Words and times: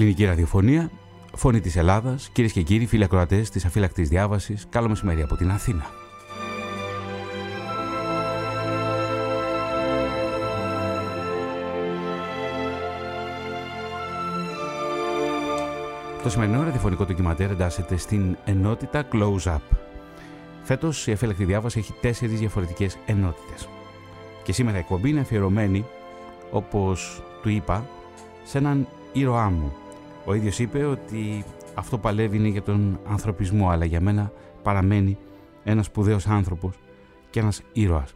Ελληνική 0.00 0.24
ραδιοφωνία, 0.24 0.90
φωνή 1.34 1.60
της 1.60 1.76
Ελλάδας, 1.76 2.28
κυρίες 2.28 2.52
και 2.52 2.62
κύριοι, 2.62 2.86
φίλοι 2.86 3.04
ακροατές 3.04 3.50
της 3.50 3.64
αφύλακτης 3.64 4.08
διάβασης, 4.08 4.66
καλό 4.70 4.88
μεσημέρι 4.88 5.22
από 5.22 5.36
την 5.36 5.50
Αθήνα. 5.50 5.86
Το 16.22 16.30
σημερινό 16.30 16.62
ραδιοφωνικό 16.62 17.04
ντοκιματέρ 17.04 17.50
εντάσσεται 17.50 17.96
στην 17.96 18.36
ενότητα 18.44 19.08
Close 19.12 19.54
Up. 19.54 19.76
Φέτος 20.62 21.06
η 21.06 21.12
αφέλεκτη 21.12 21.44
διάβαση 21.44 21.78
έχει 21.78 21.92
τέσσερις 22.00 22.38
διαφορετικές 22.38 22.96
ενότητες. 23.06 23.68
Και 24.42 24.52
σήμερα 24.52 24.76
η 24.76 24.80
εκπομπή 24.80 25.10
είναι 25.10 25.20
αφιερωμένη, 25.20 25.84
όπως 26.50 27.22
του 27.42 27.48
είπα, 27.48 27.88
σε 28.44 28.58
έναν 28.58 28.86
ήρωά 29.12 29.50
μου. 29.50 29.72
Ο 30.28 30.34
ίδιος 30.34 30.58
είπε 30.58 30.84
ότι 30.84 31.44
αυτό 31.74 31.98
παλεύει 31.98 32.36
είναι 32.36 32.48
για 32.48 32.62
τον 32.62 33.00
ανθρωπισμό, 33.08 33.68
αλλά 33.68 33.84
για 33.84 34.00
μένα 34.00 34.32
παραμένει 34.62 35.18
ένας 35.64 35.86
σπουδαίος 35.86 36.26
άνθρωπος 36.26 36.74
και 37.30 37.40
ένας 37.40 37.62
ήρωας. 37.72 38.14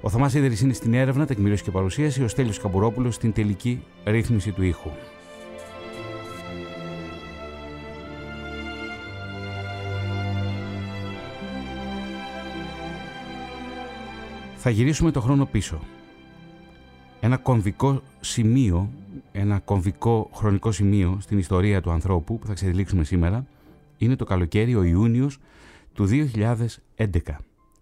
Ο 0.00 0.08
Θωμάς 0.08 0.30
Σίδερης 0.32 0.60
είναι 0.60 0.72
στην 0.72 0.94
έρευνα, 0.94 1.26
τεκμηρίωση 1.26 1.62
και 1.62 1.70
παρουσίαση, 1.70 2.22
ο 2.22 2.28
Στέλιος 2.28 2.58
Καμπουρόπουλος 2.58 3.14
στην 3.14 3.32
τελική 3.32 3.82
ρύθμιση 4.04 4.52
του 4.52 4.62
ήχου. 4.62 4.90
Θα 14.56 14.70
γυρίσουμε 14.70 15.10
το 15.10 15.20
χρόνο 15.20 15.46
πίσω. 15.46 15.80
Ένα 17.24 17.36
κομβικό 17.36 18.02
σημείο, 18.20 18.90
ένα 19.32 19.58
κομβικό 19.58 20.30
χρονικό 20.34 20.72
σημείο 20.72 21.18
στην 21.20 21.38
ιστορία 21.38 21.80
του 21.80 21.90
ανθρώπου 21.90 22.38
που 22.38 22.46
θα 22.46 22.52
ξεδιλήξουμε 22.52 23.04
σήμερα 23.04 23.46
είναι 23.98 24.16
το 24.16 24.24
καλοκαίρι, 24.24 24.74
ο 24.74 24.82
Ιούνιος 24.82 25.38
του 25.92 26.06
2011. 26.06 27.36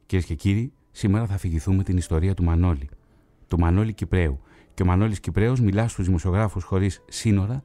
Κυρίες 0.06 0.26
και 0.26 0.34
κύριοι, 0.34 0.72
σήμερα 0.90 1.26
θα 1.26 1.34
αφηγηθούμε 1.34 1.82
την 1.82 1.96
ιστορία 1.96 2.34
του 2.34 2.44
Μανώλη, 2.44 2.88
του 3.48 3.58
Μανώλη 3.58 3.92
Κυπρέου. 3.92 4.40
Και 4.74 4.82
ο 4.82 4.86
Μανώλης 4.86 5.20
Κυπρέος 5.20 5.60
μιλά 5.60 5.88
στους 5.88 6.06
δημοσιογράφους 6.06 6.64
χωρίς 6.64 7.02
σύνορα 7.08 7.62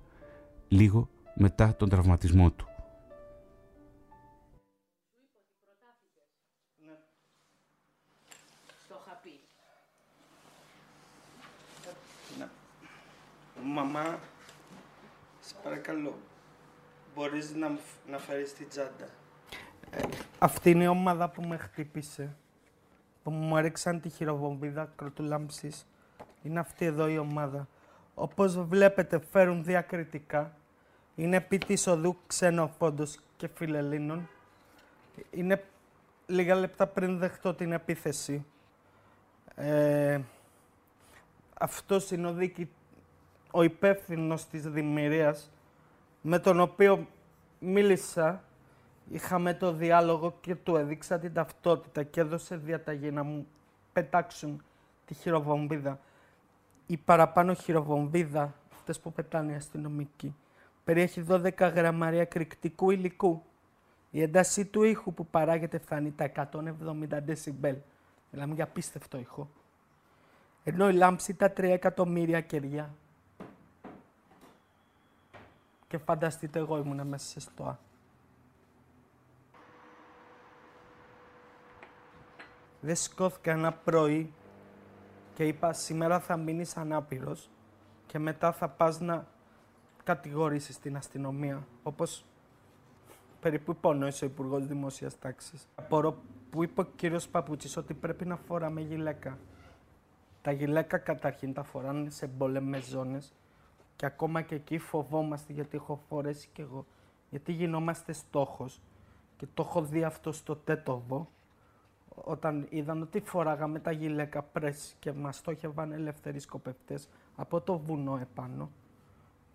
λίγο 0.68 1.10
μετά 1.36 1.76
τον 1.76 1.90
τραυματισμό 1.90 2.52
του. 2.52 2.67
Μαμά, 13.78 14.20
σε 15.40 15.56
παρακαλώ, 15.64 16.18
μπορείς 17.16 17.56
να, 17.56 17.72
να 18.10 18.18
φέρεις 18.18 18.54
την 18.54 18.70
τσάντα. 18.70 19.08
Ε, 19.92 20.02
αυτή 20.40 20.70
είναι 20.70 20.84
η 20.84 20.88
ομάδα 20.88 21.30
που 21.30 21.42
με 21.42 21.58
χτύπησε, 21.58 22.36
που 23.24 23.32
μου 23.32 23.58
έριξαν 23.58 24.02
τη 24.02 24.10
χειροβομβίδα 24.10 24.92
κροτουλάμψης. 24.96 25.86
Είναι 26.44 26.60
αυτή 26.60 26.86
εδώ 26.86 27.08
η 27.08 27.18
ομάδα. 27.18 27.68
Όπως 28.16 28.60
βλέπετε 28.60 29.20
φέρουν 29.32 29.64
διακριτικά. 29.64 30.54
Είναι 31.16 31.36
επί 31.36 31.58
της 31.58 31.88
οδού 31.88 32.18
ξενοφόντος 32.28 33.20
και 33.38 33.48
φιλελλήνων. 33.54 34.30
Είναι 35.32 35.64
λίγα 36.26 36.56
λεπτά 36.56 36.88
πριν 36.88 37.18
δεχτώ 37.18 37.54
την 37.54 37.72
επίθεση. 37.72 38.46
Ε, 39.56 40.20
αυτός 41.60 42.12
είναι 42.12 42.28
ο 42.28 42.34
δίκη 42.34 42.70
ο 43.58 43.64
υπεύθυνος 43.64 44.46
της 44.48 44.70
δημιουργίας 44.70 45.52
με 46.22 46.40
τον 46.40 46.60
οποίο 46.60 47.08
μίλησα, 47.60 48.44
είχαμε 49.10 49.54
το 49.54 49.74
διάλογο 49.74 50.38
και 50.42 50.56
του 50.56 50.76
έδειξα 50.76 51.20
την 51.20 51.34
ταυτότητα 51.34 52.04
και 52.04 52.20
έδωσε 52.20 52.56
διαταγή 52.56 53.12
να 53.12 53.24
μου 53.24 53.48
πετάξουν 53.94 54.64
τη 55.06 55.14
χειροβομβίδα. 55.14 56.00
Η 56.86 56.98
παραπάνω 56.98 57.54
χειροβομβίδα, 57.54 58.54
αυτές 58.74 59.00
που 59.00 59.12
πετάνε 59.12 59.52
οι 59.52 59.56
αστυνομικοί, 59.56 60.36
περιέχει 60.84 61.26
12 61.30 61.72
γραμμάρια 61.74 62.26
κρυκτικού 62.26 62.92
υλικού. 62.92 63.44
Η 64.12 64.22
ένταση 64.22 64.66
του 64.66 64.84
ήχου 64.84 65.14
που 65.14 65.26
παράγεται 65.26 65.78
φτάνει 65.78 66.12
τα 66.12 66.32
170 66.36 67.22
δεσιμπέλ. 67.26 67.76
Μιλάμε 68.32 68.54
για 68.54 68.64
απίστευτο 68.64 69.18
ήχο. 69.18 69.50
Ενώ 70.64 70.90
η 70.90 70.94
λάμψη 70.94 71.34
τα 71.34 71.54
3 71.58 71.64
εκατομμύρια 71.64 72.42
κεριά 72.42 72.96
και 75.88 75.98
φανταστείτε 75.98 76.60
εγώ 76.60 76.78
ήμουν 76.78 77.08
μέσα 77.08 77.26
σε 77.26 77.40
στοά. 77.40 77.80
Δεν 82.82 82.96
σηκώθηκα 82.96 83.52
ένα 83.52 83.74
πρωί 83.74 84.34
και 85.34 85.48
είπα 85.48 85.74
σήμερα 85.74 86.20
θα 86.20 86.38
μείνεις 86.38 86.78
ανάπηρος 86.78 87.50
και 88.06 88.20
μετά 88.20 88.52
θα 88.52 88.70
πας 88.70 89.00
να 89.00 89.28
κατηγορήσεις 90.04 90.80
την 90.80 90.96
αστυνομία, 90.96 91.68
όπως 91.84 92.26
περίπου 93.40 93.72
υπονόησε 93.72 94.26
ο 94.26 94.28
Υπουργός 94.28 94.68
Δημόσιας 94.68 95.20
Τάξης. 95.20 95.68
Απορώ 95.76 96.18
που 96.50 96.64
είπε 96.64 96.82
ο 96.82 96.84
κύριος 96.84 97.28
Παπούτσης 97.28 97.78
ότι 97.78 97.94
πρέπει 97.94 98.26
να 98.26 98.36
φοράμε 98.36 98.82
γυλαίκα. 98.82 99.38
Τα 100.42 100.52
γυλαίκα 100.52 100.98
καταρχήν 100.98 101.54
τα 101.54 101.64
φοράνε 101.64 102.10
σε 102.10 102.26
εμπόλεμες 102.26 102.86
ζώνες 102.86 103.34
και 103.98 104.06
ακόμα 104.06 104.42
και 104.42 104.56
εκεί 104.56 104.78
φοβόμαστε 104.78 105.54
γιατί 105.54 105.78
έχω 105.78 106.00
φορέσει 106.10 106.50
κι 106.54 106.62
εγώ. 106.62 106.86
Γιατί 107.30 107.52
γινόμαστε 107.52 108.14
στόχος 108.14 108.82
και 109.38 109.48
το 109.54 109.64
έχω 109.68 109.82
δει 109.82 110.04
αυτό 110.04 110.32
στο 110.32 110.56
τέτοβο 110.56 111.30
όταν 112.10 112.68
είδαν 112.70 113.02
ότι 113.02 113.20
φοράγαμε 113.20 113.80
τα 113.80 113.92
γυλαίκα 113.92 114.42
πρέσ 114.42 114.96
και 115.00 115.12
μας 115.12 115.38
στόχευαν 115.38 115.92
ελεύθεροι 115.92 116.40
σκοπευτές 116.40 117.10
από 117.36 117.62
το 117.62 117.78
βουνό 117.78 118.18
επάνω. 118.18 118.72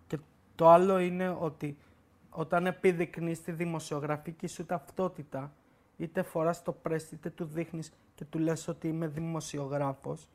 Και 0.07 0.17
το 0.55 0.69
άλλο 0.69 0.99
είναι 0.99 1.29
ότι 1.29 1.77
όταν 2.29 2.65
επιδεικνύεις 2.65 3.41
τη 3.43 3.51
δημοσιογραφική 3.51 4.47
σου 4.47 4.65
ταυτότητα, 4.65 5.51
είτε 5.97 6.21
φοράς 6.21 6.63
το 6.63 6.71
πρέσ 6.71 7.11
είτε 7.11 7.29
του 7.29 7.45
δείχνεις 7.45 7.93
και 8.15 8.25
του 8.25 8.39
λες 8.39 8.67
ότι 8.67 8.87
είμαι 8.87 9.07
δημοσιογράφος, 9.07 10.29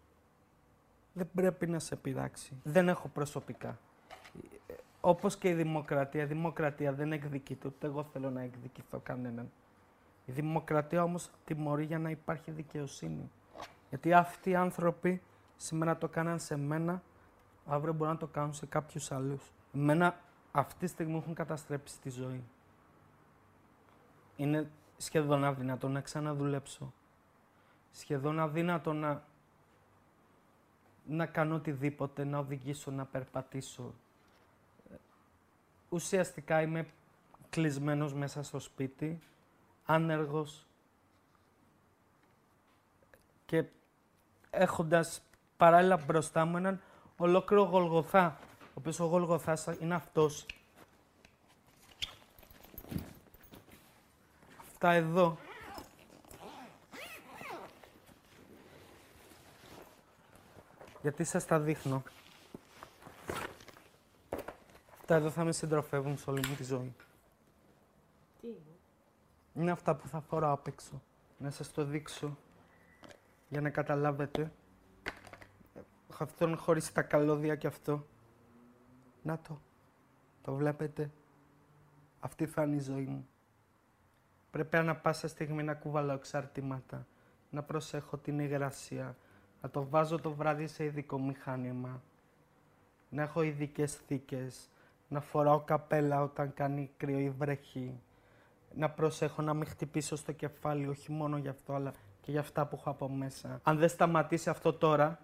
δεν 1.13 1.29
πρέπει 1.35 1.67
να 1.67 1.79
σε 1.79 1.97
πειράξει. 1.97 2.61
Δεν 2.63 2.89
έχω 2.89 3.09
προσωπικά 3.09 3.79
όπως 5.01 5.37
και 5.37 5.49
η 5.49 5.55
δημοκρατία, 5.55 6.23
η 6.23 6.27
δημοκρατία 6.27 6.93
δεν 6.93 7.13
εκδικείται, 7.13 7.69
ούτε 7.69 7.87
εγώ 7.87 8.05
θέλω 8.05 8.31
να 8.31 8.41
εκδικηθώ 8.43 8.99
κανέναν. 8.99 9.51
Η 10.25 10.33
δημοκρατία 10.33 11.03
όμως 11.03 11.31
τιμωρεί 11.45 11.85
για 11.85 11.99
να 11.99 12.11
υπάρχει 12.11 12.51
δικαιοσύνη. 12.51 13.31
Γιατί 13.89 14.13
αυτοί 14.13 14.51
οι 14.51 14.55
άνθρωποι 14.55 15.23
σήμερα 15.57 15.99
το 15.99 16.09
κάναν 16.09 16.39
σε 16.39 16.57
μένα, 16.57 17.03
αύριο 17.67 17.93
μπορούν 17.93 18.13
να 18.13 18.19
το 18.19 18.27
κάνουν 18.27 18.53
σε 18.55 18.67
κάποιους 18.67 19.13
άλλους. 19.13 19.53
Εμένα 19.75 20.21
αυτή 20.53 20.79
τη 20.79 20.87
στιγμή 20.87 21.17
έχουν 21.17 21.35
καταστρέψει 21.35 22.01
τη 22.01 22.11
ζωή. 22.11 22.45
Είναι 24.37 24.71
σχεδόν 24.97 25.45
αδύνατο 25.45 25.89
να 25.89 26.01
ξαναδουλέψω. 26.01 26.93
Σχεδόν 27.91 28.41
αδύνατο 28.41 28.93
να, 28.93 29.23
να 31.07 31.27
κάνω 31.27 31.55
οτιδήποτε, 31.55 32.25
να 32.25 32.39
οδηγήσω, 32.39 32.91
να 32.91 33.05
περπατήσω, 33.05 33.95
ουσιαστικά 35.89 36.63
είμαι 36.63 36.87
κλεισμένος 37.51 38.15
μέσα 38.15 38.43
στο 38.43 38.59
σπίτι, 38.59 39.21
άνεργος 39.85 40.67
και 43.47 43.65
έχοντας 44.51 45.23
παράλληλα 45.57 45.97
μπροστά 45.97 46.45
μου 46.45 46.57
έναν 46.57 46.81
ολόκληρο 47.17 47.63
Γολγοθά, 47.63 48.39
ο 48.61 48.73
οποίος 48.75 49.01
ο 49.01 49.05
Γολγοθάς 49.05 49.67
είναι 49.81 49.95
αυτός. 49.95 50.47
Αυτά 54.67 54.93
εδώ. 54.93 55.39
Γιατί 61.03 61.25
σας 61.25 61.45
τα 61.45 61.61
δείχνω. 61.61 62.03
Αυτά 65.11 65.21
εδώ 65.21 65.31
θα 65.31 65.45
με 65.45 65.53
συντροφεύουν 65.53 66.17
σε 66.17 66.31
όλη 66.31 66.47
μου 66.49 66.55
τη 66.55 66.65
ζωή. 66.65 66.95
Τι 68.41 68.47
είναι; 68.47 68.79
Είναι 69.55 69.71
αυτά 69.71 69.97
που 69.97 70.09
θα 70.09 70.21
φοράω 70.21 70.53
απ' 70.53 70.67
έξω. 70.67 71.03
Να 71.39 71.51
σας 71.51 71.73
το 71.73 71.85
δείξω 71.85 72.39
για 73.49 73.61
να 73.61 73.71
καταλάβετε. 73.71 74.53
Αυτόν 76.19 76.57
χωρίς 76.57 76.93
τα 76.93 77.03
καλώδια 77.03 77.57
και 77.57 77.67
αυτό. 77.67 78.07
Να 79.23 79.39
το. 79.39 79.61
Το 80.43 80.55
βλέπετε. 80.55 81.11
Αυτή 82.21 82.47
θα 82.47 82.63
είναι 82.63 82.77
η 82.77 82.81
ζωή 82.81 83.07
μου. 83.07 83.29
Πρέπει 84.51 84.77
ανα 84.77 84.97
πάσα 84.97 85.29
στιγμή 85.29 85.63
να 85.63 85.75
κουβαλάω 85.75 86.17
εξαρτήματα. 86.17 87.07
Να 87.51 87.63
προσέχω 87.63 88.17
την 88.17 88.39
υγρασία. 88.39 89.17
Να 89.63 89.71
το 89.71 89.89
βάζω 89.89 90.19
το 90.19 90.33
βράδυ 90.33 90.67
σε 90.67 90.85
ειδικό 90.85 91.19
μηχάνημα. 91.21 92.03
Να 93.09 93.23
έχω 93.23 93.43
ειδικές 93.43 93.95
θήκες 93.95 94.69
να 95.09 95.21
φοράω 95.21 95.61
καπέλα 95.61 96.23
όταν 96.23 96.55
κάνει 96.55 96.91
κρύο 96.97 97.19
ή 97.19 97.31
βρέχει, 97.31 98.01
να 98.75 98.91
προσέχω 98.91 99.43
να 99.43 99.55
μην 99.55 99.67
χτυπήσω 99.67 100.17
στο 100.17 100.33
κεφάλι, 100.33 100.87
όχι 100.87 101.13
μόνο 101.13 101.37
γι' 101.37 101.49
αυτό, 101.49 101.73
αλλά 101.73 101.93
και 102.21 102.31
για 102.31 102.41
αυτά 102.41 102.67
που 102.67 102.77
έχω 102.77 102.91
από 102.91 103.09
μέσα. 103.09 103.61
Αν 103.63 103.79
δεν 103.79 103.89
σταματήσει 103.89 104.51
αυτό 104.51 104.73
τώρα, 104.73 105.19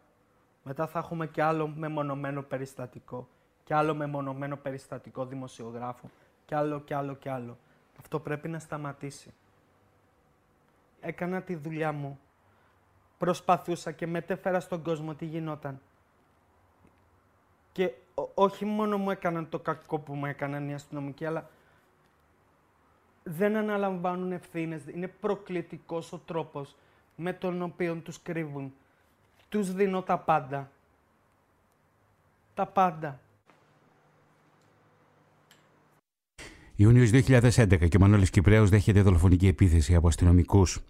μετά 0.62 0.86
θα 0.86 0.98
έχουμε 0.98 1.26
και 1.26 1.42
άλλο 1.42 1.68
μεμονωμένο 1.68 2.42
περιστατικό. 2.42 3.28
Και 3.64 3.74
άλλο 3.74 3.94
μεμονωμένο 3.94 4.56
περιστατικό 4.56 5.26
δημοσιογράφου. 5.26 6.08
Και 6.44 6.54
άλλο 6.54 6.80
και 6.80 6.94
άλλο 6.94 7.14
και 7.14 7.30
άλλο. 7.30 7.58
Αυτό 7.98 8.20
πρέπει 8.20 8.48
να 8.48 8.58
σταματήσει. 8.58 9.34
Έκανα 11.00 11.42
τη 11.42 11.54
δουλειά 11.54 11.92
μου. 11.92 12.18
Προσπαθούσα 13.18 13.92
και 13.92 14.06
μετέφερα 14.06 14.60
στον 14.60 14.82
κόσμο 14.82 15.14
τι 15.14 15.24
γινόταν. 15.24 15.80
Και 17.74 17.92
όχι 18.34 18.64
μόνο 18.64 18.98
μου 18.98 19.10
έκαναν 19.10 19.48
το 19.48 19.58
κακό 19.58 19.98
που 19.98 20.14
μου 20.14 20.26
έκαναν 20.26 20.68
οι 20.68 20.74
αστυνομικοί, 20.74 21.24
αλλά 21.24 21.50
δεν 23.22 23.56
αναλαμβάνουν 23.56 24.32
ευθύνες. 24.32 24.82
Είναι 24.94 25.08
προκλητικός 25.08 26.12
ο 26.12 26.18
τρόπος 26.18 26.76
με 27.16 27.32
τον 27.32 27.62
οποίο 27.62 27.94
τους 27.94 28.22
κρύβουν. 28.22 28.72
Τους 29.48 29.72
δίνω 29.72 30.02
τα 30.02 30.18
πάντα. 30.18 30.70
Τα 32.54 32.66
πάντα. 32.66 33.20
Ιούνιος 36.76 37.10
2011 37.10 37.88
και 37.88 37.96
ο 37.96 38.00
Μανώλης 38.00 38.30
Κυπρέος 38.30 38.70
δέχεται 38.70 39.02
δολοφονική 39.02 39.46
επίθεση 39.46 39.94
από 39.94 40.08
αστυνομικούς 40.08 40.80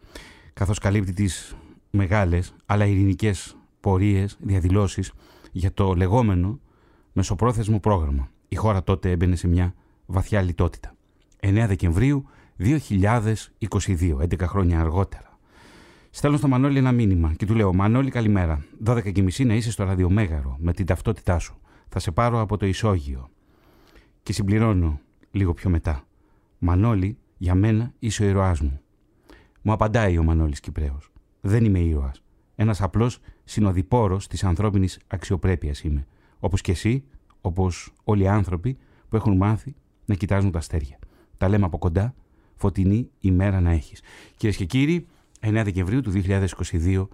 καθώς 0.55 0.79
καλύπτει 0.79 1.13
τις 1.13 1.57
μεγάλες 1.91 2.55
αλλά 2.67 2.85
ειρηνικές 2.85 3.57
πορείες, 3.81 4.37
διαδηλώσεις 4.41 5.13
για 5.53 5.73
το 5.73 5.95
λεγόμενο 5.95 6.59
μεσοπρόθεσμο 7.17 7.81
πρόγραμμα. 7.81 8.31
Η 8.49 8.57
χώρα 8.57 8.83
τότε 8.83 9.11
έμπαινε 9.11 9.37
σε 9.37 9.49
μια 9.49 9.75
βαθιά 10.07 10.43
λιτότητα. 10.43 10.95
9 11.41 11.65
Δεκεμβρίου 11.69 12.27
2022, 12.59 14.17
11 14.21 14.41
χρόνια 14.41 14.81
αργότερα. 14.81 15.39
Στέλνω 16.11 16.37
στο 16.37 16.49
Μανώλη 16.49 16.79
ένα 16.79 16.93
μήνυμα 16.93 17.35
και 17.35 17.47
του 17.47 17.55
λέω: 17.55 17.75
Μανώλη, 17.75 18.11
καλημέρα. 18.11 18.65
12.30 18.85 19.47
να 19.47 19.55
είσαι 19.55 19.71
στο 19.71 19.85
ραδιομέγαρο 19.85 20.57
με 20.59 20.73
την 20.73 20.87
ταυτότητά 20.87 21.39
σου. 21.39 21.59
Θα 21.89 21.99
σε 21.99 22.11
πάρω 22.11 22.41
από 22.41 22.57
το 22.57 22.67
ισόγειο. 22.67 23.31
Και 24.23 24.33
συμπληρώνω 24.33 25.01
λίγο 25.31 25.55
πιο 25.55 25.71
μετά. 25.71 26.05
Μανώλη, 26.59 27.19
για 27.39 27.55
μένα 27.55 27.93
είσαι 27.99 28.25
ο 28.25 28.27
ήρωάς 28.27 28.61
μου. 28.61 28.81
Μου 29.63 29.73
απαντάει 29.73 30.19
ο 30.19 30.23
Μανώλης 30.23 30.61
Κυπρέος. 30.61 31.13
Δεν 31.41 31.65
είμαι 31.65 31.79
ήρωας. 31.79 32.23
Ένας 32.55 32.83
απλός 32.83 33.19
συνοδοιπόρος 33.45 34.27
της 34.27 34.45
ανθρώπινης 34.45 34.99
αξιοπρέπειας 35.07 35.83
είμαι. 35.83 36.07
Όπως 36.45 36.61
και 36.61 36.73
εσύ, 36.73 37.05
όπως 37.41 37.93
όλοι 38.05 38.23
οι 38.23 38.29
άνθρωποι 38.29 38.77
που 39.09 39.17
έχουν 39.17 39.37
μάθει 39.37 39.75
να 40.05 40.15
κοιτάζουν 40.15 40.51
τα 40.51 40.59
αστέρια. 40.59 40.99
Τα 41.39 41.49
λέμε 41.49 41.65
από 41.65 41.79
κοντά, 41.79 42.15
φωτεινή 42.55 43.11
ημέρα 43.21 43.61
να 43.61 43.71
έχεις. 43.71 44.03
Κυρίες 44.37 44.57
και 44.57 44.65
κύριοι, 44.65 45.07
9 45.41 45.63
Δεκεμβρίου 45.65 46.01
του 46.01 46.11
2022 46.11 47.09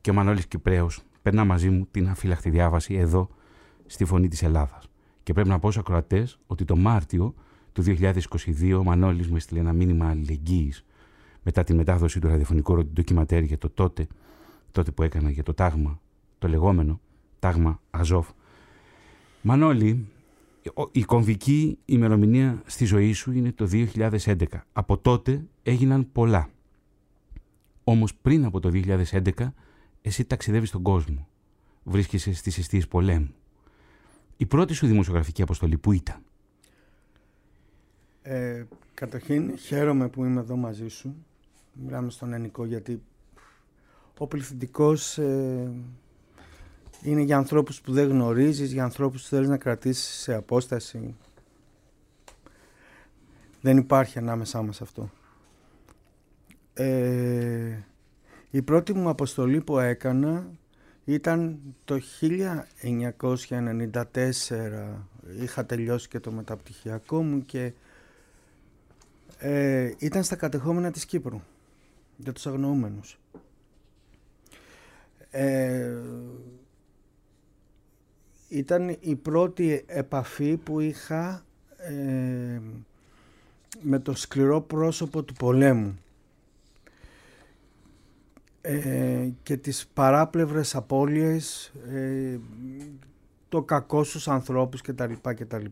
και 0.00 0.10
ο 0.10 0.14
Μανώλης 0.14 0.46
Κυπρέος 0.46 1.02
περνά 1.22 1.44
μαζί 1.44 1.70
μου 1.70 1.88
την 1.90 2.08
αφύλακτη 2.08 2.50
διάβαση 2.50 2.94
εδώ 2.94 3.28
στη 3.86 4.04
Φωνή 4.04 4.28
της 4.28 4.42
Ελλάδας. 4.42 4.88
Και 5.22 5.32
πρέπει 5.32 5.48
να 5.48 5.58
πω 5.58 5.70
στους 5.70 5.82
ακροατές 5.82 6.38
ότι 6.46 6.64
το 6.64 6.76
Μάρτιο 6.76 7.34
του 7.72 7.82
2022 7.82 8.76
ο 8.78 8.84
Μανώλης 8.84 9.28
μου 9.28 9.36
έστειλε 9.36 9.60
ένα 9.60 9.72
μήνυμα 9.72 10.08
αλληλεγγύης 10.08 10.84
μετά 11.42 11.64
τη 11.64 11.74
μετάδοση 11.74 12.20
του 12.20 12.28
ραδιοφωνικού 12.28 12.86
ντοκιματέρ 12.86 13.42
για 13.42 13.58
το 13.58 13.70
τότε, 13.70 14.06
τότε 14.70 14.90
που 14.90 15.02
έκανα 15.02 15.30
για 15.30 15.42
το 15.42 15.54
τάγμα, 15.54 16.00
το 16.38 16.48
λεγόμενο 16.48 17.00
τάγμα 17.38 17.80
Αζόφ. 17.90 18.28
Μανώλη, 19.44 20.06
η 20.92 21.02
κομβική 21.02 21.78
ημερομηνία 21.84 22.62
στη 22.66 22.84
ζωή 22.84 23.12
σου 23.12 23.32
είναι 23.32 23.52
το 23.52 23.68
2011. 23.72 24.44
Από 24.72 24.98
τότε 24.98 25.44
έγιναν 25.62 26.12
πολλά. 26.12 26.48
Όμως 27.84 28.14
πριν 28.14 28.44
από 28.44 28.60
το 28.60 28.70
2011 28.72 29.30
εσύ 30.02 30.24
ταξιδεύεις 30.24 30.68
στον 30.68 30.82
κόσμο. 30.82 31.28
Βρίσκεσαι 31.84 32.34
στις 32.34 32.58
αιστείες 32.58 32.88
πολέμου. 32.88 33.34
Η 34.36 34.46
πρώτη 34.46 34.72
σου 34.72 34.86
δημοσιογραφική 34.86 35.42
αποστολή 35.42 35.78
που 35.78 35.92
ήταν; 35.92 36.22
Ε, 38.22 38.64
καταρχήν 38.94 39.56
χαίρομαι 39.56 40.08
που 40.08 40.24
είμαι 40.24 40.40
εδώ 40.40 40.56
μαζί 40.56 40.88
σου. 40.88 41.14
Μιλάμε 41.72 42.10
στον 42.10 42.32
Ενικό 42.32 42.64
γιατί 42.64 43.02
ο 44.18 44.26
πληθυντικός 44.26 45.18
ε, 45.18 45.72
είναι 47.02 47.20
για 47.20 47.36
ανθρώπους 47.36 47.80
που 47.80 47.92
δεν 47.92 48.08
γνωρίζεις, 48.08 48.72
για 48.72 48.84
ανθρώπους 48.84 49.22
που 49.22 49.28
θέλεις 49.28 49.48
να 49.48 49.56
κρατήσεις 49.56 50.20
σε 50.20 50.34
απόσταση. 50.34 51.14
Δεν 53.60 53.76
υπάρχει 53.76 54.18
ανάμεσά 54.18 54.62
μας 54.62 54.80
αυτό. 54.80 55.10
Ε, 56.74 57.78
η 58.50 58.62
πρώτη 58.62 58.92
μου 58.92 59.08
αποστολή 59.08 59.60
που 59.60 59.78
έκανα 59.78 60.50
ήταν 61.04 61.58
το 61.84 62.00
1994. 62.20 65.04
Είχα 65.40 65.66
τελειώσει 65.66 66.08
και 66.08 66.20
το 66.20 66.30
μεταπτυχιακό 66.30 67.22
μου 67.22 67.44
και 67.44 67.72
ε, 69.38 69.92
ήταν 69.98 70.24
στα 70.24 70.36
κατεχόμενα 70.36 70.90
της 70.90 71.04
Κύπρου 71.04 71.40
για 72.16 72.32
τους 72.32 72.46
αγνοούμενους. 72.46 73.18
Ε, 75.30 75.96
ήταν 78.52 78.96
η 79.00 79.14
πρώτη 79.14 79.84
επαφή 79.86 80.56
που 80.56 80.80
είχα 80.80 81.44
ε, 81.76 82.60
με 83.80 83.98
το 83.98 84.14
σκληρό 84.14 84.60
πρόσωπο 84.60 85.22
του 85.22 85.32
πολέμου 85.32 85.98
ε, 88.60 89.28
και 89.42 89.56
τις 89.56 89.86
παράπλευρες 89.94 90.74
απώλειες, 90.74 91.72
ε, 91.88 92.38
το 93.48 93.62
κακό 93.62 94.04
στους 94.04 94.28
ανθρώπους 94.28 94.80
κτλ. 94.80 95.12
κτλ. 95.22 95.64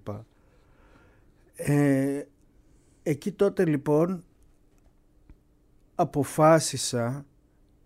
Ε, 1.56 2.22
εκεί 3.02 3.32
τότε 3.32 3.64
λοιπόν 3.64 4.22
αποφάσισα 5.94 7.24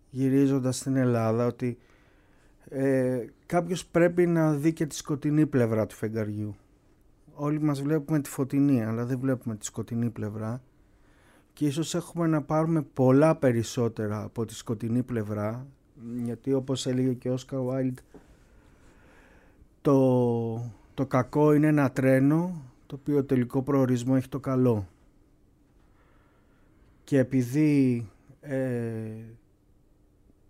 γυρίζοντας 0.09 0.77
στην 0.77 0.95
Ελλάδα 0.95 1.45
ότι 1.45 1.77
ε, 2.77 3.25
κάποιος 3.45 3.85
πρέπει 3.85 4.27
να 4.27 4.53
δει 4.53 4.73
και 4.73 4.85
τη 4.85 4.95
σκοτεινή 4.95 5.45
πλευρά 5.45 5.85
του 5.85 5.95
φεγγαριού. 5.95 6.55
Όλοι 7.33 7.61
μας 7.61 7.81
βλέπουμε 7.81 8.19
τη 8.19 8.29
φωτεινή 8.29 8.83
αλλά 8.83 9.05
δεν 9.05 9.19
βλέπουμε 9.19 9.55
τη 9.55 9.65
σκοτεινή 9.65 10.09
πλευρά 10.09 10.61
και 11.53 11.65
ίσως 11.65 11.95
έχουμε 11.95 12.27
να 12.27 12.41
πάρουμε 12.41 12.81
πολλά 12.81 13.35
περισσότερα 13.35 14.23
από 14.23 14.45
τη 14.45 14.53
σκοτεινή 14.53 15.03
πλευρά 15.03 15.67
γιατί 16.23 16.53
όπως 16.53 16.85
έλεγε 16.85 17.13
και 17.13 17.29
ο 17.29 17.33
Όσκαρ 17.33 17.59
Βάιλντ 17.59 17.97
το, 19.81 20.71
το 20.93 21.05
κακό 21.05 21.53
είναι 21.53 21.67
ένα 21.67 21.91
τρένο 21.91 22.61
το 22.85 22.95
οποίο 22.95 23.23
τελικό 23.23 23.61
προορισμό 23.61 24.13
έχει 24.17 24.29
το 24.29 24.39
καλό 24.39 24.87
και 27.03 27.19
επειδή 27.19 28.07
ε, 28.41 28.59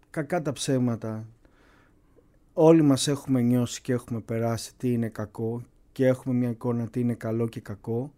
κακά 0.09 0.41
τα 0.41 0.51
ψέματα 0.51 1.25
όλοι 2.57 2.81
μας 2.81 3.07
έχουμε 3.07 3.41
νιώσει 3.41 3.81
και 3.81 3.93
έχουμε 3.93 4.19
περάσει 4.19 4.75
τι 4.75 4.91
είναι 4.91 5.09
κακό 5.09 5.61
και 5.91 6.05
έχουμε 6.05 6.35
μια 6.35 6.49
εικόνα 6.49 6.87
τι 6.87 6.99
είναι 6.99 7.13
καλό 7.13 7.47
και 7.47 7.59
κακό 7.59 8.11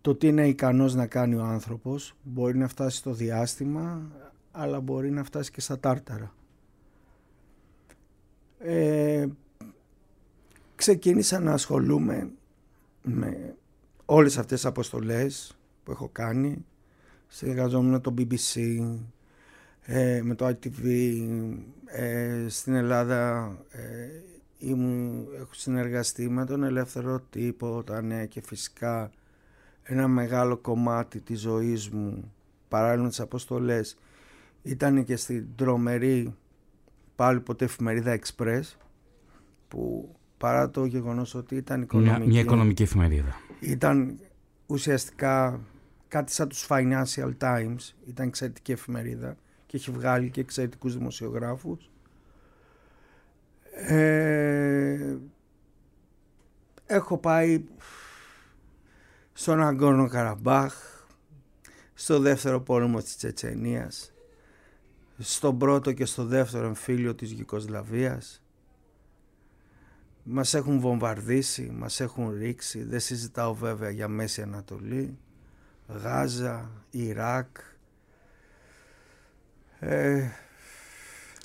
το 0.00 0.14
τι 0.14 0.26
είναι 0.26 0.48
ικανός 0.48 0.94
να 0.94 1.06
κάνει 1.06 1.34
ο 1.34 1.42
άνθρωπος 1.42 2.14
μπορεί 2.22 2.58
να 2.58 2.68
φτάσει 2.68 2.96
στο 2.96 3.12
διάστημα 3.12 4.10
αλλά 4.52 4.80
μπορεί 4.80 5.10
να 5.10 5.24
φτάσει 5.24 5.50
και 5.50 5.60
στα 5.60 5.78
τάρταρα. 5.78 6.34
Ε, 8.58 9.26
ξεκίνησα 10.74 11.40
να 11.40 11.52
ασχολούμαι 11.52 12.30
με 13.02 13.54
όλες 14.04 14.38
αυτές 14.38 14.60
τις 14.60 14.68
αποστολές 14.68 15.56
που 15.84 15.90
έχω 15.90 16.08
κάνει 16.12 16.64
συνεργαζόμουν 17.28 17.90
με 17.90 18.00
το 18.00 18.14
BBC, 18.18 18.84
ε, 19.90 20.20
με 20.22 20.34
το 20.34 20.46
ITV, 20.46 20.86
ε, 21.86 22.46
στην 22.48 22.74
Ελλάδα 22.74 23.50
ε, 23.70 24.08
ήμουν, 24.58 25.26
έχω 25.40 25.54
συνεργαστεί 25.54 26.28
με 26.28 26.44
τον 26.44 26.62
Ελεύθερο 26.62 27.20
Τύπο, 27.30 27.82
τα 27.84 28.02
νέα 28.02 28.26
και 28.26 28.42
φυσικά 28.44 29.10
ένα 29.82 30.08
μεγάλο 30.08 30.56
κομμάτι 30.56 31.20
της 31.20 31.40
ζωής 31.40 31.88
μου 31.88 32.32
παράλληλα 32.68 33.02
με 33.02 33.08
τις 33.08 33.20
αποστολές 33.20 33.98
ήταν 34.62 35.04
και 35.04 35.16
στην 35.16 35.46
τρομερή 35.56 36.34
πάλι 37.16 37.40
ποτέ 37.40 37.64
εφημερίδα 37.64 38.18
Express 38.18 38.62
που 39.68 40.14
παρά 40.38 40.70
το 40.70 40.84
γεγονός 40.84 41.34
ότι 41.34 41.56
ήταν 41.56 41.82
οικονομική, 41.82 42.18
μια, 42.18 42.26
μια 42.26 42.40
οικονομική 42.40 42.82
εφημερίδα. 42.82 43.36
ήταν 43.60 44.18
ουσιαστικά 44.66 45.60
κάτι 46.08 46.32
σαν 46.32 46.48
τους 46.48 46.66
Financial 46.68 47.32
Times, 47.40 47.94
ήταν 48.06 48.26
εξαιρετική 48.26 48.72
εφημερίδα 48.72 49.36
και 49.68 49.76
έχει 49.76 49.90
βγάλει 49.90 50.30
και 50.30 50.40
εξαιρετικούς 50.40 50.96
δημοσιογράφους. 50.96 51.90
Ε, 53.72 55.16
έχω 56.86 57.18
πάει 57.18 57.64
στον 59.32 59.62
Αγκόρνο 59.62 60.08
Καραμπάχ, 60.08 60.74
στο 61.94 62.18
δεύτερο 62.18 62.60
πόλεμο 62.60 63.02
της 63.02 63.16
Τσετσενίας, 63.16 64.12
στον 65.18 65.58
πρώτο 65.58 65.92
και 65.92 66.04
στο 66.04 66.24
δεύτερο 66.24 66.66
εμφύλιο 66.66 67.14
της 67.14 67.30
Γιουκοσλαβίας. 67.30 68.42
Μας 70.22 70.54
έχουν 70.54 70.80
βομβαρδίσει, 70.80 71.70
μας 71.74 72.00
έχουν 72.00 72.30
ρίξει, 72.30 72.82
δεν 72.82 73.00
συζητάω 73.00 73.54
βέβαια 73.54 73.90
για 73.90 74.08
Μέση 74.08 74.42
Ανατολή, 74.42 75.18
Γάζα, 75.88 76.70
Ιράκ, 76.90 77.56
ε, 79.78 80.28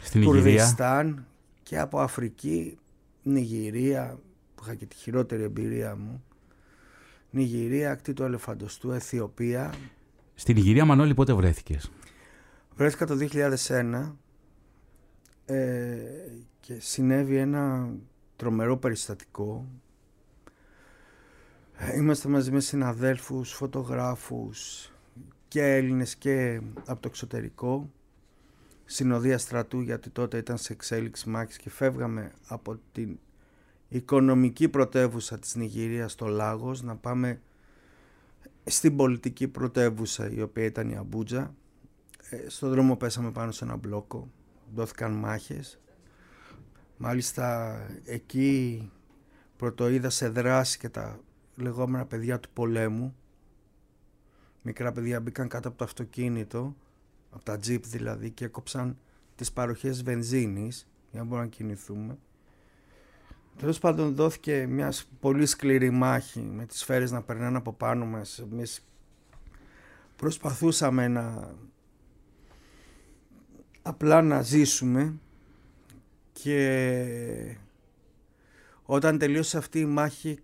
Στην 0.02 0.24
Κουρδιστάν 0.24 1.26
και 1.64 1.80
από 1.80 2.00
Αφρική, 2.00 2.78
Νιγηρία, 3.24 4.20
που 4.56 4.64
είχα 4.64 4.76
και 4.76 4.86
τη 4.86 4.96
χειρότερη 4.96 5.44
εμπειρία 5.44 5.96
μου, 5.96 6.24
Νιγηρία, 7.30 7.92
ακτή 7.92 8.14
του 8.14 8.24
Ελεφαντοστού, 8.24 8.92
Αιθιοπία. 8.92 9.74
Στην 10.36 10.58
Ιγυρία 10.58 10.86
Μανώλη 10.86 11.14
πότε 11.14 11.34
βρέθηκες; 11.34 11.92
Βρέθηκα 12.76 13.06
το 13.06 13.18
2001 13.68 14.12
ε, 15.46 15.96
και 16.60 16.80
συνέβη 16.80 17.36
ένα 17.36 17.90
τρομερό 18.36 18.78
περιστατικό. 18.78 19.66
Ε, 21.78 21.96
είμαστε 21.96 22.30
μαζί 22.30 22.52
με 22.52 22.60
συναδέλφους, 22.60 23.52
φωτογράφους 23.52 24.90
και 25.48 25.76
Έλληνες 25.76 26.16
και 26.16 26.62
από 26.86 27.02
το 27.02 27.08
εξωτερικό 27.08 27.90
συνοδεία 28.86 29.38
στρατού 29.38 29.82
γιατί 29.82 30.10
τότε 30.10 30.38
ήταν 30.38 30.58
σε 30.58 30.74
εξέλιξη 30.74 31.30
μάχης 31.30 31.58
και 31.58 31.70
φεύγαμε 31.70 32.32
από 32.48 32.80
την 32.92 33.20
οικονομική 33.90 34.70
πρωτεύουσα 34.70 35.40
της 35.40 35.56
Νιγηρίας 35.56 36.12
στο 36.12 36.26
Λάγος 36.26 36.82
να 36.82 36.96
πάμε 36.96 37.42
στην 38.64 38.96
πολιτική 38.96 39.48
πρωτεύουσα 39.48 40.32
η 40.32 40.42
οποία 40.42 40.64
ήταν 40.64 40.90
η 40.90 40.98
Αμπούτζα. 40.98 41.56
Ε, 42.30 42.50
στον 42.50 42.70
δρόμο 42.70 42.96
πέσαμε 42.96 43.32
πάνω 43.32 43.52
σε 43.52 43.64
ένα 43.64 43.76
μπλόκο, 43.76 44.32
δόθηκαν 44.74 45.12
μάχες. 45.12 45.80
Μάλιστα 46.98 47.78
εκεί 48.06 48.92
πρωτοείδα 49.58 50.10
σε 50.10 50.30
δράση 50.30 50.78
και 50.78 50.90
τα 50.90 51.20
λεγόμενα 51.56 52.06
παιδιά 52.06 52.40
του 52.40 52.50
πολέμου. 52.54 53.16
Μικρά 54.62 54.92
παιδιά 54.92 55.20
μπήκαν 55.20 55.48
κάτω 55.48 55.68
από 55.68 55.78
το 55.78 55.84
αυτοκίνητο, 55.84 56.76
από 57.34 57.44
τα 57.44 57.58
τζιπ 57.58 57.86
δηλαδή 57.86 58.30
και 58.30 58.46
έκοψαν 58.46 58.98
τις 59.36 59.52
παροχές 59.52 60.04
βενζίνης 60.04 60.88
για 61.12 61.20
να 61.20 61.26
μπορούμε 61.26 61.46
να 61.46 61.52
κινηθούμε. 61.52 62.18
Τέλος 63.58 63.80
πάντων 63.80 64.16
δόθηκε 64.16 64.66
μια 64.66 64.94
πολύ 65.20 65.46
σκληρή 65.46 65.90
μάχη 65.90 66.40
με 66.40 66.66
τις 66.66 66.80
σφαίρες 66.80 67.12
να 67.12 67.22
περνάνε 67.22 67.58
από 67.58 67.74
πάνω 67.74 68.06
μας. 68.06 68.40
Εμείς 68.40 68.86
προσπαθούσαμε 70.16 71.08
να 71.08 71.54
απλά 73.82 74.22
να 74.22 74.42
ζήσουμε 74.42 75.20
και 76.34 77.58
όταν 78.84 79.18
τελείωσε 79.18 79.58
αυτή 79.58 79.80
η 79.80 79.86
μάχη 79.86 80.40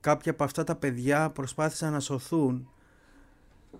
κάποια 0.00 0.32
από 0.32 0.44
αυτά 0.44 0.64
τα 0.64 0.74
παιδιά 0.74 1.30
προσπάθησαν 1.30 1.92
να 1.92 2.00
σωθούν. 2.00 2.68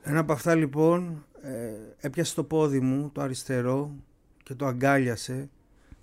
Ένα 0.03 0.19
από 0.19 0.33
αυτά 0.33 0.55
λοιπόν 0.55 1.25
ε, 1.43 1.73
έπιασε 2.01 2.35
το 2.35 2.45
πόδι 2.45 2.81
μου, 2.81 3.11
το 3.11 3.21
αριστερό 3.21 3.95
και 4.43 4.55
το 4.55 4.67
αγκάλιασε 4.67 5.51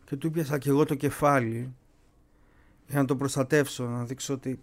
και 0.06 0.16
του 0.16 0.32
πιάσα 0.32 0.58
και 0.58 0.70
εγώ 0.70 0.86
το 0.86 0.96
κεφάλι 0.96 1.74
για 2.88 3.00
να 3.00 3.06
το 3.06 3.16
προστατεύσω, 3.16 3.86
να 3.86 4.04
δείξω 4.04 4.34
ότι 4.34 4.60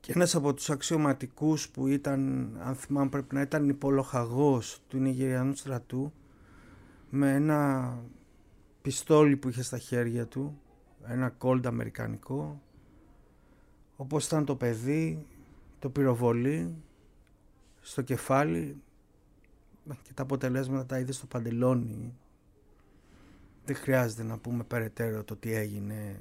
και 0.00 0.12
ένας 0.12 0.34
από 0.34 0.54
τους 0.54 0.70
αξιωματικούς 0.70 1.68
που 1.68 1.86
ήταν, 1.86 2.50
αν 2.62 2.74
θυμάμαι 2.74 3.08
πρέπει 3.08 3.34
να 3.34 3.40
ήταν 3.40 3.68
υπολοχαγός 3.68 4.82
του 4.88 4.98
Νιγηριανού 4.98 5.54
στρατού 5.54 6.12
με 7.10 7.34
ένα 7.34 7.94
πιστόλι 8.82 9.36
που 9.36 9.48
είχε 9.48 9.62
στα 9.62 9.78
χέρια 9.78 10.26
του, 10.26 10.60
ένα 11.06 11.28
κόλτ 11.28 11.66
αμερικανικό 11.66 12.60
όπως 13.96 14.26
ήταν 14.26 14.44
το 14.44 14.54
παιδί, 14.56 15.26
το 15.78 15.90
πυροβολεί 15.90 16.74
στο 17.80 18.02
κεφάλι 18.02 18.76
και 20.02 20.12
τα 20.14 20.22
αποτελέσματα 20.22 20.86
τα 20.86 20.98
είδες 20.98 21.16
στο 21.16 21.26
παντελόνι 21.26 22.14
δεν 23.64 23.76
χρειάζεται 23.76 24.22
να 24.22 24.38
πούμε 24.38 24.64
περαιτέρω 24.64 25.24
το 25.24 25.36
τι 25.36 25.52
έγινε 25.54 26.20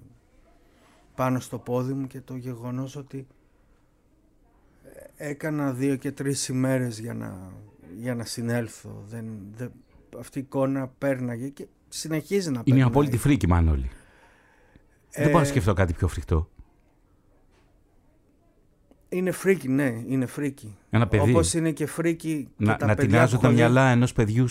πάνω 1.16 1.40
στο 1.40 1.60
πόδι 1.60 1.94
μου 1.94 2.08
και 2.08 2.22
το 2.22 2.36
γεγονός 2.36 2.96
ότι 2.96 3.28
έκανα 5.18 5.74
δύο 5.74 5.96
και 5.96 6.12
τρεις 6.12 6.48
ημέρες 6.48 7.00
για 7.00 7.14
να, 7.14 7.52
για 8.00 8.16
να 8.16 8.26
συνέλθω. 8.26 9.04
Δεν, 9.08 9.26
δεν, 9.56 9.72
αυτή 10.20 10.40
η 10.40 10.42
εικόνα 10.42 10.88
πέρναγε 10.88 11.48
και 11.48 11.68
συνεχίζει 11.88 12.52
να 12.52 12.62
Είναι 12.64 12.84
απόλυτη 12.84 13.18
φρίκη 13.18 13.48
Μανώλη. 13.48 13.90
Ε, 15.12 15.22
δεν 15.22 15.32
μπορώ 15.32 15.44
να 15.44 15.50
σκεφτώ 15.50 15.74
κάτι 15.74 15.94
πιο 15.94 16.08
φρικτό. 16.08 16.50
Είναι 19.10 19.32
φρίκη, 19.32 19.68
ναι, 19.68 20.04
είναι 20.08 20.26
φρίκη. 20.26 20.78
Ένα 20.90 21.08
παιδί. 21.08 21.32
Όπως 21.32 21.54
είναι 21.54 21.72
και 21.72 21.86
φρίκη 21.86 22.48
να, 22.58 22.76
τα 22.76 22.86
να 22.86 22.96
τινάζω 22.96 23.38
τα 23.38 23.50
μυαλά 23.50 23.90
ενός 23.90 24.14
παιδιού 24.14 24.48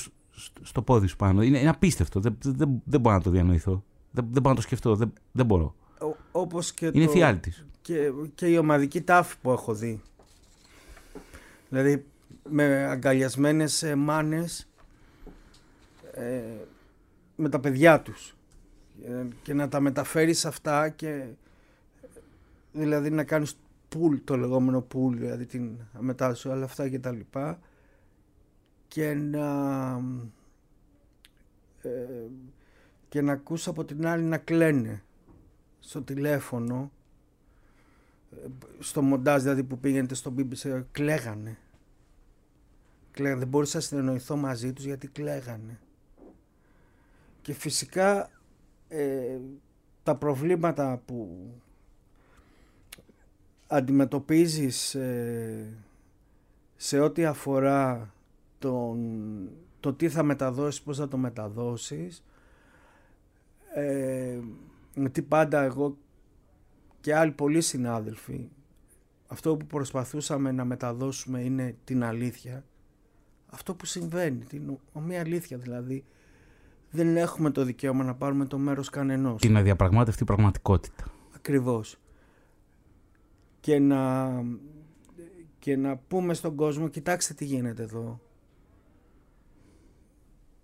στο 0.63 0.83
πόδι 0.83 1.07
σου 1.07 1.17
πάνω. 1.17 1.43
Είναι, 1.43 1.59
είναι 1.59 1.69
απίστευτο. 1.69 2.21
Δεν, 2.21 2.39
δεν, 2.41 2.83
δεν 2.85 3.01
μπορώ 3.01 3.17
να 3.17 3.23
το 3.23 3.31
διανοηθώ. 3.31 3.85
Δεν, 4.11 4.25
δεν 4.31 4.43
μπορώ 4.43 4.49
να 4.49 4.55
το 4.55 4.63
σκεφτώ. 4.63 4.97
Δεν, 4.97 5.13
δεν 5.33 5.47
μπορώ. 5.47 5.75
όπως 6.33 6.73
και 6.73 6.91
είναι 6.93 7.05
το, 7.05 7.11
εφιάλτης. 7.11 7.67
Και, 7.81 8.13
και 8.35 8.47
η 8.47 8.57
ομαδικοί 8.57 9.01
τάφοι 9.01 9.35
που 9.43 9.51
έχω 9.51 9.75
δει. 9.75 10.03
Δηλαδή 11.69 12.05
με 12.51 12.65
αγκαλιασμένες 12.65 13.83
ε, 13.83 13.95
μάνες 13.95 14.69
ε, 16.13 16.41
με 17.37 17.49
τα 17.49 17.61
παιδιά 17.61 18.01
τους 18.01 18.37
ε, 19.05 19.27
και 19.43 19.55
να 19.55 19.69
τα 19.69 19.81
μεταφέρεις 19.81 20.45
αυτά 20.45 20.89
και 20.89 21.25
δηλαδή 22.73 23.11
να 23.11 23.25
κάνεις 23.25 23.59
πουλ 23.89 24.17
το 24.25 24.37
λεγόμενο 24.37 24.81
πουλ 24.81 25.17
δηλαδή 25.17 25.47
την 25.47 25.79
μετάδοση 25.99 26.49
όλα 26.49 26.65
αυτά 26.65 26.89
και 26.89 26.99
τα 26.99 27.13
λοιπά 27.13 27.59
και 28.89 29.15
να 29.15 29.91
ε, 31.83 32.27
και 33.09 33.21
να 33.21 33.33
ακούς 33.33 33.69
από 33.69 33.85
την 33.85 34.07
άλλη 34.07 34.23
να 34.25 34.39
κλαίνε 34.39 35.03
στο 35.81 36.03
τηλέφωνο 36.03 36.91
στο 38.79 39.03
μοντάζ 39.03 39.43
δηλαδή 39.43 39.65
που 39.65 39.79
πήγαινε 39.79 40.15
στο 40.15 40.35
BBC 40.37 40.83
κλαίγανε. 40.93 41.59
κλαίγανε. 43.11 43.39
Δεν 43.39 43.49
μπορούσα 43.49 43.77
να 43.77 43.83
συνεννοηθώ 43.83 44.37
μαζί 44.37 44.73
τους 44.73 44.85
γιατί 44.85 45.09
κλαίγανε. 45.09 45.81
Και 47.43 47.53
φυσικά 47.53 48.31
ε, 48.89 49.39
τα 50.03 50.17
προβλήματα 50.17 51.03
που 51.05 51.51
αντιμετωπίζεις 53.69 54.95
ε, 54.95 55.77
σε 56.77 57.01
ό,τι 57.01 57.25
αφορά 57.25 58.13
τον, 58.59 58.99
το 59.81 59.93
τι 59.93 60.09
θα 60.09 60.23
μεταδώσεις, 60.23 60.83
πώς 60.83 60.97
θα 60.97 61.09
το 61.09 61.17
μεταδώσεις. 61.17 62.25
Ε, 63.75 64.39
τι 65.13 65.23
πάντα 65.23 65.63
εγώ 65.63 65.97
και 67.01 67.15
άλλοι 67.15 67.31
πολλοί 67.31 67.61
συνάδελφοι 67.61 68.49
αυτό 69.29 69.57
που 69.57 69.67
προσπαθούσαμε 69.67 70.53
να 70.53 70.65
μεταδώσουμε 70.65 71.41
είναι 71.41 71.77
την 71.85 72.05
αλήθεια. 72.05 72.65
Αυτό 73.47 73.75
που 73.75 73.87
συμβαίνει, 73.87 74.45
την 74.45 74.79
ομοία 74.93 75.21
αλήθεια 75.21 75.59
δηλαδή 75.59 76.05
δεν 76.91 77.17
έχουμε 77.17 77.51
το 77.51 77.65
δικαίωμα 77.65 78.05
να 78.05 78.15
πάρουμε 78.15 78.45
το 78.45 78.59
μέρος 78.59 78.91
κανενός. 78.91 79.41
Την 79.41 79.57
αδιαπραγμάτευτη 79.57 80.25
πραγματικότητα. 80.25 81.05
Ακριβώς 81.35 81.99
και 83.69 83.79
να, 83.79 84.33
και 85.59 85.77
να 85.77 85.97
πούμε 85.97 86.35
στον 86.35 86.55
κόσμο 86.55 86.89
κοιτάξτε 86.89 87.35
τι 87.35 87.45
γίνεται 87.45 87.83
εδώ 87.83 88.21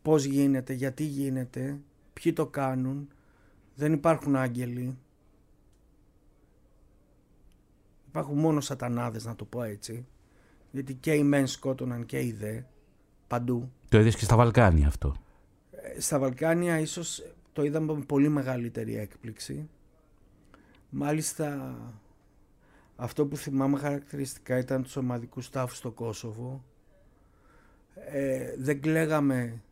πώς 0.02 0.24
γίνεται, 0.24 0.72
γιατί 0.72 1.04
γίνεται 1.04 1.80
ποιοι 2.12 2.32
το 2.32 2.46
κάνουν 2.46 3.08
δεν 3.74 3.92
υπάρχουν 3.92 4.36
άγγελοι 4.36 4.98
Υπάρχουν 8.08 8.38
μόνο 8.38 8.60
σατανάδες 8.60 9.24
να 9.24 9.36
το 9.36 9.44
πω 9.44 9.62
έτσι. 9.62 10.06
Γιατί 10.70 10.94
και 10.94 11.12
οι 11.12 11.22
μεν 11.22 11.46
σκότωναν 11.46 12.06
και 12.06 12.20
οι 12.20 12.32
δε. 12.32 12.60
Παντού. 13.26 13.72
Το 13.88 13.98
είδες 13.98 14.16
και 14.16 14.24
στα 14.24 14.36
Βαλκάνια 14.36 14.86
αυτό. 14.86 15.14
Ε, 15.70 16.00
στα 16.00 16.18
Βαλκάνια 16.18 16.78
ίσως 16.78 17.34
το 17.52 17.62
είδαμε 17.64 17.92
με 17.92 18.04
πολύ 18.04 18.28
μεγαλύτερη 18.28 18.96
έκπληξη. 18.96 19.68
Μάλιστα 20.90 21.76
αυτό 22.96 23.26
που 23.26 23.36
θυμάμαι 23.36 23.78
χαρακτηριστικά 23.78 24.58
ήταν 24.58 24.82
τους 24.82 24.96
ομαδικούς 24.96 25.50
τάφους 25.50 25.76
στο 25.76 25.90
Κόσοβο. 25.90 26.64
Ε, 27.94 28.54
δεν 28.58 28.80
κλαίγαμε, 28.80 29.62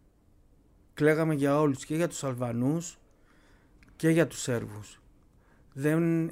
κλαίγαμε 0.94 1.34
για 1.34 1.60
όλους 1.60 1.84
και 1.84 1.94
για 1.96 2.08
τους 2.08 2.24
Αλβανούς 2.24 2.98
και 3.96 4.08
για 4.08 4.26
τους 4.26 4.40
Σέρβους. 4.40 5.00
δεν, 5.72 6.30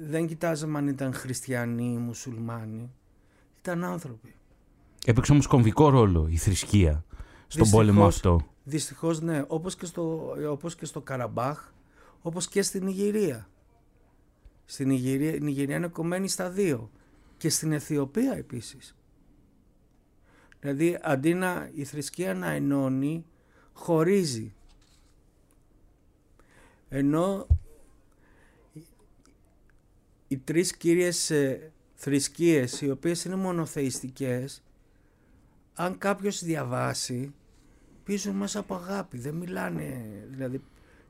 δεν 0.00 0.26
κοιτάζαμε 0.26 0.78
αν 0.78 0.88
ήταν 0.88 1.12
χριστιανοί 1.12 1.92
ή 1.92 1.96
μουσουλμάνοι. 1.96 2.90
Ήταν 3.58 3.84
άνθρωποι. 3.84 4.34
Έπαιξε 5.04 5.32
όμως 5.32 5.46
κομβικό 5.46 5.88
ρόλο 5.88 6.26
η 6.30 6.36
θρησκεία 6.36 7.04
στον 7.46 7.70
πόλεμο 7.70 8.06
αυτό. 8.06 8.46
Δυστυχώς 8.64 9.20
ναι, 9.20 9.44
όπως 9.46 9.76
και, 9.76 9.86
στο, 9.86 10.34
όπως 10.50 10.74
και 10.74 10.84
στο 10.84 11.00
Καραμπάχ, 11.00 11.72
όπως 12.22 12.48
και 12.48 12.62
στην 12.62 12.86
Ιγυρία. 12.86 13.48
Στην 14.64 14.90
Ιγυρία, 14.90 15.34
η 15.34 15.38
Ιγυρία 15.42 15.76
είναι 15.76 15.88
κομμένη 15.88 16.28
στα 16.28 16.50
δύο. 16.50 16.90
Και 17.36 17.48
στην 17.48 17.72
Αιθιοπία 17.72 18.32
επίσης. 18.32 18.96
Δηλαδή 20.60 20.98
αντί 21.02 21.34
να 21.34 21.70
η 21.74 21.84
θρησκεία 21.84 22.34
να 22.34 22.50
ενώνει, 22.50 23.24
χωρίζει. 23.72 24.54
Ενώ 26.88 27.46
οι 30.28 30.38
τρεις 30.38 30.76
κύριες 30.76 31.30
ε, 31.30 31.72
θρησκείες 31.94 32.80
οι 32.80 32.90
οποίες 32.90 33.24
είναι 33.24 33.36
μονοθεϊστικές 33.36 34.62
αν 35.74 35.98
κάποιος 35.98 36.44
διαβάσει 36.44 37.34
πίσω 38.04 38.32
μέσα 38.32 38.58
από 38.58 38.74
αγάπη 38.74 39.18
δεν 39.18 39.34
μιλάνε 39.34 40.04
δηλαδή 40.30 40.62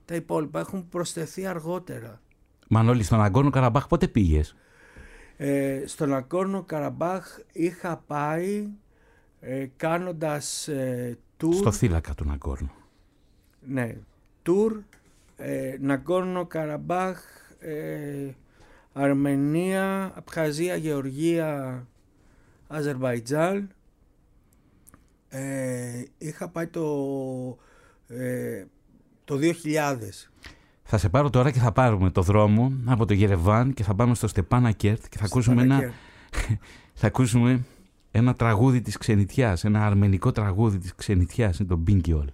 τα 0.04 0.14
υπόλοιπα 0.14 0.60
έχουν 0.60 0.88
προσθεθεί 0.88 1.46
αργότερα 1.46 2.20
Μανώλης 2.72 3.06
στον 3.06 3.22
Αγκόρνο 3.22 3.50
Καραμπάχ 3.50 3.86
πότε 3.86 4.08
πήγες; 4.08 4.56
Ε, 5.36 5.82
στον 5.86 6.14
Αγκόρνο 6.14 6.62
Καραμπάχ 6.62 7.38
είχα 7.52 7.96
πάει 8.06 8.68
ε, 9.40 9.66
κάνοντας 9.76 10.68
ε, 10.68 11.18
tour 11.36 11.54
στο 11.54 11.72
θύλακα 11.72 12.14
του 12.14 12.30
Αγκόρνο 12.32 12.70
ναι 13.60 13.96
tour 14.46 14.72
ε, 15.36 15.76
Ναγκόρνο 15.80 16.46
Καραμπάχ 16.46 17.22
ε, 17.58 18.30
Αρμενία, 18.92 20.12
Απχαζία, 20.14 20.76
Γεωργία, 20.76 21.86
Αζερβαϊτζάν. 22.66 23.70
Ε, 25.28 26.04
είχα 26.18 26.48
πάει 26.48 26.66
το, 26.66 26.86
ε, 28.06 28.64
το 29.24 29.38
2000. 29.40 30.31
Θα 30.94 31.00
σε 31.00 31.08
πάρω 31.08 31.30
τώρα 31.30 31.50
και 31.50 31.58
θα 31.58 31.72
πάρουμε 31.72 32.10
το 32.10 32.22
δρόμο 32.22 32.72
από 32.84 33.06
το 33.06 33.14
Γερεβάν 33.14 33.74
και 33.74 33.82
θα 33.82 33.94
πάμε 33.94 34.14
στο 34.14 34.26
Στεπανακέρτ 34.28 35.04
και 35.08 35.18
θα 35.18 35.24
ακούσουμε, 35.24 35.62
ένα, 35.62 35.80
θα 37.00 37.06
ακούσουμε 37.06 37.64
ένα 38.10 38.34
τραγούδι 38.34 38.80
της 38.80 38.96
ξενιτιάς, 38.96 39.64
ένα 39.64 39.86
αρμενικό 39.86 40.32
τραγούδι 40.32 40.78
της 40.78 40.94
ξενιτιάς, 40.94 41.58
είναι 41.58 41.68
το 41.68 41.76
Μπίνκιολ. 41.76 42.28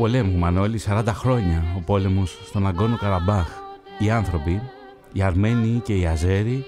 Πολέμου, 0.00 0.38
Μανώλη, 0.38 0.80
40 0.86 1.02
χρόνια 1.06 1.64
ο 1.76 1.80
πόλεμος 1.80 2.38
στον 2.44 2.66
Αγκόνο 2.66 2.96
Καραμπάχ. 2.96 3.48
Οι 3.98 4.10
άνθρωποι, 4.10 4.62
οι 5.12 5.22
Αρμένοι 5.22 5.80
και 5.84 5.94
οι 5.94 6.06
Αζέροι, 6.06 6.64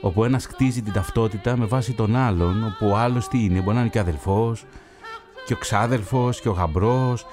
όπου 0.00 0.24
ένας 0.24 0.46
κτίζει 0.46 0.82
την 0.82 0.92
ταυτότητα 0.92 1.56
με 1.56 1.64
βάση 1.64 1.92
τον 1.92 2.16
άλλον, 2.16 2.64
όπου 2.66 2.88
ο 2.88 2.96
άλλος 2.96 3.28
τι 3.28 3.44
είναι, 3.44 3.60
μπορεί 3.60 3.74
να 3.74 3.80
είναι 3.80 3.90
και 3.90 3.98
αδελφός, 3.98 4.64
και 5.46 5.52
ο 5.52 5.56
ξάδελφος, 5.56 6.40
και 6.40 6.48
ο 6.48 6.52
γαμπρός, 6.52 7.26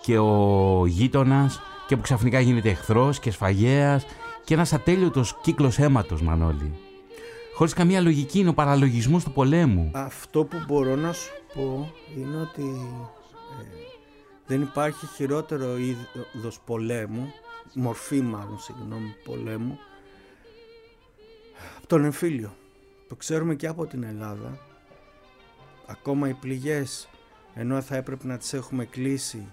και 0.00 0.18
ο 0.18 0.82
γείτονας, 0.86 1.60
και 1.86 1.96
που 1.96 2.02
ξαφνικά 2.02 2.40
γίνεται 2.40 2.70
εχθρός 2.70 3.18
και 3.18 3.30
σφαγέας, 3.30 4.06
και 4.44 4.54
ένας 4.54 4.72
ατέλειωτος 4.72 5.36
κύκλος 5.42 5.78
αίματος, 5.78 6.22
Μανώλη. 6.22 6.74
Χωρίς 7.54 7.72
καμία 7.72 8.00
λογική 8.00 8.38
είναι 8.38 8.48
ο 8.48 8.54
παραλογισμός 8.54 9.24
του 9.24 9.32
πολέμου. 9.32 9.90
Αυτό 9.92 10.44
που 10.44 10.56
μπορώ 10.66 10.96
να 10.96 11.12
σου 11.12 11.30
πω 11.54 11.92
είναι 12.16 12.36
ότι 12.36 12.62
ε, 13.60 13.91
δεν 14.46 14.62
υπάρχει 14.62 15.06
χειρότερο 15.06 15.76
είδος 15.76 16.60
πολέμου, 16.64 17.32
μορφή 17.74 18.20
μάλλον, 18.20 18.58
συγγνώμη, 18.58 19.14
πολέμου, 19.24 19.78
από 21.76 21.86
τον 21.86 22.04
εμφύλιο. 22.04 22.56
Το 23.08 23.14
ξέρουμε 23.14 23.54
και 23.54 23.66
από 23.66 23.86
την 23.86 24.02
Ελλάδα. 24.02 24.58
Ακόμα 25.86 26.28
οι 26.28 26.34
πληγές, 26.34 27.08
ενώ 27.54 27.80
θα 27.80 27.96
έπρεπε 27.96 28.26
να 28.26 28.38
τις 28.38 28.52
έχουμε 28.52 28.84
κλείσει 28.84 29.46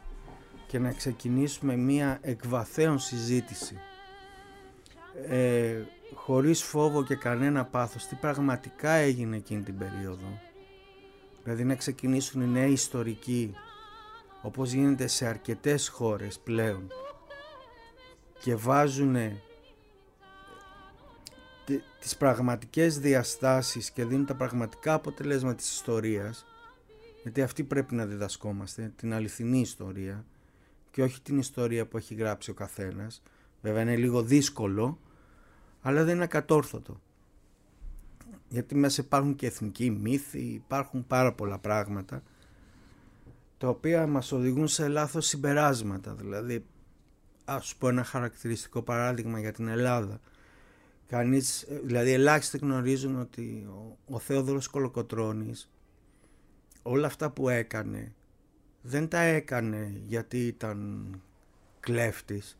και 0.67 0.79
να 0.79 0.91
ξεκινήσουμε 0.91 1.75
μία 1.75 2.17
εκβαθέων 2.21 2.99
συζήτηση, 2.99 3.79
ε, 5.27 5.81
χωρίς 6.13 6.63
φόβο 6.63 7.03
και 7.03 7.15
κανένα 7.15 7.65
πάθος, 7.65 8.05
τι 8.05 8.15
πραγματικά 8.15 8.91
έγινε 8.91 9.35
εκείνη 9.35 9.61
την 9.61 9.77
περίοδο. 9.77 10.39
Δηλαδή 11.43 11.63
να 11.63 11.75
ξεκινήσουν 11.75 12.41
οι 12.41 12.47
νέοι 12.47 12.71
ιστορικοί 12.71 13.55
όπως 14.41 14.71
γίνεται 14.71 15.07
σε 15.07 15.25
αρκετές 15.25 15.87
χώρες 15.87 16.39
πλέον 16.39 16.87
και 18.39 18.55
βάζουν 18.55 19.15
τις 21.99 22.17
πραγματικές 22.17 22.99
διαστάσεις 22.99 23.91
και 23.91 24.05
δίνουν 24.05 24.25
τα 24.25 24.35
πραγματικά 24.35 24.93
αποτελέσματα 24.93 25.55
της 25.55 25.71
ιστορίας 25.71 26.45
γιατί 27.21 27.41
αυτή 27.41 27.63
πρέπει 27.63 27.95
να 27.95 28.05
διδασκόμαστε, 28.05 28.93
την 28.95 29.13
αληθινή 29.13 29.59
ιστορία 29.59 30.25
και 30.91 31.03
όχι 31.03 31.21
την 31.21 31.37
ιστορία 31.37 31.85
που 31.87 31.97
έχει 31.97 32.13
γράψει 32.13 32.49
ο 32.51 32.53
καθένας. 32.53 33.21
Βέβαια 33.61 33.81
είναι 33.81 33.95
λίγο 33.95 34.21
δύσκολο 34.21 34.99
αλλά 35.81 36.03
δεν 36.03 36.15
είναι 36.15 36.23
ακατόρθωτο. 36.23 37.01
Γιατί 38.49 38.75
μέσα 38.75 39.01
υπάρχουν 39.01 39.35
και 39.35 39.45
εθνικοί 39.45 39.89
μύθοι 39.89 40.39
υπάρχουν 40.39 41.07
πάρα 41.07 41.33
πολλά 41.33 41.57
πράγματα 41.59 42.23
τα 43.59 43.67
οποία 43.67 44.07
μας 44.07 44.31
οδηγούν 44.31 44.67
σε 44.67 44.87
λάθος 44.87 45.25
συμπεράσματα. 45.25 46.13
Δηλαδή, 46.13 46.65
ας 47.45 47.75
πω 47.75 47.87
ένα 47.87 48.03
χαρακτηριστικό 48.03 48.81
παράδειγμα 48.81 49.39
για 49.39 49.51
την 49.51 49.67
Ελλάδα. 49.67 50.19
Κανείς, 51.07 51.67
δηλαδή 51.83 52.11
ελάχιστοι 52.11 52.57
γνωρίζουν 52.57 53.19
ότι 53.19 53.67
ο, 53.69 53.97
ο 54.05 54.19
Θέοδωρος 54.19 54.67
Κολοκοτρώνης 54.67 55.71
όλα 56.81 57.07
αυτά 57.07 57.31
που 57.31 57.49
έκανε 57.49 58.13
δεν 58.81 59.07
τα 59.07 59.19
έκανε 59.19 60.01
γιατί 60.05 60.47
ήταν 60.47 61.09
κλέφτης. 61.79 62.57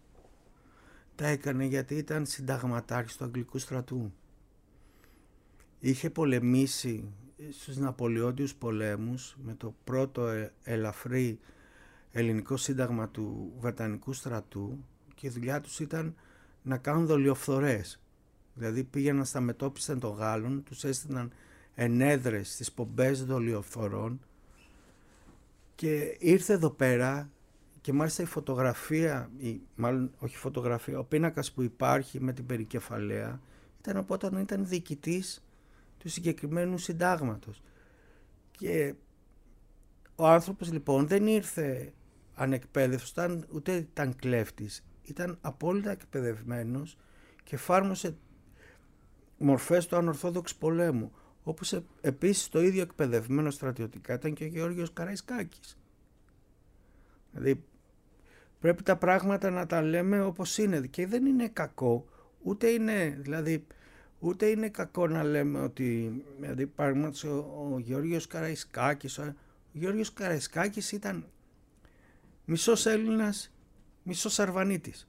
Τα 1.15 1.27
έκανε 1.27 1.65
γιατί 1.65 1.95
ήταν 1.95 2.25
συνταγματάρχης 2.25 3.15
του 3.15 3.23
Αγγλικού 3.23 3.57
στρατού. 3.57 4.13
Είχε 5.79 6.09
πολεμήσει 6.09 7.13
στους 7.51 7.77
Ναπολεόντιους 7.77 8.55
πολέμους 8.55 9.37
με 9.43 9.53
το 9.53 9.73
πρώτο 9.83 10.27
ε, 10.27 10.53
ελαφρύ 10.63 11.39
ελληνικό 12.11 12.57
σύνταγμα 12.57 13.09
του 13.09 13.53
Βρετανικού 13.59 14.13
στρατού 14.13 14.83
και 15.15 15.27
η 15.27 15.29
δουλειά 15.29 15.61
τους 15.61 15.79
ήταν 15.79 16.15
να 16.61 16.77
κάνουν 16.77 17.05
δολιοφθορές. 17.05 18.01
Δηλαδή 18.53 18.83
πήγαιναν 18.83 19.25
στα 19.25 19.39
μετώπιση 19.39 19.97
των 19.97 20.15
Γάλλων, 20.15 20.63
τους 20.63 20.83
έστειναν 20.83 21.31
ενέδρες 21.75 22.51
στις 22.53 22.71
πομπές 22.71 23.25
δολιοφθορών 23.25 24.19
και 25.75 26.17
ήρθε 26.19 26.53
εδώ 26.53 26.69
πέρα 26.69 27.29
και 27.81 27.89
και 27.89 27.95
μάλιστα 27.95 28.23
η 28.23 28.25
φωτογραφία, 28.25 29.29
η, 29.37 29.61
μάλλον 29.75 30.11
όχι 30.19 30.37
φωτογραφία, 30.37 30.99
ο 30.99 31.03
πίνακας 31.03 31.51
που 31.51 31.61
υπάρχει 31.61 32.21
με 32.21 32.33
την 32.33 32.45
περικεφαλαία 32.45 33.41
ήταν 33.79 33.97
από 33.97 34.13
όταν 34.13 34.37
ήταν 34.37 34.67
διοικητής 34.67 35.43
του 35.99 36.09
συγκεκριμένου 36.09 36.77
συντάγματος. 36.77 37.61
Και 38.51 38.93
ο 40.15 40.27
άνθρωπος 40.27 40.71
λοιπόν 40.71 41.07
δεν 41.07 41.27
ήρθε 41.27 41.93
ανεκπαίδευτος, 42.33 43.39
ούτε 43.53 43.75
ήταν 43.75 44.15
κλέφτης, 44.15 44.85
ήταν 45.01 45.37
απόλυτα 45.41 45.91
εκπαιδευμένος 45.91 46.97
και 47.43 47.55
εφάρμοσε 47.55 48.17
μορφές 49.37 49.87
του 49.87 49.95
ανορθόδοξου 49.95 50.57
πολέμου. 50.57 51.11
Όπως 51.43 51.73
ε, 51.73 51.83
επίσης 52.01 52.47
το 52.47 52.61
ίδιο 52.61 52.81
εκπαιδευμένο 52.81 53.49
στρατιωτικά 53.49 54.13
ήταν 54.13 54.33
και 54.33 54.43
ο 54.43 54.47
Γεώργιος 54.47 54.93
Καραϊσκάκης. 54.93 55.77
Δηλαδή 57.31 57.63
πρέπει 58.59 58.83
τα 58.83 58.97
πράγματα 58.97 59.49
να 59.49 59.65
τα 59.65 59.81
λέμε 59.81 60.21
όπως 60.21 60.57
είναι 60.57 60.79
και 60.79 61.07
δεν 61.07 61.25
είναι 61.25 61.47
κακό, 61.47 62.05
ούτε 62.41 62.67
είναι, 62.67 63.17
δηλαδή, 63.21 63.65
ούτε 64.19 64.45
είναι 64.45 64.69
κακό 64.69 65.07
να 65.07 65.23
λέμε 65.23 65.59
ότι, 65.59 66.21
δηλαδή 66.39 66.67
παραδείγματος 66.67 67.23
ο, 67.23 67.69
ο 67.73 67.79
Γεώργιος 67.79 68.27
Καραϊσκάκης, 68.27 69.17
ο, 69.17 69.23
ο 69.23 69.33
Γεώργιος 69.71 70.13
Καραϊσκάκης 70.13 70.91
ήταν 70.91 71.25
μισός 72.45 72.85
Έλληνας, 72.85 73.51
μισός 74.03 74.39
Αρβανίτης, 74.39 75.07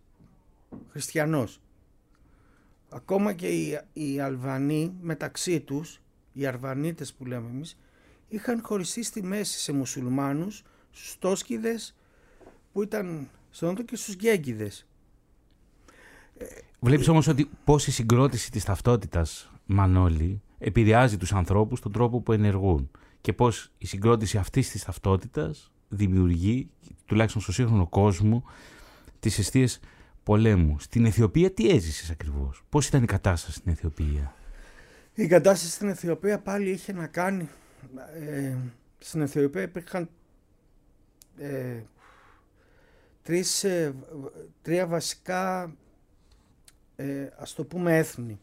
χριστιανός. 0.90 1.61
Ακόμα 2.88 3.33
και 3.33 3.49
οι, 3.49 3.81
οι 3.92 4.20
Αλβανοί 4.20 4.96
μεταξύ 5.01 5.61
τους, 5.61 6.01
οι 6.33 6.46
Αρβανίτες 6.46 7.12
που 7.12 7.27
λέμε 7.27 7.49
εμείς, 7.49 7.79
είχαν 8.29 8.61
χωριστεί 8.62 9.03
στη 9.03 9.23
μέση 9.23 9.59
σε 9.59 9.73
μουσουλμάνους, 9.73 10.62
στόσκιδες 10.90 11.94
που 12.73 12.83
ήταν 12.83 13.29
στον 13.51 13.85
και 13.85 13.96
στους 13.96 14.14
γκέγκιδες. 14.14 14.87
Βλέπεις 16.81 17.09
όμως 17.09 17.27
ότι 17.27 17.51
πώς 17.64 17.87
η 17.87 17.90
συγκρότηση 17.90 18.51
της 18.51 18.64
ταυτότητας 18.64 19.51
Μανώλη 19.66 20.43
επηρεάζει 20.59 21.16
τους 21.16 21.33
ανθρώπους 21.33 21.81
τον 21.81 21.93
τρόπο 21.93 22.21
που 22.21 22.33
ενεργούν 22.33 22.90
και 23.21 23.33
πώς 23.33 23.73
η 23.79 23.87
συγκρότηση 23.87 24.38
αυτής 24.38 24.71
της 24.71 24.85
ταυτότητας 24.85 25.73
δημιουργεί, 25.88 26.71
τουλάχιστον 27.07 27.43
στο 27.43 27.53
σύγχρονο 27.53 27.87
κόσμο, 27.87 28.45
τις 29.21 29.38
αιστείες 29.38 29.81
πολέμου. 30.23 30.79
Στην 30.79 31.05
Αιθιοπία 31.05 31.51
τι 31.51 31.71
έζησες 31.71 32.11
ακριβώς, 32.11 32.62
πώς 32.69 32.87
ήταν 32.87 33.03
η 33.03 33.07
κατάσταση 33.07 33.59
στην 33.59 33.73
Αιθιοπία; 33.73 34.35
Η 35.14 35.27
κατάσταση 35.27 35.73
στην 35.73 35.88
Αιθιοπία 35.88 36.38
πάλι 36.38 36.71
είχε 36.71 36.93
να 36.93 37.07
κάνει, 37.07 37.49
ε, 38.21 38.57
στην 38.99 39.21
Αιθιοπία 39.21 39.62
υπήρχαν 39.62 40.09
ε, 41.38 41.83
τρεις, 43.23 43.64
ε, 43.64 43.95
τρία 44.62 44.87
βασικά 44.87 45.75
ε, 47.01 47.33
ας 47.37 47.55
το 47.55 47.65
πούμε 47.65 47.97
έθνη 47.97 48.41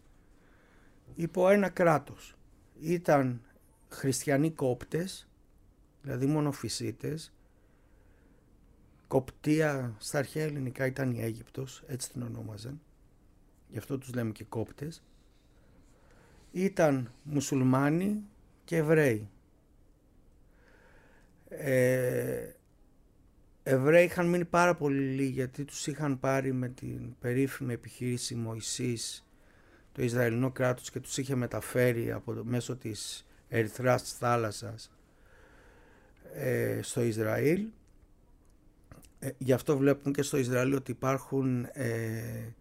υπό 1.16 1.50
ένα 1.50 1.70
κράτος. 1.70 2.38
Ήταν 2.80 3.42
χριστιανοί 3.90 4.52
κόπτες, 4.52 5.28
δηλαδή 6.02 6.26
μονοφυσίτες, 6.26 7.32
Κοπτία 9.08 9.96
στα 9.98 10.18
αρχαία 10.18 10.44
ελληνικά 10.44 10.86
ήταν 10.86 11.12
η 11.12 11.22
Αίγυπτος, 11.22 11.84
έτσι 11.88 12.12
την 12.12 12.22
ονόμαζαν, 12.22 12.82
γι' 13.70 13.78
αυτό 13.78 13.98
τους 13.98 14.14
λέμε 14.14 14.32
και 14.32 14.44
κόπτες. 14.44 15.04
Ήταν 16.52 17.12
μουσουλμάνοι 17.24 18.24
και 18.66 18.76
Εβραίοι. 18.76 19.30
Ε, 21.50 22.52
Εβραίοι 23.70 24.06
είχαν 24.06 24.30
μείνει 24.30 24.46
πάρα 24.46 24.76
πολύ 24.76 25.00
λίγοι 25.02 25.30
γιατί 25.30 25.66
τους 25.66 25.88
είχαν 25.88 26.20
πάρει 26.20 26.54
με 26.54 26.70
την 26.70 27.16
περίφημη 27.20 27.74
επιχείρηση 27.74 28.36
Μωυσής 28.36 29.28
το 29.92 30.04
Ισραηλινό 30.04 30.52
κράτος 30.52 30.92
και 30.92 31.00
τους 31.00 31.18
είχε 31.18 31.36
μεταφέρει 31.36 32.12
από 32.12 32.34
το, 32.34 32.44
μέσω 32.46 32.76
της 32.76 33.28
Ερυθράς 33.50 34.02
της 34.02 34.12
θάλασσας 34.14 34.92
ε, 36.34 36.80
στο 36.82 37.02
Ισραήλ. 37.02 37.66
Ε, 39.20 39.30
γι' 39.38 39.54
αυτό 39.54 39.78
βλέπουμε 39.78 40.14
και 40.14 40.22
στο 40.22 40.38
Ισραήλ 40.38 40.74
ότι 40.74 40.92
υπάρχουν 40.92 41.68
ε, 41.72 42.54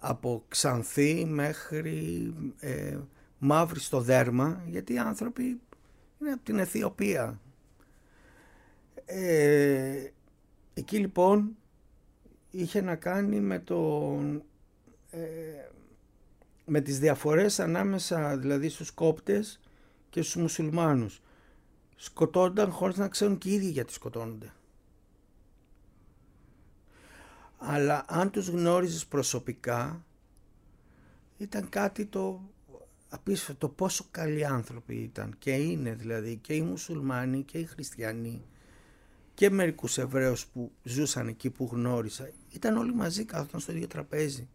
από 0.00 0.44
ξανθή 0.48 1.24
μέχρι 1.24 2.34
ε, 2.58 2.98
μαύρη 3.38 3.80
στο 3.80 4.00
δέρμα 4.00 4.62
γιατί 4.66 4.92
οι 4.92 4.98
άνθρωποι 4.98 5.60
είναι 6.20 6.32
από 6.32 6.44
την 6.44 6.58
Αιθιοπία 6.58 7.40
ε, 9.12 10.12
εκεί 10.74 10.98
λοιπόν 10.98 11.56
είχε 12.50 12.80
να 12.80 12.96
κάνει 12.96 13.40
με 13.40 13.58
το 13.58 14.12
ε, 15.10 15.20
με 16.64 16.80
τις 16.80 16.98
διαφορές 16.98 17.60
ανάμεσα 17.60 18.36
δηλαδή 18.36 18.68
στους 18.68 18.90
κόπτες 18.90 19.60
και 20.10 20.22
στους 20.22 20.36
μουσουλμάνους. 20.36 21.22
Σκοτώνταν 21.96 22.70
χωρίς 22.70 22.96
να 22.96 23.08
ξέρουν 23.08 23.38
και 23.38 23.48
οι 23.48 23.52
ίδιοι 23.52 23.68
γιατί 23.68 23.92
σκοτώνονται. 23.92 24.52
Αλλά 27.56 28.04
αν 28.08 28.30
τους 28.30 28.48
γνώριζες 28.48 29.06
προσωπικά 29.06 30.04
ήταν 31.38 31.68
κάτι 31.68 32.06
το 32.06 32.40
απίστευτο 33.08 33.68
πόσο 33.68 34.04
καλοί 34.10 34.46
άνθρωποι 34.46 34.94
ήταν. 34.94 35.34
Και 35.38 35.52
είναι 35.52 35.94
δηλαδή 35.94 36.36
και 36.36 36.54
οι 36.54 36.62
μουσουλμάνοι 36.62 37.42
και 37.42 37.58
οι 37.58 37.64
χριστιανοί 37.64 38.44
και 39.40 39.50
μερικούς 39.50 39.98
Εβραίους 39.98 40.46
που 40.46 40.72
ζούσαν 40.82 41.28
εκεί 41.28 41.50
που 41.50 41.68
γνώρισα 41.72 42.30
ήταν 42.50 42.76
όλοι 42.76 42.94
μαζί 42.94 43.24
κάθονταν 43.24 43.60
στο 43.60 43.72
ίδιο 43.72 43.86
τραπέζι. 43.86 44.48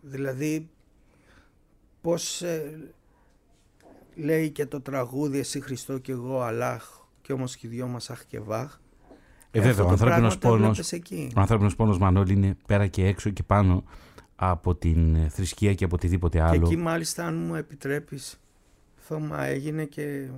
Δηλαδή 0.00 0.68
πως 2.00 2.42
ε, 2.42 2.92
λέει 4.14 4.50
και 4.50 4.66
το 4.66 4.80
τραγούδι 4.80 5.38
«Εσύ 5.38 5.60
Χριστό 5.60 5.98
και 5.98 6.12
εγώ 6.12 6.40
Αλάχ 6.40 6.84
και 7.22 7.32
όμως 7.32 7.56
και 7.56 7.66
οι 7.66 7.70
δυο 7.70 7.86
μας 7.86 8.10
αχ 8.10 8.24
και 8.24 8.40
βάχ». 8.40 8.78
Ε, 9.50 9.60
βέβαια, 9.60 9.84
ο 9.84 9.88
ανθρώπινος, 9.88 10.38
πόνος, 10.38 10.92
ο 11.36 11.40
ανθρώπινος 11.40 11.76
πόνος 11.76 11.98
Μανώλη 11.98 12.32
είναι 12.32 12.56
πέρα 12.66 12.86
και 12.86 13.06
έξω 13.06 13.30
και 13.30 13.42
πάνω 13.42 13.84
από 14.36 14.74
την 14.74 15.14
ε, 15.14 15.28
θρησκεία 15.28 15.74
και 15.74 15.84
από 15.84 15.94
οτιδήποτε 15.94 16.40
άλλο. 16.40 16.60
Και 16.60 16.74
εκεί 16.74 16.76
μάλιστα 16.76 17.26
αν 17.26 17.34
μου 17.34 17.54
επιτρέπεις 17.54 18.40
Θωμά 18.96 19.44
έγινε 19.44 19.84
και 19.84 20.28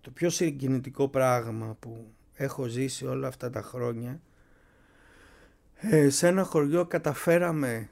το 0.00 0.10
πιο 0.10 0.30
συγκινητικό 0.30 1.08
πράγμα 1.08 1.76
που 1.80 2.12
έχω 2.34 2.66
ζήσει 2.66 3.06
όλα 3.06 3.28
αυτά 3.28 3.50
τα 3.50 3.62
χρόνια 3.62 4.20
ε, 5.74 6.10
σε 6.10 6.26
ένα 6.26 6.44
χωριό 6.44 6.86
καταφέραμε 6.86 7.88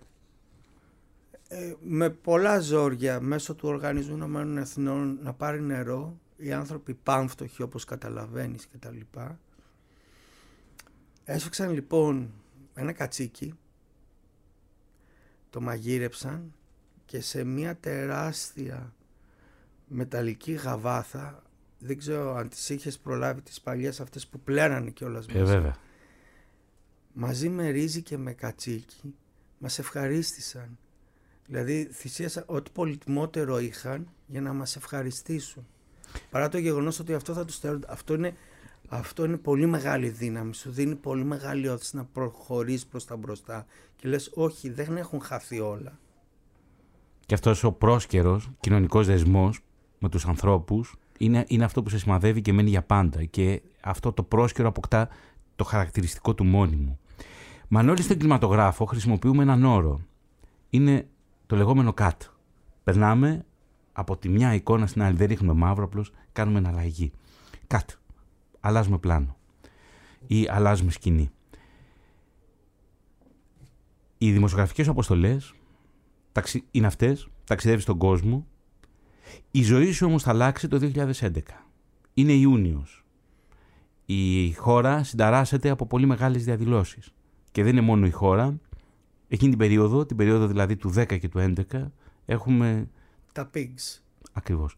ε, 1.48 1.74
με 1.82 2.10
πολλά 2.10 2.58
ζόρια 2.60 3.20
μέσω 3.20 3.54
του 3.54 3.68
Οργανισμού 3.68 4.16
Νομένων 4.16 4.58
Εθνών 4.58 5.18
να 5.22 5.32
πάρει 5.32 5.60
νερό. 5.60 6.18
Οι 6.36 6.52
άνθρωποι 6.52 6.94
πάμφτωχοι 6.94 7.62
όπως 7.62 7.84
καταλαβαίνεις 7.84 8.66
και 8.66 8.76
τα 8.78 8.90
λοιπά. 8.90 9.38
Έσφιξαν 11.24 11.70
λοιπόν 11.70 12.32
ένα 12.74 12.92
κατσίκι 12.92 13.54
το 15.50 15.60
μαγείρεψαν 15.60 16.54
και 17.04 17.20
σε 17.20 17.44
μια 17.44 17.76
τεράστια 17.76 18.94
μεταλλική 19.86 20.52
γαβάθα 20.52 21.42
δεν 21.78 21.98
ξέρω 21.98 22.36
αν 22.36 22.48
τις 22.48 22.68
είχες 22.68 22.98
προλάβει 22.98 23.40
τις 23.40 23.60
παλιές 23.60 24.00
αυτές 24.00 24.26
που 24.26 24.40
πλέρανε 24.40 24.90
κιόλας 24.90 25.26
ε, 25.26 25.44
βέβαια. 25.44 25.76
Μαζί 27.12 27.48
με 27.48 27.68
ρύζι 27.68 28.02
και 28.02 28.16
με 28.16 28.32
κατσίκι 28.32 29.14
μας 29.58 29.78
ευχαρίστησαν. 29.78 30.78
Δηλαδή 31.46 31.88
θυσίασαν 31.92 32.44
ό,τι 32.46 32.70
πολυτιμότερο 32.70 33.58
είχαν 33.58 34.08
για 34.26 34.40
να 34.40 34.52
μας 34.52 34.76
ευχαριστήσουν. 34.76 35.66
Παρά 36.30 36.48
το 36.48 36.58
γεγονός 36.58 36.98
ότι 36.98 37.14
αυτό 37.14 37.32
θα 37.32 37.44
τους 37.44 37.58
θεωρούν, 37.58 37.84
αυτό 37.88 38.14
είναι, 38.14 38.34
αυτό 38.88 39.24
είναι 39.24 39.36
πολύ 39.36 39.66
μεγάλη 39.66 40.08
δύναμη, 40.08 40.54
σου 40.54 40.70
δίνει 40.70 40.94
πολύ 40.94 41.24
μεγάλη 41.24 41.68
όθηση 41.68 41.96
να 41.96 42.04
προχωρείς 42.04 42.86
προς 42.86 43.04
τα 43.04 43.16
μπροστά 43.16 43.66
και 43.96 44.08
λες 44.08 44.30
όχι 44.34 44.70
δεν 44.70 44.96
έχουν 44.96 45.20
χαθεί 45.20 45.60
όλα. 45.60 45.98
Και 47.26 47.34
αυτός 47.34 47.64
ο 47.64 47.72
πρόσκαιρος 47.72 48.50
κοινωνικός 48.60 49.06
δεσμός 49.06 49.60
με 49.98 50.08
τους 50.08 50.26
ανθρώπους 50.26 50.96
είναι, 51.18 51.44
είναι 51.48 51.64
αυτό 51.64 51.82
που 51.82 51.88
σε 51.88 51.98
σημαδεύει 51.98 52.42
και 52.42 52.52
μένει 52.52 52.70
για 52.70 52.82
πάντα 52.82 53.24
και 53.24 53.62
αυτό 53.80 54.12
το 54.12 54.22
πρόσκαιρο 54.22 54.68
αποκτά 54.68 55.08
το 55.56 55.64
χαρακτηριστικό 55.64 56.34
του 56.34 56.44
μόνιμου. 56.44 56.98
Μανώλη 57.68 58.02
στον 58.02 58.16
κινηματογράφο 58.16 58.84
χρησιμοποιούμε 58.84 59.42
έναν 59.42 59.64
όρο. 59.64 60.00
Είναι 60.70 61.08
το 61.46 61.56
λεγόμενο 61.56 61.94
cut. 61.98 62.10
Περνάμε 62.84 63.44
από 63.92 64.16
τη 64.16 64.28
μια 64.28 64.54
εικόνα 64.54 64.86
στην 64.86 65.02
άλλη, 65.02 65.16
δεν 65.16 65.26
ρίχνουμε 65.26 65.52
μαύρο, 65.52 65.84
απλώς 65.84 66.12
κάνουμε 66.32 66.58
εναλλαγή. 66.58 67.12
Cut. 67.66 67.94
Αλλάζουμε 68.60 68.98
πλάνο. 68.98 69.36
Ή 70.26 70.48
αλλάζουμε 70.48 70.90
σκηνή. 70.90 71.30
Οι 74.18 74.32
δημοσιογραφικές 74.32 74.88
αποστολές 74.88 75.54
είναι 76.70 76.86
αυτές, 76.86 77.28
ταξιδεύεις 77.44 77.82
στον 77.82 77.98
κόσμο, 77.98 78.46
η 79.50 79.62
ζωή 79.62 79.92
σου 79.92 80.06
όμως 80.06 80.22
θα 80.22 80.30
αλλάξει 80.30 80.68
το 80.68 80.90
2011. 80.94 81.40
Είναι 82.14 82.32
Ιούνιος. 82.32 83.04
η 84.06 84.52
χώρα 84.52 85.04
συνταράσσεται 85.04 85.68
από 85.68 85.86
πολύ 85.86 86.06
μεγάλες 86.06 86.44
διαδηλώσεις. 86.44 87.12
Και 87.52 87.62
δεν 87.62 87.72
είναι 87.72 87.80
μόνο 87.80 88.06
η 88.06 88.10
χώρα. 88.10 88.60
Εκείνη 89.28 89.50
την 89.50 89.58
περίοδο, 89.58 90.06
την 90.06 90.16
περίοδο 90.16 90.46
δηλαδή 90.46 90.76
του 90.76 90.92
10 90.96 91.18
και 91.18 91.28
του 91.28 91.54
11, 91.70 91.82
έχουμε... 92.24 92.88
Τα 93.32 93.50
pigs. 93.54 94.00
Ακριβώς. 94.32 94.76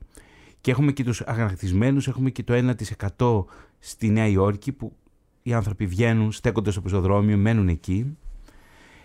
Και 0.60 0.70
έχουμε 0.70 0.92
και 0.92 1.04
τους 1.04 1.20
αγανακτισμένους, 1.20 2.08
έχουμε 2.08 2.30
και 2.30 2.42
το 2.42 2.74
1% 3.18 3.44
στη 3.78 4.08
Νέα 4.08 4.26
Υόρκη 4.26 4.72
που 4.72 4.96
οι 5.42 5.52
άνθρωποι 5.52 5.86
βγαίνουν, 5.86 6.32
στέκονται 6.32 6.70
στο 6.70 6.80
πεζοδρόμιο, 6.80 7.36
μένουν 7.36 7.68
εκεί. 7.68 8.16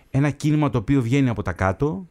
Ένα 0.10 0.30
κίνημα 0.30 0.70
το 0.70 0.78
οποίο 0.78 1.02
βγαίνει 1.02 1.30
από 1.30 1.42
τα 1.42 1.54
κάτω, 1.54 2.08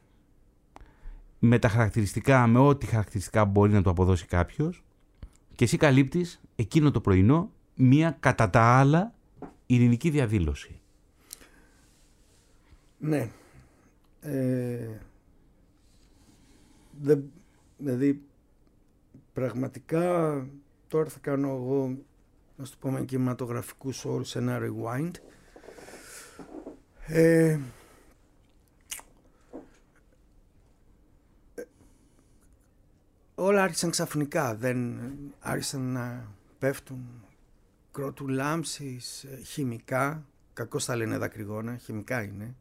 με 1.44 1.59
τα 1.59 1.68
χαρακτηριστικά, 1.68 2.46
με 2.46 2.59
ό,τι 2.59 2.87
χαρακτηριστικά 2.87 3.44
μπορεί 3.44 3.72
να 3.72 3.83
το 3.83 3.90
αποδώσει 3.90 4.26
κάποιος 4.26 4.85
και 5.55 5.64
εσύ 5.64 5.76
καλύπτεις 5.76 6.40
εκείνο 6.57 6.90
το 6.90 7.00
πρωινό 7.00 7.50
μία 7.74 8.16
κατά 8.20 8.50
τα 8.50 8.61
άλλα 8.61 9.14
ειρηνική 9.66 10.11
διαδήλωση. 10.11 10.81
Ναι. 12.98 13.31
Ε, 14.20 14.88
δηλαδή, 17.78 18.22
πραγματικά 19.33 20.46
τώρα 20.88 21.09
θα 21.09 21.18
κάνω 21.20 21.48
εγώ, 21.48 21.98
να 22.57 22.64
το 22.64 22.70
πούμε 22.78 23.05
κινηματογραφικούς 23.05 24.05
όρους, 24.05 24.37
ένα 24.37 24.59
rewind. 24.61 25.12
Ε, 27.07 27.59
όλα 33.44 33.62
άρχισαν 33.62 33.90
ξαφνικά, 33.90 34.55
δεν 34.55 35.00
άρχισαν 35.40 35.92
να 35.92 36.35
πέφτουν. 36.59 37.24
Κρότου 37.92 38.28
λάμψης, 38.28 39.24
ε, 39.24 39.42
χημικά, 39.42 40.26
κακό 40.52 40.78
τα 40.78 40.96
λένε 40.96 41.18
δακρυγόνα, 41.18 41.76
χημικά 41.76 42.22
είναι. 42.22 42.55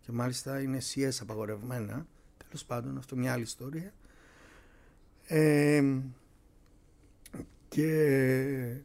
Και 0.00 0.12
μάλιστα 0.12 0.60
είναι 0.60 0.80
σιές 0.80 1.20
απαγορευμένα, 1.20 2.06
τέλος 2.38 2.64
πάντων 2.64 2.98
αυτό 2.98 3.16
μια 3.16 3.32
άλλη 3.32 3.42
ιστορία. 3.42 3.92
Ε, 5.26 6.00
και 7.68 8.76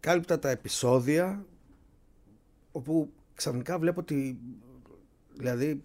κάλυπτα 0.00 0.38
τα 0.38 0.50
επεισόδια 0.50 1.46
όπου 2.72 3.12
ξαφνικά 3.34 3.78
βλέπω 3.78 4.00
ότι 4.00 4.38
δηλαδή 5.34 5.82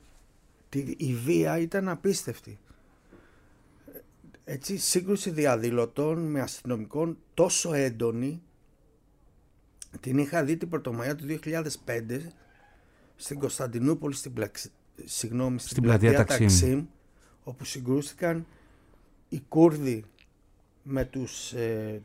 η 0.98 1.16
βία 1.16 1.58
ήταν 1.58 1.90
απίστευτη 1.90 2.60
έτσι, 4.46 4.78
σύγκρουση 4.78 5.30
διαδηλωτών 5.30 6.32
με 6.32 6.42
αστυνομικών 6.42 7.18
τόσο 7.34 7.74
έντονη 7.74 8.42
την 10.00 10.18
είχα 10.18 10.44
δει 10.44 10.58
την 10.58 10.70
Πρωτομαγιά 10.70 11.16
του 11.16 11.40
2005 11.86 12.20
στην 13.16 13.40
Κωνσταντινούπολη 13.40 14.14
στην, 14.14 14.34
πλαξ... 14.34 14.72
Συγγνώμη, 15.04 15.60
στην, 15.60 15.72
στην 15.72 15.84
πλατεία 15.84 16.26
Ταξίμ. 16.26 16.86
Όπου 17.44 17.66
συγκρούστηκαν 17.66 18.48
οι 19.30 19.40
Κούρδοι 19.40 20.06
με 20.84 21.06
τους 21.06 21.54
ε, 21.54 22.02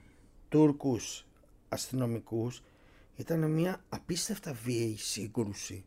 Τούρκους 0.48 1.27
αστυνομικούς. 1.68 2.62
Ήταν 3.16 3.51
μια 3.51 3.81
απίστευτα 3.88 4.53
βίαιη 4.53 4.96
σύγκρουση. 4.96 5.85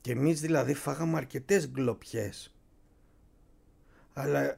Και 0.00 0.12
εμείς 0.12 0.40
δηλαδή 0.40 0.74
φάγαμε 0.74 1.16
αρκετές 1.16 1.68
γκλοπιές 1.68 2.54
αλλά 4.14 4.56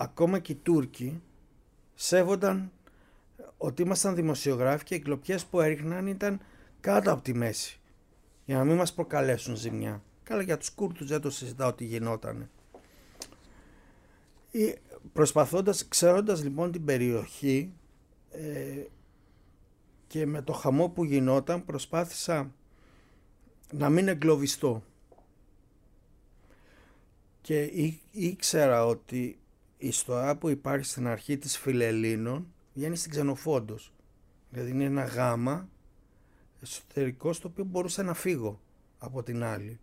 ακόμα 0.00 0.38
και 0.38 0.52
οι 0.52 0.54
Τούρκοι 0.54 1.22
σέβονταν 1.94 2.72
ότι 3.56 3.82
ήμασταν 3.82 4.14
δημοσιογράφοι 4.14 4.84
και 4.84 4.94
οι 4.94 5.00
κλοπιές 5.00 5.44
που 5.44 5.60
έριχναν 5.60 6.06
ήταν 6.06 6.40
κάτω 6.80 7.12
από 7.12 7.22
τη 7.22 7.34
μέση 7.34 7.80
για 8.44 8.56
να 8.56 8.64
μην 8.64 8.76
μας 8.76 8.94
προκαλέσουν 8.94 9.56
ζημιά. 9.56 10.02
Καλά 10.22 10.42
για 10.42 10.56
τους 10.56 10.70
Κούρτους 10.70 11.06
δεν 11.08 11.20
το 11.20 11.30
συζητάω 11.30 11.68
ότι 11.68 11.84
γινότανε. 11.84 12.50
Προσπαθώντας, 15.12 15.88
ξέροντας 15.88 16.42
λοιπόν 16.42 16.72
την 16.72 16.84
περιοχή 16.84 17.72
ε, 18.30 18.84
και 20.06 20.26
με 20.26 20.42
το 20.42 20.52
χαμό 20.52 20.88
που 20.88 21.04
γινόταν 21.04 21.64
προσπάθησα 21.64 22.54
να 23.72 23.88
μην 23.88 24.08
εγκλωβιστώ. 24.08 24.82
Και 27.40 27.70
ήξερα 28.10 28.86
ότι 28.86 29.39
η 29.82 29.90
στοά 29.90 30.36
που 30.36 30.48
υπάρχει 30.48 30.84
στην 30.84 31.06
αρχή 31.06 31.38
της 31.38 31.58
Φιλελλήνων 31.58 32.52
βγαίνει 32.74 32.96
στην 32.96 33.10
Ξενοφόντος. 33.10 33.92
Δηλαδή 34.50 34.70
είναι 34.70 34.84
ένα 34.84 35.04
γάμα 35.04 35.68
εσωτερικό 36.62 37.32
στο 37.32 37.48
οποίο 37.48 37.64
μπορούσα 37.64 38.02
να 38.02 38.14
φύγω 38.14 38.60
από 38.98 39.22
την 39.22 39.42
άλλη. 39.42 39.80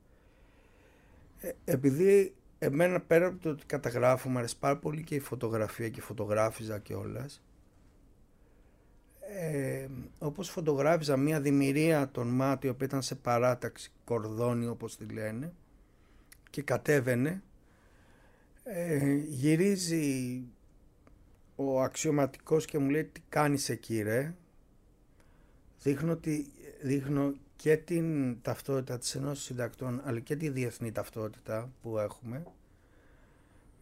Ε, 1.39 1.51
επειδή 1.65 2.35
εμένα 2.59 3.01
πέρα 3.01 3.27
από 3.27 3.41
το 3.41 3.49
ότι 3.49 3.65
καταγράφω 3.65 4.29
μου 4.29 4.37
αρέσει 4.37 4.57
πάρα 4.57 4.77
πολύ 4.77 5.03
και 5.03 5.15
η 5.15 5.19
φωτογραφία 5.19 5.89
και 5.89 6.01
φωτογράφιζα 6.01 6.79
και 6.79 6.93
όλας 6.93 7.41
ε, 9.19 9.87
όπως 10.19 10.49
φωτογράφιζα 10.49 11.17
μια 11.17 11.41
δημιουργία 11.41 12.09
των 12.11 12.27
μάτων 12.27 12.77
που 12.77 12.83
ήταν 12.83 13.01
σε 13.01 13.15
παράταξη 13.15 13.91
κορδόνι 14.03 14.67
όπως 14.67 14.97
τη 14.97 15.05
λένε 15.05 15.53
και 16.49 16.61
κατέβαινε 16.61 17.43
ε, 18.69 19.15
γυρίζει 19.15 20.43
ο 21.55 21.81
αξιωματικός 21.81 22.65
και 22.65 22.77
μου 22.77 22.89
λέει 22.89 23.03
τι 23.03 23.21
κάνεις 23.29 23.69
εκεί 23.69 24.01
ρε; 24.01 24.33
Δείχνω, 25.81 26.19
δείχνω 26.81 27.33
και 27.55 27.77
την 27.77 28.37
ταυτότητα 28.41 28.97
της 28.97 29.15
Ενώσης 29.15 29.45
Συντακτών 29.45 30.01
αλλά 30.03 30.19
και 30.19 30.35
τη 30.35 30.49
διεθνή 30.49 30.91
ταυτότητα 30.91 31.71
που 31.81 31.97
έχουμε. 31.97 32.43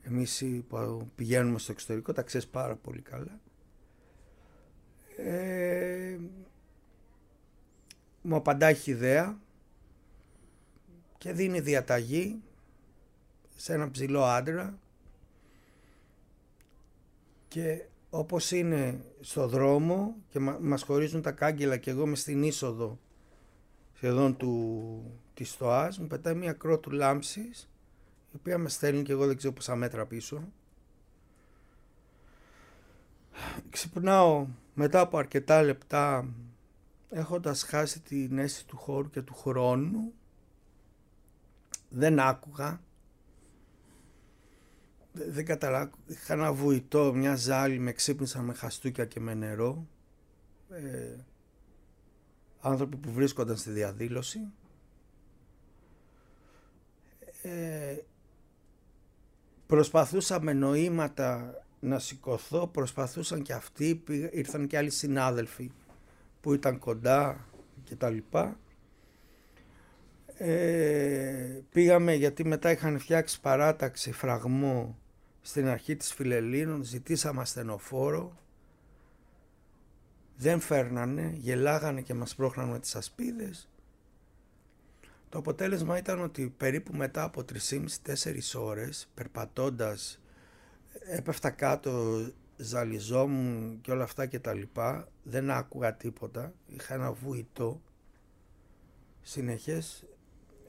Εμείς 0.02 0.44
που 0.68 1.10
πηγαίνουμε 1.16 1.60
στο 1.60 1.72
εξωτερικό 1.72 2.14
τα 2.14 2.22
ξέρεις 2.22 2.48
πάρα 2.48 2.76
πολύ 2.76 3.02
καλά. 3.02 3.40
Ε, 5.18 6.18
μου 8.22 8.36
απαντάει 8.36 8.76
ιδέα 8.86 9.40
και 11.18 11.32
δίνει 11.34 11.60
διαταγή 11.60 12.42
σε 13.56 13.74
ένα 13.74 13.92
ψηλό 13.92 14.24
άντρα. 14.24 14.80
Και 17.48 17.86
όπως 18.10 18.52
είναι 18.52 19.02
στο 19.20 19.48
δρόμο 19.48 20.16
και 20.30 20.40
μας 20.40 20.84
χωρίζουν 20.84 21.22
τα 21.22 21.32
κάγκελα 21.32 21.78
και 21.78 21.90
εγώ 21.90 22.04
είμαι 22.04 22.16
στην 22.16 22.44
είσοδο 22.44 23.00
σχεδόν 23.94 24.38
του, 24.38 25.04
της 25.34 25.50
στοάς 25.50 26.00
μου 26.00 26.08
πετάει 26.08 26.36
μια 26.36 26.54
κρότου 26.54 26.92
λάμψης 26.92 27.70
η 28.32 28.36
οποία 28.36 28.58
με 28.58 28.70
στέλνει 28.70 29.04
και 29.04 29.12
εγώ 29.12 29.26
δεν 29.28 29.38
ξέρω 29.38 29.54
πόσα 29.54 29.76
μέτρα 29.76 30.06
πίσω. 30.06 30.52
Ξυπνάω 33.70 34.48
μετά 34.74 35.00
από 35.00 35.18
αρκετά 35.18 35.64
λεπτά 35.64 36.28
έχοντας 37.10 37.64
χάσει 37.64 38.00
την 38.00 38.38
αίσθηση 38.38 38.66
του 38.66 38.78
χώρου 38.78 39.10
και 39.10 39.22
του 39.22 39.34
χρόνου. 39.36 40.14
Δεν 41.90 42.20
άκουγα 42.20 42.82
δεν 45.16 45.46
καταλάβω. 45.46 45.92
Είχα 46.08 46.34
ένα 46.34 46.54
βουητό, 46.54 47.14
μια 47.14 47.36
ζάλη, 47.36 47.80
με 47.80 47.92
ξύπνησαν 47.92 48.44
με 48.46 48.54
χαστούκια 48.54 49.06
και 49.06 49.20
με 49.20 49.34
νερό. 49.34 49.88
Ε, 50.70 51.16
άνθρωποι 52.60 52.98
που 52.98 53.12
βρίσκονταν 53.12 53.58
στη 53.58 53.70
διαδήλωση. 53.70 54.40
Ε, 57.42 57.98
προσπαθούσα 59.68 60.42
με 60.42 60.54
νοήματα 60.54 61.62
να 61.80 62.00
σηκωθώ, 62.00 62.68
προσπαθούσαν 62.68 63.42
και 63.42 63.54
αυτοί, 63.54 64.04
ήρθαν 64.32 64.68
και 64.68 64.78
άλλοι 64.78 64.90
συνάδελφοι 64.90 65.72
που 66.42 66.54
ήταν 66.54 66.80
κοντά 66.80 67.48
και 67.84 67.96
τα 67.96 68.10
λοιπά. 68.10 68.60
Ε, 70.38 71.60
πήγαμε 71.72 72.14
γιατί 72.14 72.46
μετά 72.46 72.72
είχαν 72.72 73.00
φτιάξει 73.00 73.42
παράταξη, 73.42 74.12
φραγμό 74.12 74.98
στην 75.48 75.68
αρχή 75.68 75.96
της 75.96 76.14
Φιλελλήνων 76.14 76.84
ζητήσαμε 76.84 77.42
ασθενοφόρο. 77.42 78.38
Δεν 80.38 80.60
φέρνανε, 80.60 81.34
γελάγανε 81.38 82.02
και 82.02 82.14
μας 82.14 82.36
πρόχναν 82.36 82.70
με 82.70 82.80
τις 82.80 82.96
ασπίδες. 82.96 83.70
Το 85.30 85.38
αποτέλεσμα 85.38 85.98
ήταν 85.98 86.22
ότι 86.22 86.54
περίπου 86.58 86.96
μετά 86.96 87.24
από 87.24 87.46
3,5-4 87.70 88.56
ώρες 88.56 89.10
περπατώντας 89.14 90.22
έπεφτα 91.08 91.50
κάτω 91.50 92.26
ζαλιζόμουν 92.58 93.82
και 93.82 93.92
όλα 93.92 94.04
αυτά 94.04 94.26
και 94.26 94.40
τα 94.40 94.54
λοιπά. 94.54 95.08
Δεν 95.24 95.52
άκουγα 95.52 95.94
τίποτα. 95.94 96.54
Είχα 96.68 96.94
ένα 96.94 97.12
βουητό. 97.12 97.82
Συνεχές 99.22 100.06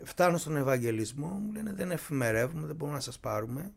φτάνω 0.03 0.37
στον 0.37 0.57
Ευαγγελισμό 0.57 1.29
μου 1.29 1.53
λένε 1.53 1.73
δεν 1.73 1.91
εφημερεύουμε 1.91 2.67
δεν 2.67 2.77
μπορούμε 2.77 2.97
να 2.97 3.03
σας 3.03 3.19
πάρουμε 3.19 3.73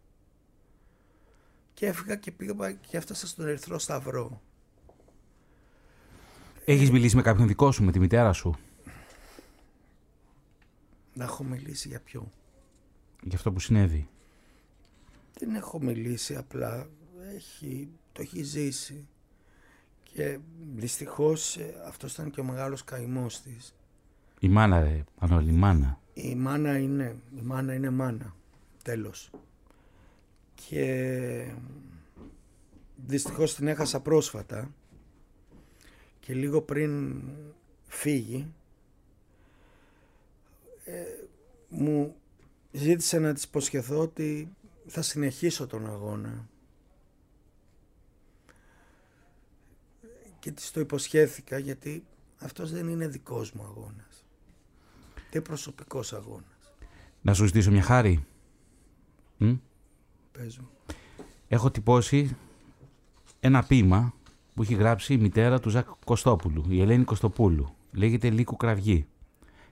και 1.80 1.86
έφυγα 1.86 2.16
και 2.16 2.32
πήγα 2.32 2.72
και 2.72 2.98
έφτασα 2.98 3.28
στον 3.28 3.48
Ερυθρό 3.48 3.80
Σταυρό. 3.80 4.42
Έχεις 6.66 6.92
μιλήσει 6.92 7.16
με 7.16 7.22
κάποιον 7.22 7.48
δικό 7.48 7.72
σου, 7.72 7.84
με 7.84 7.92
τη 7.92 8.00
μητέρα 8.00 8.34
σου; 8.34 8.56
Να 11.14 11.24
έχω 11.24 11.44
μιλήσει 11.44 11.88
για 11.88 12.00
ποιο. 12.00 12.32
Για 13.22 13.38
αυτό 13.38 13.52
που 13.52 13.60
συνέβη. 13.60 14.10
Δεν 15.40 15.56
έχω 15.56 15.82
μιλήσει 15.82 16.36
απλά. 16.36 16.90
Έχει, 17.36 17.90
το 18.12 18.22
έχει 18.22 18.44
ζήσει. 18.44 19.08
Και 20.04 20.40
δυστυχώς 20.76 21.58
ε, 21.58 21.74
αυτός 21.88 22.14
ήταν 22.14 22.32
και 22.32 22.40
ο 22.40 22.44
μεγάλος 22.44 22.84
καημός 22.84 23.42
της. 23.42 23.76
Η 24.40 24.50
μάνα 24.50 24.80
ρε, 24.80 25.04
Πανόλη, 25.20 25.50
η 25.50 25.54
μάνα. 25.56 26.00
Η 26.14 26.36
μάνα 26.36 26.78
είναι, 26.78 27.16
η 27.36 27.42
μάνα 27.42 27.74
είναι 27.74 27.90
μάνα. 27.90 28.36
Τέλος. 28.84 29.32
Και 30.68 31.54
δυστυχώς 32.96 33.56
την 33.56 33.68
έχασα 33.68 34.00
πρόσφατα 34.02 34.74
και 36.20 36.34
λίγο 36.34 36.62
πριν 36.62 37.22
φύγει 37.88 38.54
ε, 40.84 41.04
μου 41.70 42.16
ζήτησε 42.72 43.20
να 43.20 43.34
της 43.34 43.44
υποσχεθώ 43.44 44.00
ότι 44.00 44.56
θα 44.88 45.02
συνεχίσω 45.02 45.68
τον 45.68 45.88
αγώνα. 45.88 46.48
Και 50.40 50.52
της 50.52 50.72
το 50.72 50.80
υποσχέθηκα 50.80 51.58
γιατί 51.58 52.06
αυτός 52.38 52.72
δεν 52.72 52.88
είναι 52.88 53.08
δικός 53.08 53.52
μου 53.52 53.64
αγώνας. 53.64 54.26
Δεν 55.32 55.42
προσωπικός 55.42 56.14
αγώνας. 56.14 56.74
Να 57.22 57.34
σου 57.34 57.46
ζητήσω 57.46 57.72
μια 57.72 57.82
χάρη. 57.82 58.26
Μ; 59.38 59.56
Παίζω 60.40 60.70
Έχω 61.48 61.72
τυπώσει 61.72 62.38
ένα 63.40 63.64
ποίημα 63.64 64.14
που 64.54 64.62
έχει 64.62 64.74
γράψει 64.74 65.14
η 65.14 65.18
μητέρα 65.18 65.60
του 65.60 65.70
Ζακ 65.70 65.88
Κωστόπουλου, 66.06 66.66
η 66.70 66.82
Ελένη 66.82 67.04
Κωστοπούλου. 67.04 67.76
Λέγεται 67.92 68.30
Λύκου 68.30 68.56
Κραυγή. 68.56 69.08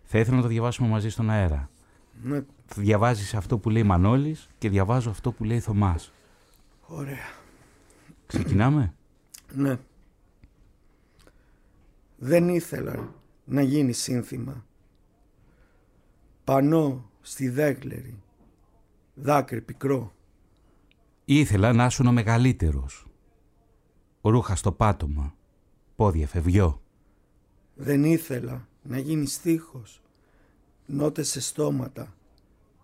Θα 0.03 0.19
ήθελα 0.19 0.35
να 0.35 0.41
το 0.41 0.47
διαβάσουμε 0.47 0.87
μαζί 0.87 1.09
στον 1.09 1.29
αέρα. 1.29 1.69
ναι, 2.23 2.45
Διαβάζεις 2.75 3.33
αυτό 3.33 3.57
που 3.57 3.69
λέει 3.69 3.83
Μανώλης 3.83 4.49
και 4.57 4.69
διαβάζω 4.69 5.09
αυτό 5.09 5.31
που 5.31 5.43
λέει 5.43 5.59
Θωμάς. 5.59 6.11
ωραία 6.87 7.29
Ξεκινάμε; 8.25 8.93
Ναι. 9.53 9.77
Δεν 12.17 12.49
ήθελα 12.49 13.13
να 13.45 13.61
γίνει 13.61 13.93
σύνθημα. 13.93 14.65
Πανώ 16.43 17.09
στη 17.21 17.49
δέκλερη. 17.49 18.17
Δάκρυ 19.13 19.61
πικρό. 19.61 20.11
Ήθελα 21.29 21.73
να 21.73 21.85
ήσουν 21.85 22.07
ο 22.07 22.11
μεγαλύτερος. 22.11 23.07
Ρούχα 24.21 24.55
στο 24.55 24.71
πάτωμα. 24.71 25.35
Πόδια 25.95 26.27
φευγιό. 26.27 26.81
Δεν 27.75 28.03
ήθελα 28.03 28.67
να 28.83 28.99
γίνει 28.99 29.25
στίχος. 29.25 30.01
Νότες 30.85 31.29
σε 31.29 31.41
στόματα. 31.41 32.13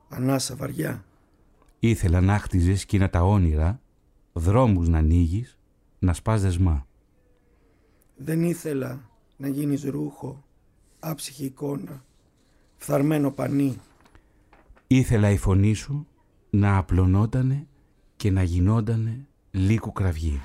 Ανάσα 0.10 0.56
βαριά. 0.56 1.06
Ήθελα 1.80 2.22
να 2.22 2.40
χτίζεις 2.40 2.82
εκείνα 2.82 3.10
τα 3.10 3.22
όνειρα, 3.22 3.82
δρόμους 4.34 4.88
να 4.88 4.98
ανοίγεις, 4.98 5.58
να 6.00 6.14
σπάς 6.14 6.42
δεσμά. 6.42 6.88
Δεν 8.16 8.44
ήθελα 8.44 9.10
να 9.38 9.48
γίνεις 9.48 9.84
ρούχο. 9.84 10.44
Άψυχη 11.00 11.46
εικόνα. 11.46 12.06
Φθαρμένο 12.76 13.32
πανί. 13.32 13.80
Ήθελα 14.88 15.30
η 15.30 15.38
φωνή 15.38 15.74
σου 15.74 16.08
να 16.50 16.78
απλωνότανε 16.78 17.68
και 18.24 18.32
να 18.32 18.44
γινότανε 18.44 19.26
λύκου 19.52 19.92
κραυγή. 19.92 20.42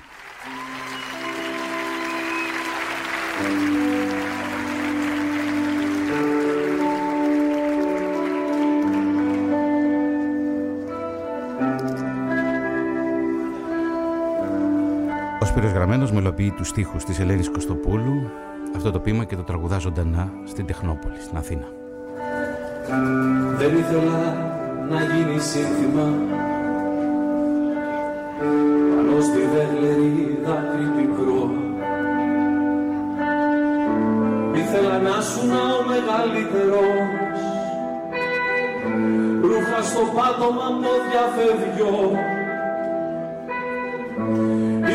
Ο 15.41 15.45
Σπύρος 15.45 15.71
Γραμμένος 15.71 16.11
μελοποιεί 16.11 16.51
τους 16.51 16.67
στίχους 16.67 17.03
της 17.03 17.19
Ελένης 17.19 17.49
Κωστοπούλου 17.49 18.29
αυτό 18.75 18.91
το 18.91 18.99
ποίημα 18.99 19.23
και 19.23 19.35
το 19.35 19.43
τραγουδά 19.43 19.77
ζωντανά 19.77 20.31
στην 20.45 20.65
Τεχνόπολη, 20.65 21.19
στην 21.21 21.37
Αθήνα. 21.37 21.67
Δεν 23.57 23.77
ήθελα 23.77 24.33
να 24.89 25.03
γίνει 25.03 25.39
σύνθημα 25.39 26.13
Πάνω 29.49 29.61
στη 29.61 29.77
δέγλερη 29.79 30.39
δάκρυ 30.45 30.87
πικρό. 30.95 31.43
Ήθελα 34.53 34.97
να 34.99 35.21
σου 35.21 35.47
να 35.47 35.61
ο 35.77 35.81
μεγαλύτερος. 35.91 37.39
Ρούχα 39.41 39.81
στο 39.81 40.03
πάτωμα 40.15 40.67
πόδια 40.81 41.23
φεύγιο 41.35 41.93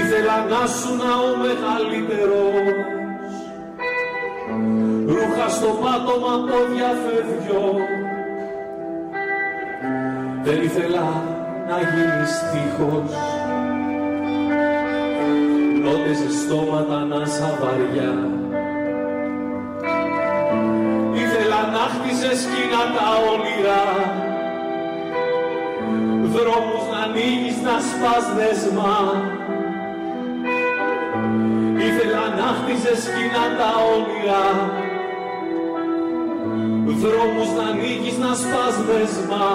Ήθελα 0.01 0.37
να 0.53 0.67
σου 0.67 0.90
να 1.03 1.12
ο 1.29 1.31
μεγαλύτερος. 1.45 3.33
Ρούχα 5.07 5.49
στο 5.49 5.71
πάτωμα 5.83 6.35
πόδια 6.49 6.90
φεύγιο 7.05 7.64
Δεν 10.45 10.62
ήθελα 10.62 11.07
να 11.69 11.77
γίνεις 11.79 12.33
τείχος 12.51 13.34
Νότες 13.34 13.34
σε 16.12 16.31
στόματα 16.38 16.99
να 17.05 17.27
σαβαριά 17.27 18.12
Ήθελα 21.23 21.61
να 21.75 21.85
χτίζες 21.93 22.38
σκηνά 22.43 22.83
τα 22.95 23.07
όνειρα 23.33 23.83
Δρόμους 26.35 26.85
να 26.93 26.99
ανοίγεις 27.05 27.59
να 27.62 27.77
σπάς 27.88 28.27
δεσμά 28.37 28.99
Ήθελα 31.88 32.25
να 32.38 32.49
χτίζες 32.59 33.03
σκηνά 33.03 33.45
τα 33.59 33.71
όνειρα 33.95 34.45
Δρόμους 37.03 37.51
να 37.57 37.64
ανοίγεις 37.71 38.19
να 38.19 38.35
σπάς 38.35 38.77
δεσμά 38.87 39.49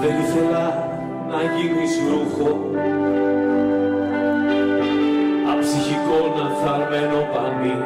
Δεν 0.00 0.14
ήθελα 0.24 0.87
να 1.30 1.40
γίνεις 1.54 1.92
ρούχο 2.08 2.50
Αψυχικό 5.52 6.18
να 6.36 6.46
θαρμένο 6.60 7.20
πανί. 7.32 7.76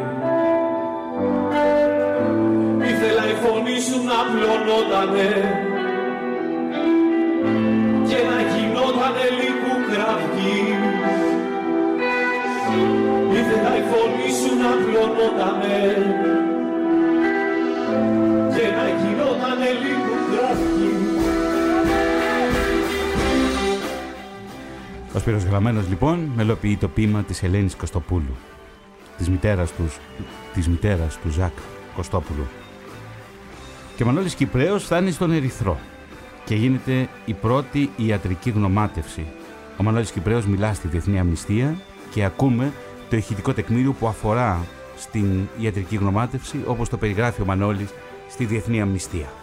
Ήθελα 2.90 3.24
η 3.32 3.34
φωνή 3.42 3.78
σου 3.86 3.98
να 4.10 4.18
πλωνότανε 4.32 5.30
και 8.08 8.18
να 8.28 8.38
γινότανε 8.50 9.26
λίγο 9.40 9.72
κραυγή. 9.90 10.60
Ήθελα 13.38 13.72
η 13.80 13.84
φωνή 13.90 14.30
σου 14.40 14.50
να 14.62 14.70
πλωνότανε 14.84 15.78
και 18.54 18.66
να 18.76 18.86
γινότανε 19.00 19.70
λίγο 19.82 20.14
κραυγή 20.30 20.91
Ο 25.14 25.18
Σπύρος 25.18 25.44
Γραμμένος 25.44 25.88
λοιπόν 25.88 26.32
μελοποιεί 26.36 26.76
το 26.76 26.88
ποίημα 26.88 27.22
της 27.22 27.42
Ελένης 27.42 27.76
Κωστοπούλου, 27.76 28.36
της 29.16 29.28
μητέρας, 29.28 29.72
τους, 29.72 29.98
της 30.54 30.68
μητέρας 30.68 31.18
του 31.18 31.30
Ζακ 31.30 31.52
Κωστόπουλου. 31.96 32.46
Και 33.96 34.02
ο 34.02 34.06
Μανώλης 34.06 34.34
Κυπρέος 34.34 34.84
φτάνει 34.84 35.10
στον 35.10 35.30
Ερυθρό 35.30 35.78
και 36.44 36.54
γίνεται 36.54 37.08
η 37.24 37.32
πρώτη 37.32 37.90
ιατρική 37.96 38.50
γνωμάτευση. 38.50 39.26
Ο 39.76 39.82
Μανώλης 39.82 40.10
Κυπρέος 40.10 40.46
μιλά 40.46 40.74
στη 40.74 40.88
Διεθνή 40.88 41.18
Αμνηστία 41.18 41.76
και 42.10 42.24
ακούμε 42.24 42.72
το 43.10 43.16
ηχητικό 43.16 43.52
τεκμήριο 43.52 43.92
που 43.92 44.06
αφορά 44.06 44.66
στην 44.96 45.48
ιατρική 45.58 45.96
γνωμάτευση 45.96 46.62
όπως 46.66 46.88
το 46.88 46.96
περιγράφει 46.96 47.42
ο 47.42 47.44
Μανώλης 47.44 47.88
στη 48.28 48.44
Διεθνή 48.44 48.80
Αμνηστία. 48.80 49.41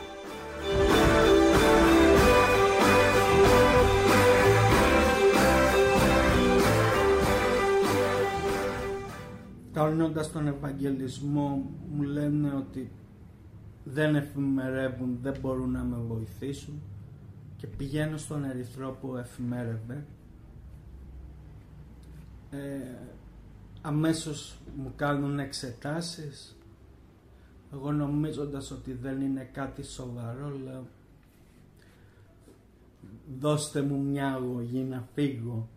Κάνοντας 9.79 10.31
τον 10.31 10.47
Ευαγγελισμό 10.47 11.71
μου 11.91 12.01
λένε 12.01 12.53
ότι 12.55 12.91
δεν 13.83 14.15
εφημερεύουν, 14.15 15.17
δεν 15.21 15.39
μπορούν 15.41 15.71
να 15.71 15.83
με 15.83 15.97
βοηθήσουν 15.97 16.81
και 17.57 17.67
πηγαίνω 17.67 18.17
στον 18.17 18.43
Ερυθρό 18.43 18.97
που 19.01 19.15
εφημέρευε. 19.15 20.05
Ε, 22.51 22.57
αμέσως 23.81 24.59
μου 24.77 24.93
κάνουν 24.95 25.39
εξετάσεις. 25.39 26.57
Εγώ 27.73 27.91
νομίζοντας 27.91 28.71
ότι 28.71 28.93
δεν 28.93 29.21
είναι 29.21 29.49
κάτι 29.51 29.83
σοβαρό 29.83 30.49
λέω 30.63 30.87
δώστε 33.39 33.81
μου 33.81 34.01
μια 34.01 34.33
αγωγή 34.33 34.83
να 34.83 35.07
φύγω. 35.13 35.69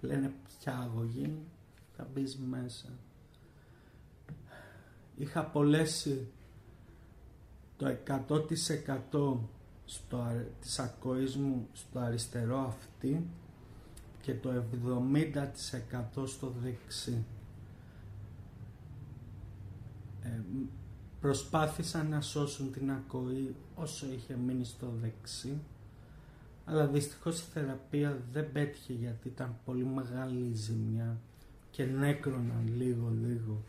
Λένε 0.00 0.32
ποια 0.58 0.78
αγωγή. 0.78 1.38
θα 1.96 2.06
μπεις 2.14 2.36
μέσα. 2.36 2.88
Είχα 5.16 5.40
απολέσει 5.40 6.26
το 7.76 7.96
100% 8.06 9.38
στο, 9.84 10.16
α- 10.16 10.46
της 10.60 10.78
ακοής 10.78 11.36
μου 11.36 11.68
στο 11.72 11.98
αριστερό 11.98 12.58
αυτή 12.58 13.26
και 14.22 14.34
το 14.34 14.64
70% 16.14 16.26
στο 16.26 16.52
δεξί. 16.62 17.24
Ε, 20.22 20.28
μ- 20.28 20.68
προσπάθησαν 21.20 22.08
να 22.08 22.20
σώσουν 22.20 22.72
την 22.72 22.90
ακοή 22.90 23.54
όσο 23.74 24.06
είχε 24.12 24.36
μείνει 24.36 24.64
στο 24.64 24.92
δεξί 25.00 25.58
αλλά 26.64 26.86
δυστυχώς 26.86 27.40
η 27.40 27.44
θεραπεία 27.52 28.18
δεν 28.32 28.52
πέτυχε 28.52 28.92
γιατί 28.92 29.28
ήταν 29.28 29.56
πολύ 29.64 29.84
μεγάλη 29.84 30.44
η 30.48 30.54
ζημιά 30.54 31.16
και 31.70 31.84
νέκρωναν 31.84 32.72
λίγο 32.76 33.12
λίγο 33.26 33.62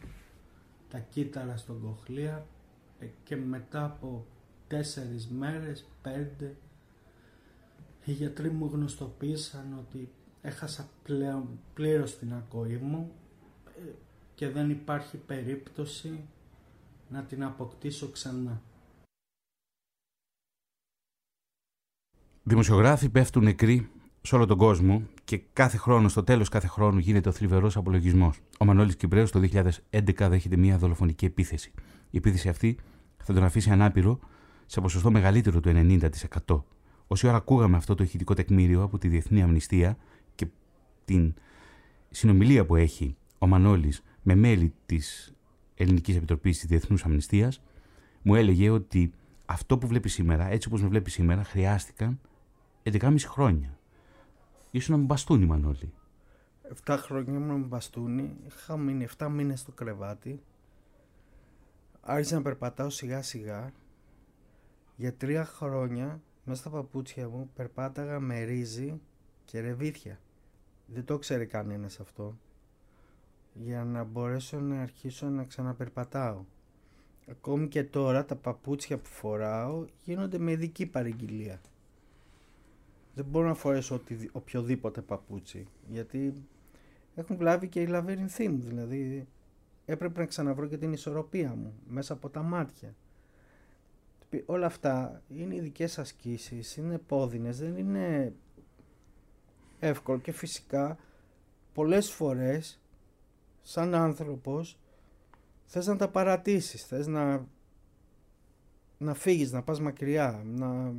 τα 0.89 0.99
κύτταρα 0.99 1.57
στον 1.57 1.81
κοχλία 1.81 2.45
ε, 2.99 3.05
και 3.23 3.36
μετά 3.36 3.86
από 3.86 4.25
τέσσερις 4.67 5.27
μέρες, 5.27 5.86
πέντε 6.01 6.55
οι 8.05 8.11
γιατροί 8.11 8.49
μου 8.49 8.69
γνωστοποίησαν 8.73 9.77
ότι 9.79 10.09
έχασα 10.41 10.89
πλέον 11.03 11.59
πλήρως 11.73 12.17
την 12.17 12.33
ακοή 12.33 12.77
μου 12.77 13.11
ε, 13.65 13.91
και 14.36 14.49
δεν 14.49 14.69
υπάρχει 14.69 15.17
περίπτωση 15.17 16.19
να 17.09 17.23
την 17.23 17.43
αποκτήσω 17.43 18.09
ξανά. 18.09 18.61
Δημοσιογράφοι 22.43 23.09
πέφτουν 23.09 23.43
νεκροί 23.43 23.91
σε 24.26 24.36
όλο 24.36 24.45
τον 24.45 24.57
κόσμο 24.57 25.03
και 25.23 25.41
κάθε 25.53 25.78
χρόνο, 25.78 26.07
στο 26.07 26.23
τέλος 26.23 26.49
κάθε 26.49 26.67
χρόνου, 26.67 26.97
γίνεται 26.97 27.30
ο 27.30 27.32
θλιβερός 27.32 27.78
απολογισμός. 27.78 28.39
Ο 28.59 28.65
Μανώλης 28.65 28.95
Κυπρέος 28.95 29.32
το 29.32 29.39
2011 29.39 30.28
δέχεται 30.30 30.57
μια 30.57 30.78
δολοφονική 30.78 31.26
επίθεση. 31.26 31.71
Η 32.09 32.17
επίθεση 32.17 32.49
αυτή 32.49 32.78
θα 33.17 33.34
τον 33.34 33.43
αφήσει 33.43 33.69
ανάπηρο 33.69 34.19
σε 34.65 34.82
ποσοστό 34.82 35.11
μεγαλύτερο 35.11 35.59
του 35.59 35.71
90%. 36.45 36.63
Όση 37.07 37.28
ώρα 37.28 37.38
ακούγαμε 37.38 37.78
αυτό 37.78 37.95
το 37.95 38.03
ηχητικό 38.03 38.34
τεκμήριο 38.34 38.84
από 38.84 38.97
τη 38.97 39.07
Διεθνή 39.07 39.41
Αμνηστία 39.41 39.97
και 40.36 40.47
την 41.05 41.34
συνομιλία 42.09 42.65
που 42.65 42.76
έχει 42.76 43.15
ο 43.38 43.47
Μανώλης 43.47 44.03
με 44.21 44.36
μέλη 44.36 44.73
της 44.86 45.34
Ελληνικής 45.76 46.15
Επιτροπής 46.15 46.59
της 46.59 46.67
Διεθνούς 46.67 47.05
Αμνηστίας, 47.05 47.61
μου 48.21 48.36
έλεγε 48.36 48.69
ότι 48.69 49.11
αυτό 49.45 49.78
που 49.78 49.88
βλέπει 49.88 50.09
σήμερα, 50.09 50.51
έτσι 50.51 50.67
όπως 50.67 50.82
με 50.82 50.88
βλέπει 50.88 51.09
σήμερα, 51.09 51.43
χρειάστηκαν 51.43 52.19
11,5 52.84 53.28
χρόνια. 53.28 53.74
Ήσουν 54.76 54.93
να 54.95 54.99
με 54.99 55.05
μπαστούνι, 55.05 55.45
Μανώλη. 55.45 55.93
7 56.86 56.97
χρόνια 56.99 57.34
ήμουν 57.34 57.59
με 57.59 57.65
μπαστούνι, 57.65 58.38
είχα 58.45 58.78
μείνει 58.78 59.07
7 59.17 59.28
μήνες 59.30 59.59
στο 59.59 59.71
κρεβάτι. 59.71 60.41
Άρχισα 62.01 62.36
να 62.36 62.41
περπατάω 62.41 62.89
σιγά 62.89 63.21
σιγά. 63.21 63.71
Για 64.95 65.13
τρία 65.13 65.45
χρόνια 65.45 66.21
μέσα 66.43 66.61
στα 66.61 66.69
παπούτσια 66.69 67.30
μου 67.30 67.49
περπάταγα 67.55 68.19
με 68.19 68.43
ρύζι 68.43 69.01
και 69.45 69.59
ρεβίθια. 69.59 70.19
Δεν 70.86 71.05
το 71.05 71.17
ξέρει 71.17 71.45
κανένας 71.45 71.99
αυτό. 71.99 72.38
Για 73.53 73.84
να 73.84 74.03
μπορέσω 74.03 74.59
να 74.59 74.82
αρχίσω 74.82 75.30
να 75.30 75.43
ξαναπερπατάω. 75.43 76.43
Ακόμη 77.30 77.67
και 77.67 77.84
τώρα 77.84 78.26
τα 78.26 78.36
παπούτσια 78.36 78.97
που 78.97 79.09
φοράω 79.09 79.86
γίνονται 80.03 80.38
με 80.38 80.51
ειδική 80.51 80.86
παραγγελία. 80.86 81.61
Δεν 83.16 83.26
μπορώ 83.26 83.47
να 83.47 83.53
φορέσω 83.53 83.95
οτι, 83.95 84.30
οποιοδήποτε 84.32 85.01
παπούτσι 85.01 85.68
γιατί 85.88 86.34
έχουν 87.16 87.38
βλάβει 87.38 87.68
και 87.68 87.82
οι 87.82 87.88
λαβύρινθοί 87.88 88.49
μου 88.49 88.61
δηλαδή 88.61 89.28
έπρεπε 89.86 90.20
να 90.20 90.26
ξαναβρω 90.26 90.68
και 90.68 90.78
την 90.78 90.93
ισορροπία 90.93 91.55
μου 91.55 91.74
μέσα 91.88 92.13
από 92.13 92.30
τα 92.30 92.41
μάτια. 92.41 92.95
Όλα 94.45 94.66
αυτά 94.66 95.22
είναι 95.30 95.55
ειδικές 95.55 95.99
ασκήσεις 95.99 96.78
είναι 96.78 96.97
πόδινες 96.97 97.59
δεν 97.59 97.78
είναι 97.78 98.34
εύκολο 99.80 100.20
και 100.20 100.32
φυσικά 100.32 100.97
πολλές 101.74 102.11
φορές 102.11 102.80
σαν 103.61 103.95
άνθρωπος 103.95 104.80
θες 105.66 105.88
να 105.88 105.95
τα 105.95 106.07
παρατήσεις 106.07 106.84
θες 106.86 107.07
να 107.07 107.45
να 108.97 109.13
φύγεις, 109.13 109.51
να 109.51 109.63
πας 109.63 109.80
μακριά 109.80 110.41
να 110.45 110.66
ε, 110.76 110.93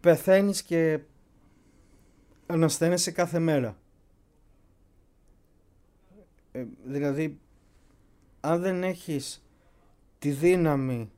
πεθαίνεις 0.00 0.62
και 0.62 1.00
ανασθένεσαι 2.46 3.10
κάθε 3.10 3.38
μέρα. 3.38 3.76
Ε, 6.52 6.64
δηλαδή, 6.84 7.38
αν 8.40 8.60
δεν 8.60 8.82
έχεις 8.82 9.46
τη 10.18 10.30
δύναμη 10.30 11.10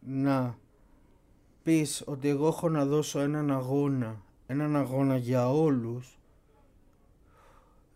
να 0.00 0.58
πεις 1.62 2.02
ότι 2.06 2.28
εγώ 2.28 2.46
έχω 2.46 2.68
να 2.68 2.84
δώσω 2.86 3.20
έναν 3.20 3.50
αγώνα, 3.50 4.22
έναν 4.46 4.76
αγώνα 4.76 5.16
για 5.16 5.50
όλους, 5.50 6.18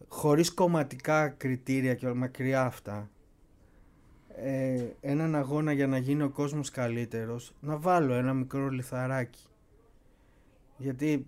χωρίς 0.09 0.55
κομματικά 0.55 1.29
κριτήρια 1.29 1.95
και 1.95 2.13
μακριά 2.13 2.65
αυτά, 2.65 3.11
ε, 4.43 4.87
έναν 5.01 5.35
αγώνα 5.35 5.73
για 5.73 5.87
να 5.87 5.99
γίνει 5.99 6.23
ο 6.23 6.31
κόσμος 6.31 6.71
καλύτερος, 6.71 7.53
να 7.61 7.77
βάλω 7.77 8.13
ένα 8.15 8.35
μικρό 8.35 8.69
λιθαράκι. 8.69 9.47
Γιατί 10.77 11.27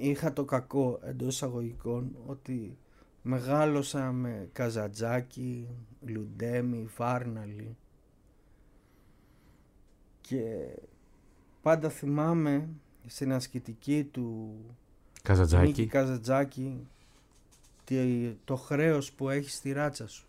είχα 0.00 0.32
το 0.32 0.44
κακό 0.44 1.00
εντός 1.04 1.34
εισαγωγικών 1.34 2.16
ότι 2.26 2.76
μεγάλωσα 3.22 4.12
με 4.12 4.48
Καζατζάκι, 4.52 5.68
Λουντέμι, 6.06 6.86
Φάρναλι 6.86 7.76
και 10.20 10.44
πάντα 11.62 11.88
θυμάμαι 11.88 12.68
στην 13.06 13.32
ασκητική 13.32 14.04
του 14.04 14.54
Καζατζάκη. 15.22 15.66
Νίκη 15.66 15.86
Καζατζάκη 15.86 16.86
τι- 17.84 18.36
το 18.44 18.56
χρέος 18.56 19.12
που 19.12 19.28
έχει 19.28 19.50
στη 19.50 19.72
ράτσα 19.72 20.08
σου. 20.08 20.26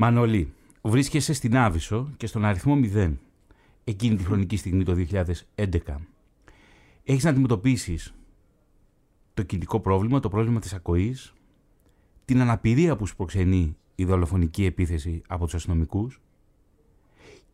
Μανώλη, 0.00 0.52
βρίσκεσαι 0.82 1.32
στην 1.32 1.56
Άβυσσο 1.56 2.10
και 2.16 2.26
στον 2.26 2.44
αριθμό 2.44 2.78
0 2.94 3.12
εκείνη 3.84 4.16
τη 4.16 4.24
χρονική 4.24 4.56
στιγμή 4.56 4.84
το 4.84 4.96
2011. 5.56 5.78
Έχεις 7.04 7.24
να 7.24 7.30
αντιμετωπίσεις 7.30 8.14
το 9.34 9.42
κινητικό 9.42 9.80
πρόβλημα, 9.80 10.20
το 10.20 10.28
πρόβλημα 10.28 10.60
της 10.60 10.72
ακοής, 10.72 11.34
την 12.24 12.40
αναπηρία 12.40 12.96
που 12.96 13.06
σου 13.06 13.16
προξενεί 13.16 13.76
η 13.94 14.04
δολοφονική 14.04 14.64
επίθεση 14.64 15.22
από 15.28 15.44
τους 15.44 15.54
αστυνομικούς 15.54 16.20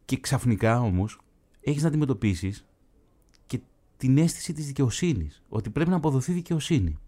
και 0.05 0.20
ξαφνικά 0.20 0.80
όμως 0.80 1.20
έχεις 1.61 1.82
να 1.82 1.88
αντιμετωπίσεις 1.88 2.64
και 3.47 3.61
την 3.97 4.18
αίσθηση 4.18 4.53
της 4.53 4.66
δικαιοσύνης, 4.66 5.42
ότι 5.49 5.70
πρέπει 5.70 5.90
να 5.90 5.97
αποδοθεί 5.97 6.32
δικαιοσύνη, 6.32 6.99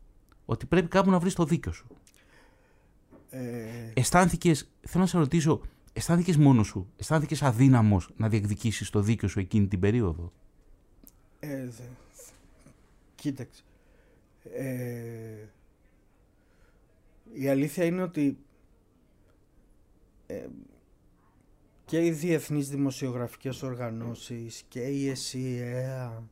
ότι 0.44 0.66
πρέπει 0.66 0.88
κάπου 0.88 1.10
να 1.10 1.18
βρεις 1.18 1.34
το 1.34 1.44
δίκιο 1.44 1.72
σου. 1.72 1.86
Ε, 3.36 3.90
Αισθάνθηκες, 3.94 4.70
θέλω 4.80 5.02
να 5.02 5.08
σε 5.10 5.18
ρωτήσω, 5.18 5.60
αισθάνθηκες 5.92 6.36
μόνος 6.36 6.66
σου, 6.66 6.92
αισθάνθηκες 6.96 7.42
αδύναμος 7.42 8.10
να 8.16 8.28
διεκδικήσεις 8.28 8.90
το 8.90 9.00
δίκιο 9.00 9.28
σου 9.28 9.38
εκείνη 9.40 9.66
την 9.66 9.80
περίοδο; 9.80 10.32
Ε, 11.40 11.64
δε- 11.64 11.82
κοίταξε. 13.14 13.62
Ε, 14.54 15.48
η 17.32 17.48
αλήθεια 17.48 17.84
είναι 17.84 18.02
ότι 18.02 18.38
ε, 20.26 20.46
και 21.84 22.04
οι 22.04 22.10
διεθνείς 22.10 22.68
δημοσιογραφικές 22.68 23.62
οργανώσεις 23.62 24.64
και 24.68 24.80
η 24.80 25.08
ΕΣΥΕΑ 25.08 26.28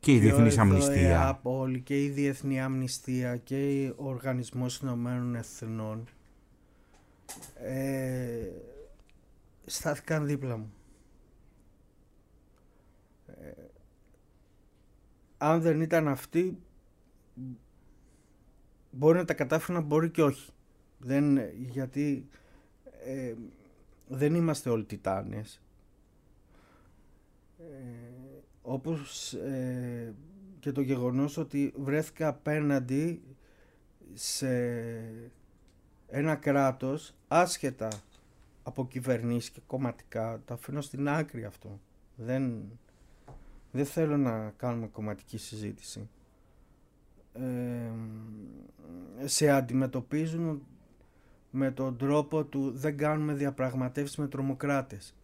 Και 0.00 0.12
η 0.12 0.20
και 0.20 0.26
ο 0.26 0.36
Διεθνής 0.36 0.56
ΕΔΟΕΑΠ 0.56 0.60
Αμνηστία. 0.60 1.40
όλοι 1.42 1.80
και 1.80 2.04
η 2.04 2.08
Διεθνή 2.08 2.60
Αμνηστία 2.60 3.36
και 3.36 3.92
ο 3.96 4.08
Οργανισμός 4.08 4.78
Ηνωμένων 4.78 5.34
Εθνών 5.34 6.08
ε, 7.54 8.48
στάθηκαν 9.66 10.26
δίπλα 10.26 10.56
μου. 10.56 10.72
Ε, 13.26 13.52
αν 15.38 15.60
δεν 15.60 15.80
ήταν 15.80 16.08
αυτοί 16.08 16.58
μπορεί 18.90 19.18
να 19.18 19.24
τα 19.24 19.34
κατάφερνα, 19.34 19.80
μπορεί 19.80 20.10
και 20.10 20.22
όχι. 20.22 20.50
Δεν, 20.98 21.38
γιατί 21.58 22.28
ε, 23.04 23.34
δεν 24.08 24.34
είμαστε 24.34 24.70
όλοι 24.70 24.84
τιτάνες. 24.84 25.62
Ε, 27.58 28.29
όπως 28.62 29.32
ε, 29.34 30.14
και 30.60 30.72
το 30.72 30.80
γεγονός 30.80 31.36
ότι 31.36 31.72
βρέθηκα 31.76 32.28
απέναντι 32.28 33.22
σε 34.14 34.48
ένα 36.06 36.34
κράτος 36.34 37.14
άσχετα 37.28 37.88
από 38.62 38.86
κυβερνήσεις 38.86 39.50
και 39.50 39.60
κομματικά 39.66 40.42
το 40.44 40.54
αφήνω 40.54 40.80
στην 40.80 41.08
άκρη 41.08 41.44
αυτό 41.44 41.80
δεν 42.16 42.62
Δεν 43.72 43.84
θέλω 43.84 44.16
να 44.16 44.52
κάνουμε 44.56 44.86
κομματική 44.86 45.38
συζήτηση. 45.38 46.08
Ε, 47.32 47.90
σε 49.24 49.50
αντιμετωπίζουν 49.50 50.62
με 51.50 51.70
τον 51.70 51.96
τρόπο 51.96 52.44
του 52.44 52.70
δεν 52.70 52.96
κάνουμε 52.96 53.34
διαπραγματεύσεις 53.34 54.16
με 54.16 54.28
τρομοκράτες. 54.28 55.14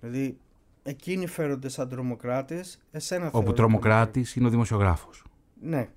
Δηλαδή, 0.00 0.38
εκείνοι 0.82 1.26
φέρονται 1.26 1.68
σαν 1.68 1.88
τρομοκράτες, 1.88 2.80
εσένα 2.90 3.30
Όπου 3.32 3.52
τρομοκράτης 3.52 4.36
είναι 4.36 4.46
ο 4.46 4.50
δημοσιογράφος. 4.50 5.24
Ναι. 5.60 5.88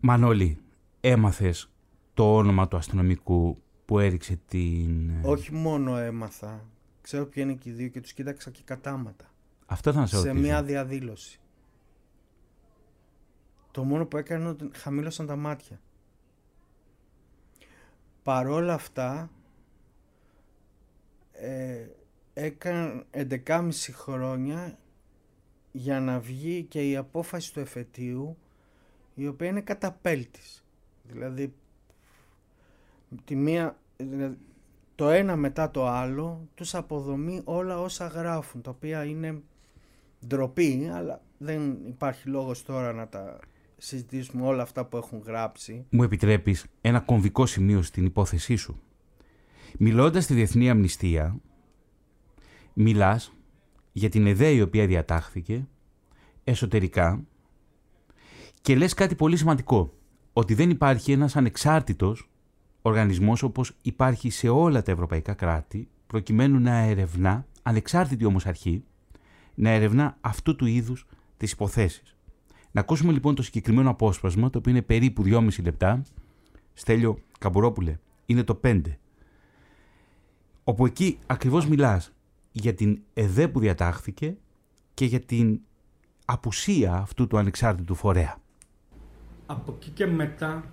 Μανώλη, 0.00 0.58
έμαθες 1.00 1.70
το 2.14 2.36
όνομα 2.36 2.68
του 2.68 2.76
αστυνομικού 2.76 3.62
που 3.84 3.98
έριξε 3.98 4.40
την... 4.48 5.10
Όχι 5.24 5.52
μόνο 5.54 5.96
έμαθα. 5.96 6.64
Ξέρω 7.00 7.26
ποια 7.26 7.42
είναι 7.42 7.54
και 7.54 7.68
οι 7.68 7.72
δύο 7.72 7.88
και 7.88 8.00
τους 8.00 8.12
κοίταξα 8.12 8.50
και 8.50 8.60
κατάματα. 8.64 9.24
Αυτό 9.66 9.92
θα 9.92 10.00
να 10.00 10.06
σε 10.06 10.16
Σε 10.16 10.26
ρωτήσω. 10.28 10.46
μια 10.46 10.62
διαδήλωση. 10.62 11.40
Το 13.70 13.84
μόνο 13.84 14.06
που 14.06 14.16
έκανε 14.16 14.40
είναι 14.40 14.50
ότι 14.50 14.70
χαμήλωσαν 14.78 15.26
τα 15.26 15.36
μάτια. 15.36 15.80
Παρόλα 18.22 18.74
αυτά, 18.74 19.30
ε, 21.32 21.86
έκαναν 22.38 23.04
11,5 23.10 23.70
χρόνια 23.92 24.78
για 25.72 26.00
να 26.00 26.18
βγει 26.18 26.62
και 26.62 26.90
η 26.90 26.96
απόφαση 26.96 27.52
του 27.52 27.60
εφετείου 27.60 28.36
η 29.14 29.26
οποία 29.26 29.48
είναι 29.48 29.60
καταπέλτης. 29.60 30.64
Δηλαδή, 31.02 31.54
τη 33.24 33.36
μία, 33.36 33.78
δηλαδή, 33.96 34.36
το 34.94 35.08
ένα 35.08 35.36
μετά 35.36 35.70
το 35.70 35.86
άλλο 35.86 36.48
τους 36.54 36.74
αποδομεί 36.74 37.40
όλα 37.44 37.80
όσα 37.80 38.06
γράφουν, 38.06 38.62
τα 38.62 38.70
οποία 38.70 39.04
είναι 39.04 39.42
ντροπή, 40.26 40.90
αλλά 40.92 41.22
δεν 41.38 41.76
υπάρχει 41.86 42.28
λόγος 42.28 42.62
τώρα 42.62 42.92
να 42.92 43.08
τα 43.08 43.38
συζητήσουμε 43.76 44.46
όλα 44.46 44.62
αυτά 44.62 44.84
που 44.84 44.96
έχουν 44.96 45.22
γράψει. 45.26 45.86
Μου 45.90 46.02
επιτρέπεις 46.02 46.66
ένα 46.80 47.00
κομβικό 47.00 47.46
σημείο 47.46 47.82
στην 47.82 48.04
υπόθεσή 48.04 48.56
σου. 48.56 48.80
Μιλώντας 49.78 50.24
στη 50.24 50.34
Διεθνή 50.34 50.70
Αμνηστία, 50.70 51.40
μιλάς 52.80 53.32
για 53.92 54.08
την 54.08 54.26
ιδέα 54.26 54.50
η 54.50 54.60
οποία 54.60 54.86
διατάχθηκε 54.86 55.66
εσωτερικά 56.44 57.24
και 58.60 58.76
λες 58.76 58.94
κάτι 58.94 59.14
πολύ 59.14 59.36
σημαντικό, 59.36 59.92
ότι 60.32 60.54
δεν 60.54 60.70
υπάρχει 60.70 61.12
ένας 61.12 61.36
ανεξάρτητος 61.36 62.30
οργανισμός 62.82 63.42
όπως 63.42 63.72
υπάρχει 63.82 64.30
σε 64.30 64.48
όλα 64.48 64.82
τα 64.82 64.92
ευρωπαϊκά 64.92 65.34
κράτη, 65.34 65.88
προκειμένου 66.06 66.58
να 66.58 66.76
ερευνά, 66.78 67.46
ανεξάρτητη 67.62 68.24
όμως 68.24 68.46
αρχή, 68.46 68.84
να 69.54 69.70
ερευνά 69.70 70.16
αυτού 70.20 70.56
του 70.56 70.66
είδους 70.66 71.06
τις 71.36 71.52
υποθέσεις. 71.52 72.16
Να 72.70 72.80
ακούσουμε 72.80 73.12
λοιπόν 73.12 73.34
το 73.34 73.42
συγκεκριμένο 73.42 73.90
απόσπασμα, 73.90 74.50
το 74.50 74.58
οποίο 74.58 74.70
είναι 74.70 74.82
περίπου 74.82 75.22
2,5 75.26 75.62
λεπτά. 75.62 76.02
Στέλιο 76.74 77.18
Καμπουρόπουλε, 77.38 77.98
είναι 78.26 78.42
το 78.42 78.60
5. 78.64 78.80
Όπου 80.64 80.86
εκεί 80.86 81.18
ακριβώς 81.26 81.66
μιλάς 81.66 82.12
για 82.60 82.74
την 82.74 83.02
ΕΔΕ 83.14 83.48
που 83.48 83.60
διατάχθηκε 83.60 84.36
και 84.94 85.04
για 85.04 85.20
την 85.20 85.60
απουσία 86.24 86.94
αυτού 86.94 87.26
του 87.26 87.38
ανεξάρτητου 87.38 87.94
φορέα. 87.94 88.38
Από 89.46 89.72
εκεί 89.72 89.90
και 89.90 90.06
μετά 90.06 90.64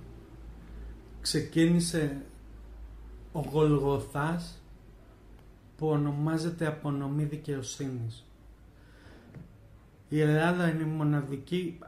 ξεκίνησε 1.21 2.21
ο 3.31 3.39
Γολγοθάς 3.39 4.63
που 5.77 5.87
ονομάζεται 5.87 6.67
απονομή 6.67 7.23
δικαιοσύνης. 7.23 8.25
Η 10.09 10.19
Ελλάδα 10.19 10.69
είναι 10.69 10.83
η 10.83 10.85
μοναδική 10.85 11.79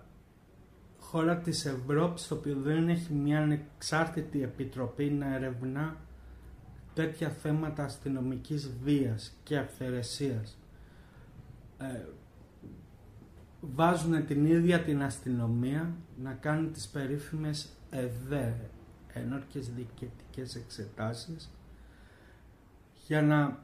χώρα 1.00 1.38
της 1.38 1.66
Ευρώπης 1.66 2.28
το 2.28 2.36
οποίο 2.36 2.56
δεν 2.56 2.90
έχει 2.90 3.14
μια 3.14 3.42
ανεξάρτητη 3.42 4.44
επιτροπή 4.44 5.10
να 5.10 5.36
ερευνά 5.36 5.96
τέτοια 6.98 7.30
θέματα 7.30 7.84
αστυνομικής 7.84 8.72
βίας 8.84 9.38
και 9.44 9.58
αυθαιρεσίας. 9.58 10.58
Ε, 11.78 12.02
βάζουν 13.62 14.26
την 14.26 14.46
ίδια 14.46 14.80
την 14.80 15.04
αστυνομία 15.04 15.96
να 16.22 16.34
κάνει 16.34 16.68
τις 16.68 16.88
περίφημες 16.88 17.70
ΕΔΕ, 17.90 18.56
ενόρκες 19.14 19.70
διοικητικές 19.70 20.56
εξετάσεις, 20.56 21.52
για 23.08 23.22
να 23.22 23.60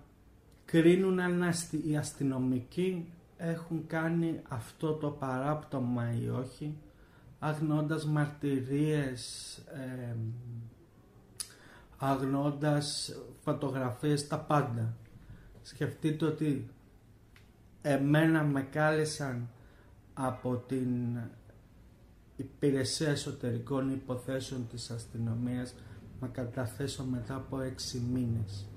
κρίνουν 0.66 1.20
αν 1.20 1.44
αστι- 1.44 1.86
οι 1.86 1.98
αστυνομικοί 1.98 3.12
έχουν 3.38 3.88
κάνει 3.88 4.42
αυτό 4.50 4.94
το 4.94 5.10
παράπτωμα 5.10 6.14
ή 6.22 6.30
όχι, 6.30 6.78
αγνώντας 7.40 8.06
μαρτυρίες, 8.06 9.56
ε, 9.58 10.16
αγνώντας 12.06 13.16
φωτογραφίες, 13.43 14.28
τα 14.28 14.39
πάντα. 14.39 14.97
Σκεφτείτε 15.62 16.26
ότι 16.26 16.70
εμένα 17.82 18.43
με 18.43 18.62
κάλεσαν 18.62 19.49
από 20.14 20.56
την 20.68 21.18
υπηρεσία 22.36 23.10
εσωτερικών 23.10 23.91
υποθέσεων 23.91 24.68
της 24.68 24.91
αστυνομίας 24.91 25.76
να 26.20 26.28
καταθέσω 26.28 27.04
μετά 27.04 27.36
από 27.36 27.62
έξι 27.62 28.01
μήνες. 28.14 28.68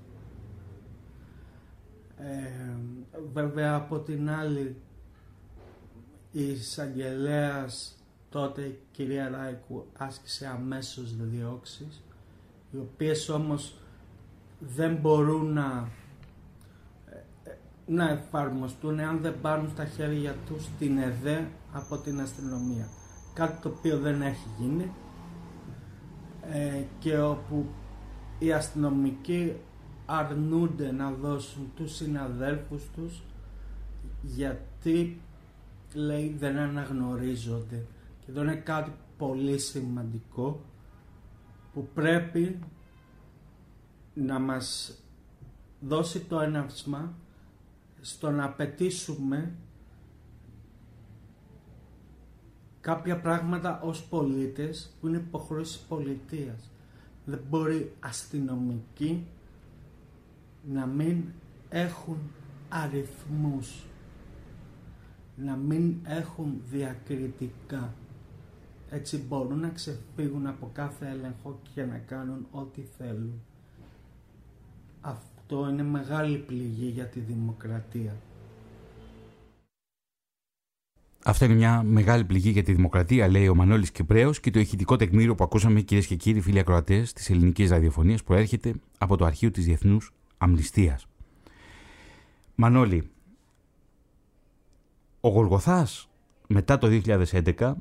Ε, 2.17 2.75
βέβαια 3.33 3.75
από 3.75 3.99
την 3.99 4.29
άλλη 4.29 4.75
η 6.31 6.51
εισαγγελέας 6.51 7.97
τότε 8.29 8.61
η 8.61 8.79
κυρία 8.91 9.29
Ράικου 9.29 9.85
άσκησε 9.97 10.47
αμέσως 10.47 11.15
διώξεις 11.15 12.01
οι 12.71 12.77
οποίες 12.77 13.29
όμως 13.29 13.75
δεν 14.59 14.95
μπορούν 14.95 15.53
να 15.53 15.87
ε, 17.43 17.51
να 17.85 18.09
εφαρμοστούν 18.09 18.99
αν 18.99 19.19
δεν 19.21 19.41
πάρουν 19.41 19.69
στα 19.69 19.85
χέρια 19.85 20.35
τους 20.47 20.67
την 20.79 20.97
ΕΔΕ 20.97 21.47
από 21.73 21.97
την 21.97 22.21
αστυνομία. 22.21 22.87
Κάτι 23.33 23.61
το 23.61 23.69
οποίο 23.69 23.99
δεν 23.99 24.21
έχει 24.21 24.47
γίνει 24.59 24.91
ε, 26.51 26.83
και 26.99 27.19
όπου 27.19 27.65
οι 28.39 28.53
αστυνομικοί 28.53 29.55
αρνούνται 30.05 30.91
να 30.91 31.11
δώσουν 31.11 31.71
τους 31.75 31.95
συναδέλφους 31.95 32.83
τους 32.95 33.21
γιατί 34.21 35.21
λέει 35.93 36.35
δεν 36.39 36.57
αναγνωρίζονται 36.57 37.85
και 38.19 38.31
εδώ 38.31 38.41
είναι 38.41 38.55
κάτι 38.55 38.91
πολύ 39.17 39.57
σημαντικό 39.57 40.61
που 41.77 41.87
πρέπει 41.93 42.59
να 44.13 44.39
μας 44.39 44.97
δώσει 45.79 46.19
το 46.19 46.39
έναυσμα 46.39 47.13
στο 48.01 48.31
να 48.31 48.43
απαιτήσουμε 48.43 49.53
κάποια 52.81 53.19
πράγματα 53.19 53.81
ως 53.81 54.03
πολίτες 54.03 54.95
που 54.99 55.07
είναι 55.07 55.17
υποχρέωση 55.17 55.79
πολιτείας. 55.87 56.71
Δεν 57.25 57.39
μπορεί 57.49 57.95
αστυνομικοί 57.99 59.27
να 60.69 60.85
μην 60.85 61.23
έχουν 61.69 62.17
αριθμούς, 62.69 63.85
να 65.35 65.55
μην 65.55 65.95
έχουν 66.03 66.61
διακριτικά. 66.69 67.93
Έτσι 68.89 69.17
μπορούν 69.17 69.59
να 69.59 69.69
ξεφύγουν 69.69 70.47
από 70.47 70.69
κάθε 70.73 71.07
έλεγχο 71.07 71.59
και 71.73 71.83
να 71.83 71.97
κάνουν 71.97 72.47
ό,τι 72.51 72.81
θέλουν. 72.97 73.41
Αυτό 75.01 75.69
είναι 75.69 75.83
μεγάλη 75.83 76.37
πληγή 76.37 76.87
για 76.87 77.05
τη 77.05 77.19
δημοκρατία. 77.19 78.15
Αυτά 81.23 81.45
είναι 81.45 81.53
μια 81.53 81.83
μεγάλη 81.83 82.23
πληγή 82.23 82.49
για 82.49 82.63
τη 82.63 82.73
δημοκρατία, 82.73 83.27
λέει 83.27 83.47
ο 83.47 83.55
Μανώλης 83.55 83.91
Κυπρέος 83.91 84.39
και 84.39 84.51
το 84.51 84.59
ηχητικό 84.59 84.95
τεκμήριο 84.95 85.35
που 85.35 85.43
ακούσαμε, 85.43 85.81
κυρίες 85.81 86.07
και 86.07 86.15
κύριοι 86.15 86.41
φίλοι 86.41 86.59
ακροατές 86.59 87.13
της 87.13 87.29
ελληνικής 87.29 87.69
ραδιοφωνίας, 87.69 88.23
προέρχεται 88.23 88.73
από 88.97 89.17
το 89.17 89.25
αρχείο 89.25 89.51
της 89.51 89.65
Διεθνούς 89.65 90.13
Αμνηστίας. 90.37 91.07
Μανώλη, 92.55 93.09
ο 95.21 95.29
Γολγοθάς 95.29 96.09
μετά 96.47 96.77
το 96.77 96.87
2011 96.87 97.75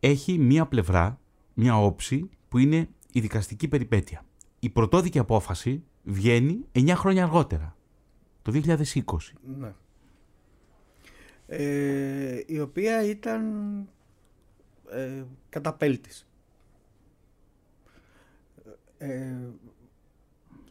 έχει 0.00 0.38
μία 0.38 0.66
πλευρά, 0.66 1.20
μία 1.54 1.76
όψη 1.82 2.30
που 2.48 2.58
είναι 2.58 2.88
η 3.12 3.20
δικαστική 3.20 3.68
περιπέτεια. 3.68 4.24
Η 4.58 4.68
πρωτόδικη 4.70 5.18
απόφαση 5.18 5.82
βγαίνει 6.02 6.64
9 6.72 6.92
χρόνια 6.96 7.22
αργότερα, 7.22 7.76
το 8.42 8.52
2020. 8.52 9.02
Ναι. 9.58 9.72
Ε, 11.46 12.42
η 12.46 12.60
οποία 12.60 13.02
ήταν 13.02 13.44
ε, 14.90 15.24
καταπέλτης. 15.48 16.28
Ε, 18.98 19.34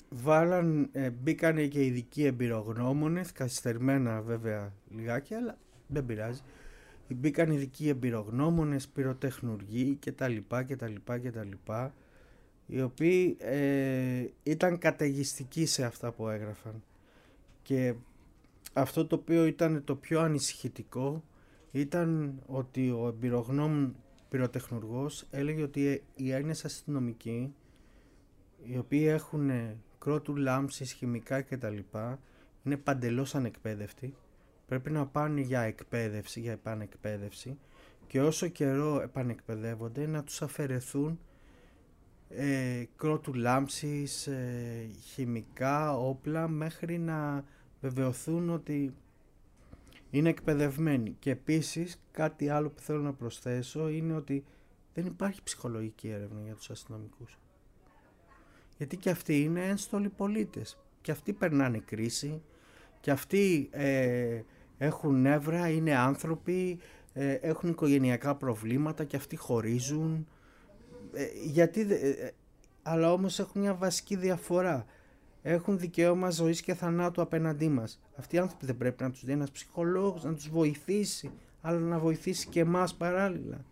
βάλαν, 0.10 0.90
ε, 0.92 1.10
μπήκανε 1.10 1.66
και 1.66 1.86
ειδικοί 1.86 2.24
εμπειρογνώμονες, 2.26 3.32
καθυστερημένα 3.32 4.22
βέβαια 4.22 4.74
λιγάκι, 4.90 5.34
αλλά 5.34 5.58
δεν 5.88 6.06
πειράζει. 6.06 6.42
Μπήκαν 7.08 7.52
ειδικοί 7.52 7.88
εμπειρογνώμονες, 7.88 8.88
πυροτεχνουργοί 8.88 9.98
κτλ. 10.06 10.36
κτλ, 10.68 10.94
κτλ 11.04 11.50
οι 12.68 12.82
οποίοι 12.82 13.38
ε, 13.40 14.26
ήταν 14.44 14.78
καταιγιστικοί 14.78 15.66
σε 15.66 15.86
αυτά 15.86 16.12
που 16.12 16.28
έγραφαν. 16.28 16.84
Και 17.62 17.94
αυτό 18.74 19.06
το 19.06 19.16
οποίο 19.16 19.46
ήταν 19.46 19.84
το 19.84 19.96
πιο 19.96 20.20
ανησυχητικό 20.20 21.24
ήταν 21.72 22.40
ότι 22.46 22.92
ο 22.92 23.08
εμπειρογνώμων 23.08 23.96
πυροτεχνουργός 24.30 25.26
έλεγε 25.32 25.62
ότι 25.64 26.04
οι 26.16 26.32
Έλληνες 26.32 26.66
αστυνομικοί 26.66 27.54
οι 28.64 28.78
οποίοι 28.78 29.06
έχουν 29.08 29.52
κρότου 29.98 30.36
λάμψης, 30.36 30.92
χημικά 30.92 31.42
κτλ 31.42 31.78
είναι 32.64 32.78
παντελώς 32.78 33.36
ανεκπαίδευτοι 33.36 34.14
πρέπει 34.68 34.92
να 34.92 35.06
πάνε 35.06 35.42
για 35.42 35.62
εκπαίδευση, 35.62 36.40
για 36.40 36.52
επανεκπαίδευση 36.52 37.58
και 38.08 38.22
όσο 38.22 38.48
καιρό 38.48 39.02
επανεκπαιδεύονται 39.02 40.08
να 40.08 40.24
τους 40.24 40.42
αφαιρεθούν 40.42 41.20
ε, 42.30 42.84
κρότου 42.96 43.34
λάμψης, 43.34 44.28
ε, 44.28 44.90
χημικά, 45.04 45.98
όπλα 45.98 46.48
μέχρι 46.48 46.98
να 46.98 47.46
βεβαιωθούν 47.82 48.50
ότι 48.50 48.94
είναι 50.10 50.30
εκπαιδευμένοι. 50.30 51.16
Και 51.20 51.32
επίσης 51.32 52.02
κάτι 52.12 52.50
άλλο 52.50 52.70
που 52.70 52.82
θέλω 52.82 53.02
να 53.02 53.14
προσθέσω 53.14 53.90
είναι 53.90 54.16
ότι 54.16 54.46
δεν 54.94 55.06
υπάρχει 55.06 55.44
ψυχολογική 55.44 56.10
έρευνα 56.10 56.42
για 56.44 56.56
τους 56.56 56.70
αστυνομικούς. 56.70 57.40
Γιατί 58.78 58.98
και 58.98 59.10
αυτοί 59.10 59.44
είναι 59.44 59.66
ένστολοι 59.68 60.10
πολίτες. 60.10 60.78
Και 61.02 61.12
αυτοί 61.12 61.34
περνάνε 61.34 61.78
κρίση. 61.78 62.42
Και 63.00 63.12
αυτοί 63.12 63.70
ε, 63.72 64.42
έχουν 64.78 65.22
νεύρα, 65.22 65.70
είναι 65.70 65.96
άνθρωποι, 65.96 66.80
ε, 67.14 67.34
έχουν 67.34 67.70
οικογενειακά 67.70 68.36
προβλήματα 68.36 69.04
και 69.04 69.16
αυτοί 69.16 69.36
χωρίζουν. 69.36 70.28
Ε, 71.14 71.26
γιατί, 71.46 71.82
ε, 71.82 72.32
αλλά 72.84 73.12
όμως 73.12 73.40
έχουν 73.40 73.62
μια 73.62 73.74
βασική 73.74 74.16
διαφορά. 74.16 74.86
Έχουν 75.42 75.80
δικαίωμα 75.80 76.30
ζωής 76.30 76.62
και 76.62 76.74
θανάτου 76.74 77.22
απέναντί 77.22 77.70
μας. 77.70 78.02
Αυτοί 78.18 78.36
οι 78.36 78.40
άνθρωποι 78.40 78.66
δεν 78.66 78.78
πρέπει 78.78 79.04
να 79.04 79.12
τους 79.12 79.26
δει 79.26 79.32
ένας 79.32 79.52
ψυχολόγος, 79.52 80.24
να 80.24 80.34
τους 80.34 80.50
βοηθήσει, 80.50 81.32
αλλά 81.62 81.80
να 81.80 82.00
βοηθήσει 82.00 82.48
και 82.48 82.60
εμάς 82.60 82.96
παράλληλα. 82.96 83.66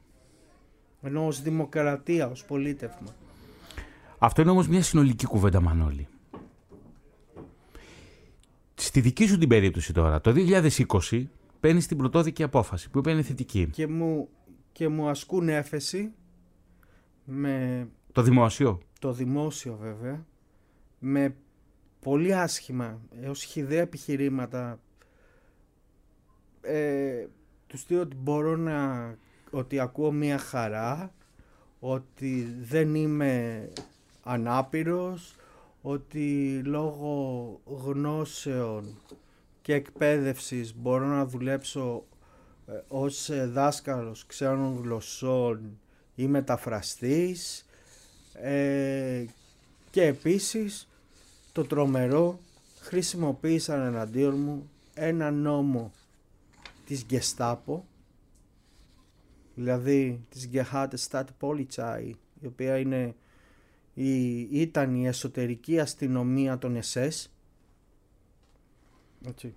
Ενώ 1.02 1.28
ως 1.28 1.42
δημοκρατία, 1.42 2.28
ως 2.28 2.46
πολίτευμα. 2.46 3.16
Αυτό 4.18 4.42
είναι 4.42 4.52
όμως 4.52 4.68
μια 4.68 4.84
συνολική 4.84 5.26
κουβέντα 5.26 5.62
Μανώλη. 5.62 6.08
Στη 8.84 9.02
δική 9.02 9.28
σου 9.28 9.38
την 9.38 9.50
περίπτωση 9.50 9.94
τώρα, 9.94 10.22
το 10.22 10.34
2020 11.12 11.24
παίρνεις 11.60 11.88
την 11.88 11.98
πρωτόδικη 11.98 12.44
απόφαση 12.44 12.90
που 12.90 13.10
είναι 13.10 13.22
θετική. 13.22 13.70
Και 13.72 13.88
μου, 13.88 14.30
και 14.72 14.88
μου 14.88 15.10
ασκούν 15.10 15.50
έφεση 15.50 16.12
με... 17.24 17.88
Το 18.12 18.22
δημόσιο; 18.22 18.80
Το 19.00 19.12
δημόσιο 19.12 19.78
βέβαια. 19.82 20.26
Με 21.00 21.36
πολύ 22.00 22.36
άσχημα 22.36 23.02
έως 23.22 23.44
χιδέα 23.44 23.82
επιχειρήματα. 23.82 24.80
Ε, 26.62 27.28
τους 27.68 27.80
στείλω 27.80 28.02
ότι 28.02 28.16
μπορώ 28.16 28.56
να... 28.56 29.16
ότι 29.52 29.80
ακούω 29.80 30.12
μία 30.12 30.38
χαρά, 30.38 31.14
ότι 31.80 32.56
δεν 32.62 32.96
είμαι 32.96 33.68
ανάπηρος, 34.24 35.36
ότι 35.86 36.62
λόγω 36.66 37.60
γνώσεων 37.66 38.98
και 39.62 39.74
εκπαίδευσης 39.74 40.76
μπορώ 40.76 41.06
να 41.06 41.26
δουλέψω 41.26 42.04
ε, 42.68 42.72
ως 42.88 43.30
δάσκαλος 43.52 44.26
ξένων 44.26 44.82
γλωσσών 44.82 45.80
ή 46.16 46.28
μεταφραστής 46.28 47.66
ε, 48.34 49.26
και 49.90 50.04
επίσης 50.04 50.88
το 51.52 51.64
τρομερό 51.64 52.40
χρησιμοποίησαν 52.80 53.82
εναντίον 53.82 54.36
μου 54.36 54.70
ένα 54.94 55.32
νόμο 55.32 55.92
της 56.86 57.06
Γκεστάπο 57.06 57.86
δηλαδή 59.56 60.26
της 60.30 60.50
Geheime 60.54 61.24
Polizei 61.40 62.12
η 62.42 62.46
οποία 62.46 62.78
είναι 62.78 63.16
η, 63.94 64.40
ήταν 64.42 64.96
η 64.96 65.08
εσωτερική 65.08 65.80
αστυνομία 65.80 66.58
των 66.58 66.76
ΕΣΕΣ 66.76 67.34
έτσι. 69.28 69.56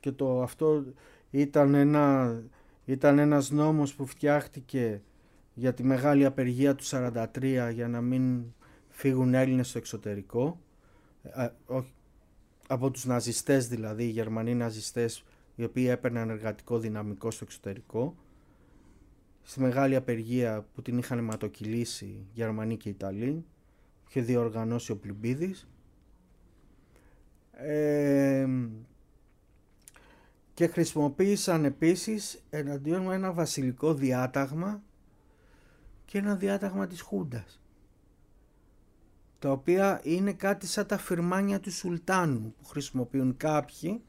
και 0.00 0.12
το 0.12 0.42
αυτό 0.42 0.84
ήταν, 1.30 1.74
ένα, 1.74 2.36
ήταν 2.84 3.18
ένας 3.18 3.50
νόμος 3.50 3.94
που 3.94 4.06
φτιάχτηκε 4.06 5.02
για 5.54 5.74
τη 5.74 5.82
μεγάλη 5.82 6.24
απεργία 6.24 6.74
του 6.74 6.84
43 6.84 7.70
για 7.72 7.88
να 7.88 8.00
μην 8.00 8.42
φύγουν 8.88 9.34
Έλληνες 9.34 9.68
στο 9.68 9.78
εξωτερικό. 9.78 10.60
Ε, 11.22 11.48
από 12.68 12.90
τους 12.90 13.04
ναζιστές 13.04 13.68
δηλαδή, 13.68 14.04
οι 14.04 14.10
Γερμανοί 14.10 14.54
ναζιστές 14.54 15.24
οι 15.54 15.64
οποίοι 15.64 15.86
έπαιρναν 15.90 16.30
εργατικό 16.30 16.78
δυναμικό 16.78 17.30
στο 17.30 17.44
εξωτερικό 17.44 18.16
στη 19.42 19.60
μεγάλη 19.60 19.96
απεργία 19.96 20.66
που 20.74 20.82
την 20.82 20.98
είχαν 20.98 21.18
αιματοκυλήσει 21.18 22.26
Γερμανοί 22.32 22.76
και 22.76 22.88
Ιταλοί 22.88 23.44
είχε 24.08 24.20
διοργανώσει 24.20 24.92
ο 24.92 24.96
Πλυμπίδης. 24.96 25.68
Ε, 27.52 28.46
και 30.54 30.66
χρησιμοποίησαν 30.66 31.64
επίσης 31.64 32.42
εναντίον 32.50 33.02
μου 33.02 33.10
ένα 33.10 33.32
βασιλικό 33.32 33.94
διάταγμα 33.94 34.82
και 36.04 36.18
ένα 36.18 36.34
διάταγμα 36.34 36.86
της 36.86 37.00
Χούντας 37.00 37.60
τα 39.40 39.50
οποία 39.50 40.00
είναι 40.04 40.32
κάτι 40.32 40.66
σαν 40.66 40.86
τα 40.86 40.98
φυρμάνια 40.98 41.60
του 41.60 41.72
Σουλτάνου 41.72 42.54
που 42.58 42.64
χρησιμοποιούν 42.64 43.36
κάποιοι 43.36 44.02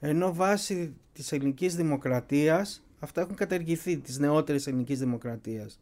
ενώ 0.00 0.34
βάσει 0.34 0.96
της 1.12 1.32
ελληνικής 1.32 1.76
δημοκρατίας 1.76 2.82
αυτά 3.00 3.20
έχουν 3.20 3.34
καταργηθεί 3.34 3.98
της 3.98 4.18
νεότερης 4.18 4.66
ελληνικής 4.66 4.98
δημοκρατίας. 4.98 5.80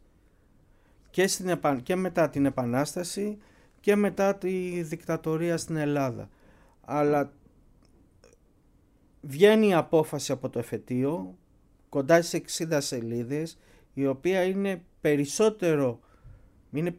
Και, 1.09 1.27
στην, 1.27 1.59
και 1.83 1.95
μετά 1.95 2.29
την 2.29 2.45
Επανάσταση 2.45 3.37
και 3.79 3.95
μετά 3.95 4.35
τη 4.35 4.81
δικτατορία 4.81 5.57
στην 5.57 5.75
Ελλάδα. 5.75 6.29
Αλλά 6.81 7.33
βγαίνει 9.21 9.67
η 9.67 9.73
απόφαση 9.73 10.31
από 10.31 10.49
το 10.49 10.59
εφετείο 10.59 11.37
κοντά 11.89 12.21
στις 12.21 12.65
60 12.69 12.77
σελίδες 12.81 13.57
η 13.93 14.07
οποία 14.07 14.43
είναι 14.43 14.83
περισσότερο 15.01 15.99
είναι 16.71 16.97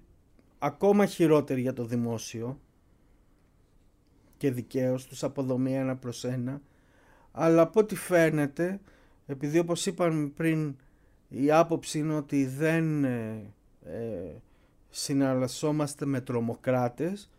ακόμα 0.58 1.06
χειρότερη 1.06 1.60
για 1.60 1.72
το 1.72 1.84
δημόσιο 1.84 2.60
και 4.36 4.50
δικαίως 4.50 5.06
τους 5.06 5.24
αποδομεί 5.24 5.76
ένα 5.76 5.96
προς 5.96 6.24
ένα. 6.24 6.60
Αλλά 7.32 7.62
από 7.62 7.80
ό,τι 7.80 7.96
φαίνεται 7.96 8.80
επειδή 9.30 9.58
όπως 9.58 9.86
είπαμε 9.86 10.26
πριν 10.26 10.76
η 11.28 11.50
άποψη 11.50 11.98
είναι 11.98 12.14
ότι 12.14 12.46
δεν 12.46 13.04
ε, 13.04 13.52
ε 13.84 14.40
συναλλασσόμαστε 14.92 16.04
με 16.06 16.20
τρομοκράτες 16.20 17.30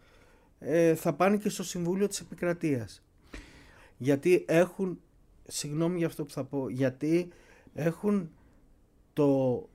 ε, 0.60 0.96
θα 0.96 1.14
πάνε 1.14 1.38
και 1.38 1.50
στο 1.50 1.64
Συμβούλιο 1.64 2.08
της 2.08 2.20
Επικρατείας. 2.20 3.04
Γιατί 3.98 4.46
έχουν 4.48 5.00
συγγνώμη 5.48 5.98
για 5.98 6.08
αυτό 6.08 6.26
που 6.26 6.32
θα 6.32 6.44
πω 6.44 6.70
γιατί 6.70 7.32
έχουν 7.74 8.30
το 9.14 9.70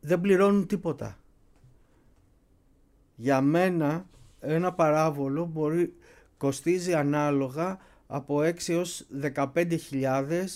δεν 0.00 0.20
πληρώνουν 0.20 0.66
τίποτα. 0.66 1.18
Για 3.16 3.40
μένα 3.40 4.06
ένα 4.40 4.72
παράβολο 4.72 5.44
μπορεί, 5.44 5.94
κοστίζει 6.36 6.94
ανάλογα 6.94 7.78
από 8.06 8.38
6 8.38 8.68
έως 8.68 9.06
15.000 9.34 10.46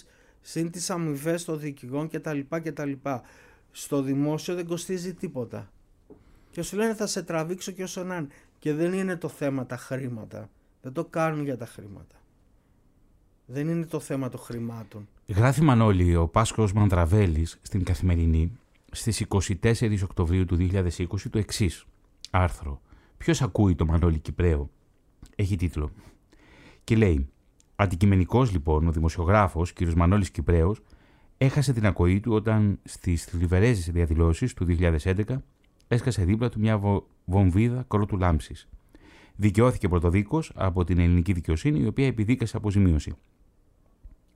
συν 0.42 0.70
τις 0.70 0.90
αμοιβές 0.90 1.44
των 1.44 1.58
δικηγών 1.58 2.08
κτλ. 2.08 2.38
κτλ. 2.48 2.92
Στο 3.70 4.02
δημόσιο 4.02 4.54
δεν 4.54 4.66
κοστίζει 4.66 5.14
τίποτα. 5.14 5.70
Και 6.50 6.62
σου 6.62 6.76
λένε 6.76 6.94
θα 6.94 7.06
σε 7.06 7.22
τραβήξω 7.22 7.72
και 7.72 7.82
όσο 7.82 8.02
να 8.02 8.16
είναι. 8.16 8.28
Και 8.58 8.74
δεν 8.74 8.92
είναι 8.92 9.16
το 9.16 9.28
θέμα 9.28 9.66
τα 9.66 9.76
χρήματα. 9.76 10.50
Δεν 10.82 10.92
το 10.92 11.04
κάνουν 11.04 11.44
για 11.44 11.56
τα 11.56 11.66
χρήματα. 11.66 12.16
Δεν 13.46 13.68
είναι 13.68 13.86
το 13.86 14.00
θέμα 14.00 14.28
των 14.28 14.40
χρημάτων. 14.40 15.08
Γράφει 15.26 15.62
Μανώλη 15.62 16.16
ο 16.16 16.28
Πάσκος 16.28 16.72
Μανδραβέλης 16.72 17.58
στην 17.62 17.84
Καθημερινή 17.84 18.58
στις 18.90 19.24
24 19.28 20.02
Οκτωβρίου 20.02 20.44
του 20.44 20.56
2020 20.56 21.04
το 21.30 21.38
εξής 21.38 21.84
άρθρο. 22.30 22.80
Ποιος 23.18 23.42
ακούει 23.42 23.74
το 23.74 23.86
Μανώλη 23.86 24.18
Κυπρέο; 24.18 24.70
Έχει 25.36 25.56
τίτλο. 25.56 25.90
Και 26.84 26.96
λέει 26.96 27.28
Αντικειμενικός 27.82 28.52
λοιπόν 28.52 28.86
ο 28.86 28.92
δημοσιογράφος 28.92 29.72
κ. 29.72 29.82
Μανώλης 29.82 30.30
Κυπρέος 30.30 30.80
έχασε 31.38 31.72
την 31.72 31.86
ακοή 31.86 32.20
του 32.20 32.32
όταν 32.32 32.78
στις 32.84 33.24
θλιβερές 33.24 33.90
διαδηλώσεις 33.90 34.54
του 34.54 34.66
2011 34.68 35.22
έσκασε 35.88 36.24
δίπλα 36.24 36.48
του 36.48 36.60
μια 36.60 36.78
βο... 36.78 37.06
βομβίδα 37.24 37.84
κρότου 37.88 38.16
λάμψης. 38.16 38.68
Δικαιώθηκε 39.36 39.88
πρωτοδίκως 39.88 40.52
από 40.54 40.84
την 40.84 40.98
ελληνική 40.98 41.32
δικαιοσύνη 41.32 41.80
η 41.80 41.86
οποία 41.86 42.06
επιδίκασε 42.06 42.56
αποζημίωση. 42.56 43.14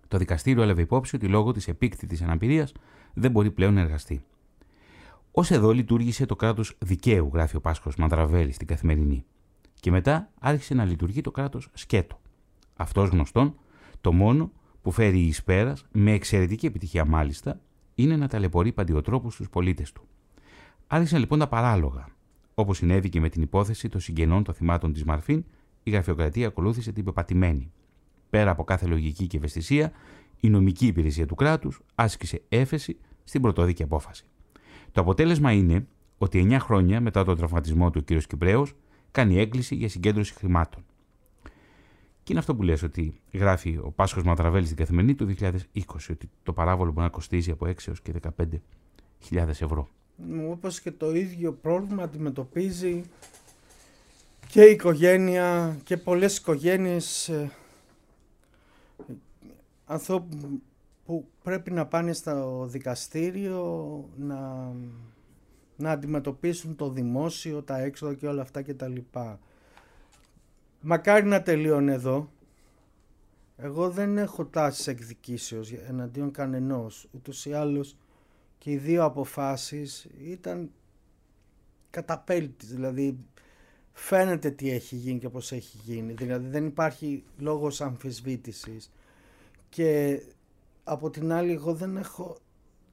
Το 0.08 0.18
δικαστήριο 0.18 0.62
έλαβε 0.62 0.82
υπόψη 0.82 1.16
ότι 1.16 1.26
λόγω 1.28 1.52
της 1.52 1.68
επίκτητης 1.68 2.22
αναπηρίας 2.22 2.72
δεν 3.14 3.30
μπορεί 3.30 3.50
πλέον 3.50 3.74
να 3.74 3.80
εργαστεί. 3.80 4.24
Ω 5.30 5.42
εδώ 5.48 5.72
λειτουργήσε 5.72 6.26
το 6.26 6.36
κράτος 6.36 6.76
δικαίου, 6.78 7.30
γράφει 7.34 7.56
ο 7.56 7.60
Πάσχος 7.60 7.96
Μανδραβέλη 7.96 8.52
στην 8.52 8.66
καθημερινή. 8.66 9.24
Και 9.80 9.90
μετά 9.90 10.30
άρχισε 10.40 10.74
να 10.74 10.84
λειτουργεί 10.84 11.20
το 11.20 11.30
κράτος 11.30 11.70
σκέτο. 11.74 12.20
Αυτός 12.76 13.08
γνωστόν, 13.08 13.54
το 14.00 14.12
μόνο 14.12 14.52
που 14.82 14.90
φέρει 14.90 15.18
εις 15.18 15.42
πέρας, 15.42 15.86
με 15.92 16.12
εξαιρετική 16.12 16.66
επιτυχία 16.66 17.04
μάλιστα, 17.04 17.60
είναι 17.94 18.16
να 18.16 18.28
ταλαιπωρεί 18.28 18.72
παντιοτρόπους 18.72 19.34
στου 19.34 19.48
πολίτες 19.48 19.92
του. 19.92 20.02
Άρχισαν 20.86 21.20
λοιπόν 21.20 21.38
τα 21.38 21.48
παράλογα. 21.48 22.08
Όπως 22.54 22.76
συνέβη 22.76 23.08
και 23.08 23.20
με 23.20 23.28
την 23.28 23.42
υπόθεση 23.42 23.88
των 23.88 24.00
συγγενών 24.00 24.44
των 24.44 24.54
θυμάτων 24.54 24.92
της 24.92 25.04
Μαρφίν, 25.04 25.44
η 25.82 25.90
γραφειοκρατία 25.90 26.46
ακολούθησε 26.46 26.92
την 26.92 27.04
πεπατημένη. 27.04 27.72
Πέρα 28.30 28.50
από 28.50 28.64
κάθε 28.64 28.86
λογική 28.86 29.26
και 29.26 29.36
ευαισθησία, 29.36 29.92
η 30.40 30.48
νομική 30.48 30.86
υπηρεσία 30.86 31.26
του 31.26 31.34
κράτους 31.34 31.80
άσκησε 31.94 32.42
έφεση 32.48 32.96
στην 33.24 33.42
πρωτόδικη 33.42 33.82
απόφαση. 33.82 34.24
Το 34.92 35.00
αποτέλεσμα 35.00 35.52
είναι 35.52 35.86
ότι 36.18 36.46
9 36.50 36.56
χρόνια 36.60 37.00
μετά 37.00 37.24
τον 37.24 37.36
τραυματισμό 37.36 37.90
του 37.90 38.00
ο 38.02 38.14
κ. 38.14 38.18
Κυπρέος 38.18 38.74
κάνει 39.10 39.38
έκκληση 39.38 39.74
για 39.74 39.88
συγκέντρωση 39.88 40.34
χρημάτων. 40.34 40.84
Και 42.26 42.32
είναι 42.32 42.40
αυτό 42.40 42.54
που 42.54 42.62
λες 42.62 42.82
ότι 42.82 43.20
γράφει 43.32 43.78
ο 43.82 43.90
Πάσχος 43.90 44.22
Ματραβέλης 44.22 44.66
στην 44.66 44.78
καθημερινή 44.78 45.14
του 45.14 45.34
2020 45.40 45.52
ότι 46.10 46.30
το 46.42 46.52
παράβολο 46.52 46.90
μπορεί 46.90 47.06
να 47.06 47.12
κοστίζει 47.12 47.50
από 47.50 47.66
6 47.66 47.74
έως 47.86 48.00
και 48.00 48.12
15.000 49.30 49.48
ευρώ. 49.48 49.88
Όπως 50.50 50.80
και 50.80 50.90
το 50.90 51.14
ίδιο 51.14 51.52
πρόβλημα 51.52 52.02
αντιμετωπίζει 52.02 53.02
και 54.48 54.62
η 54.62 54.70
οικογένεια 54.70 55.78
και 55.84 55.96
πολλές 55.96 56.36
οικογένειες 56.36 57.28
ε, 57.28 57.50
ανθρώπου 59.84 60.60
που 61.04 61.26
πρέπει 61.42 61.70
να 61.70 61.86
πάνε 61.86 62.12
στο 62.12 62.66
δικαστήριο 62.70 64.04
να, 64.16 64.72
να 65.76 65.90
αντιμετωπίσουν 65.90 66.76
το 66.76 66.90
δημόσιο, 66.90 67.62
τα 67.62 67.78
έξοδα 67.78 68.14
και 68.14 68.26
όλα 68.26 68.42
αυτά 68.42 68.62
και 68.62 68.74
τα 68.74 68.88
λοιπά. 68.88 69.38
Μακάρι 70.88 71.26
να 71.26 71.42
τελειώνει 71.42 71.92
εδώ. 71.92 72.32
Εγώ 73.56 73.90
δεν 73.90 74.18
έχω 74.18 74.44
τάσεις 74.44 74.86
εκδικήσεως 74.86 75.72
εναντίον 75.72 76.30
κανενός. 76.30 77.08
Ούτως 77.12 77.46
ή 77.46 77.52
άλλως 77.52 77.96
και 78.58 78.70
οι 78.70 78.76
δύο 78.76 79.04
αποφάσεις 79.04 80.08
ήταν 80.24 80.70
καταπέλτης. 81.90 82.68
Δηλαδή 82.68 83.18
φαίνεται 83.92 84.50
τι 84.50 84.70
έχει 84.70 84.96
γίνει 84.96 85.18
και 85.18 85.28
πώς 85.28 85.52
έχει 85.52 85.76
γίνει. 85.84 86.12
Δηλαδή 86.12 86.48
δεν 86.48 86.66
υπάρχει 86.66 87.24
λόγος 87.38 87.80
αμφισβήτησης. 87.80 88.92
Και 89.68 90.20
από 90.84 91.10
την 91.10 91.32
άλλη 91.32 91.52
εγώ 91.52 91.74
δεν 91.74 91.96
έχω 91.96 92.36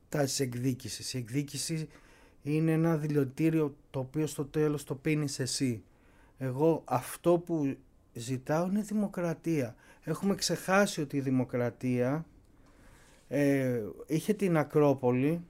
τάση 0.09 0.43
εκδίκησης. 0.43 1.13
Η 1.13 1.17
εκδίκηση 1.17 1.87
είναι 2.43 2.71
ένα 2.71 2.97
δηλωτήριο 2.97 3.75
το 3.89 3.99
οποίο 3.99 4.27
στο 4.27 4.45
τέλος 4.45 4.83
το 4.83 4.95
πίνεις 4.95 5.39
εσύ. 5.39 5.83
Εγώ 6.37 6.81
αυτό 6.85 7.39
που 7.39 7.77
ζητάω 8.13 8.67
είναι 8.67 8.81
δημοκρατία. 8.81 9.75
Έχουμε 10.01 10.35
ξεχάσει 10.35 11.01
ότι 11.01 11.17
η 11.17 11.21
δημοκρατία 11.21 12.25
ε, 13.27 13.81
είχε 14.07 14.33
την 14.33 14.57
Ακρόπολη 14.57 15.45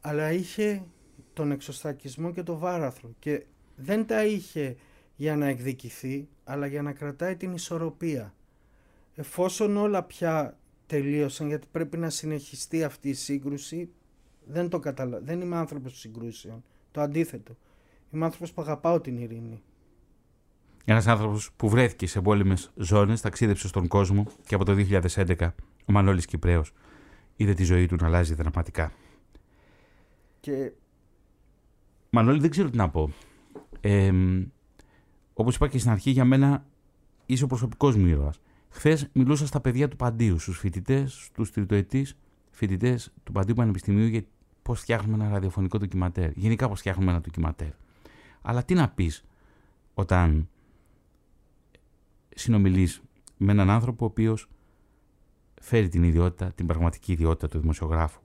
αλλά 0.00 0.32
είχε 0.32 0.84
τον 1.32 1.50
εξωστακισμό 1.50 2.32
και 2.32 2.42
το 2.42 2.58
βάραθρο 2.58 3.10
και 3.18 3.44
δεν 3.76 4.06
τα 4.06 4.24
είχε 4.24 4.76
για 5.16 5.36
να 5.36 5.46
εκδικηθεί 5.46 6.28
αλλά 6.44 6.66
για 6.66 6.82
να 6.82 6.92
κρατάει 6.92 7.36
την 7.36 7.52
ισορροπία. 7.52 8.34
Εφόσον 9.14 9.76
όλα 9.76 10.02
πια 10.02 10.58
τελείωσαν 10.86 11.46
γιατί 11.46 11.66
πρέπει 11.70 11.96
να 11.96 12.10
συνεχιστεί 12.10 12.84
αυτή 12.84 13.08
η 13.08 13.14
σύγκρουση 13.14 13.90
δεν 14.46 14.68
το 14.68 14.78
καταλαβαίνω. 14.78 15.24
Δεν 15.24 15.40
είμαι 15.40 15.56
άνθρωπος 15.56 15.98
συγκρούσεων. 15.98 16.64
Το 16.90 17.00
αντίθετο. 17.00 17.56
Είμαι 18.10 18.24
άνθρωπος 18.24 18.52
που 18.52 18.62
αγαπάω 18.62 19.00
την 19.00 19.16
ειρήνη. 19.16 19.62
Ένας 20.84 21.06
άνθρωπος 21.06 21.50
που 21.56 21.68
βρέθηκε 21.68 22.06
σε 22.06 22.20
πόλεμες 22.20 22.70
ζώνες, 22.76 23.20
ταξίδεψε 23.20 23.68
στον 23.68 23.88
κόσμο 23.88 24.26
και 24.46 24.54
από 24.54 24.64
το 24.64 24.72
2011 24.72 25.48
ο 25.84 25.92
Μανώλης 25.92 26.26
Κυπρέος 26.26 26.72
είδε 27.36 27.54
τη 27.54 27.64
ζωή 27.64 27.86
του 27.86 27.96
να 28.00 28.06
αλλάζει 28.06 28.34
δραματικά. 28.34 28.92
Και... 30.40 30.72
Μανώλη, 32.10 32.40
δεν 32.40 32.50
ξέρω 32.50 32.70
τι 32.70 32.76
να 32.76 32.88
πω. 32.88 33.10
Ε, 33.80 34.12
όπως 35.34 35.54
είπα 35.54 35.68
και 35.68 35.78
στην 35.78 35.90
αρχή, 35.90 36.10
για 36.10 36.24
μένα 36.24 36.64
είσαι 37.26 37.44
ο 37.44 37.46
προσωπικός 37.46 37.96
μου 37.96 38.06
ήρωας. 38.06 38.40
Χθες 38.68 39.08
μιλούσα 39.12 39.46
στα 39.46 39.60
παιδιά 39.60 39.88
του 39.88 39.96
Παντίου, 39.96 40.38
στους 40.38 40.58
φοιτητές, 40.58 41.12
στους 41.12 41.50
τριτοετής 41.50 42.16
φοιτητές 42.50 43.12
του 43.24 43.32
Παντίου 43.32 43.54
Πανεπιστημίου 43.54 44.06
για 44.06 44.22
πώς 44.62 44.80
φτιάχνουμε 44.80 45.24
ένα 45.24 45.32
ραδιοφωνικό 45.32 45.78
ντοκιματέρ. 45.78 46.30
Γενικά 46.34 46.68
πώς 46.68 46.78
φτιάχνουμε 46.78 47.10
ένα 47.10 47.20
ντοκιματέρ. 47.20 47.70
Αλλά 48.42 48.64
τι 48.64 48.74
να 48.74 48.88
πεις 48.88 49.24
όταν 49.94 50.48
συνομιλείς 52.28 53.02
με 53.36 53.52
έναν 53.52 53.70
άνθρωπο 53.70 54.04
ο 54.04 54.08
οποίος 54.08 54.48
φέρει 55.60 55.88
την 55.88 56.02
ιδιότητα, 56.02 56.52
την 56.52 56.66
πραγματική 56.66 57.12
ιδιότητα 57.12 57.48
του 57.48 57.58
δημοσιογράφου. 57.58 58.20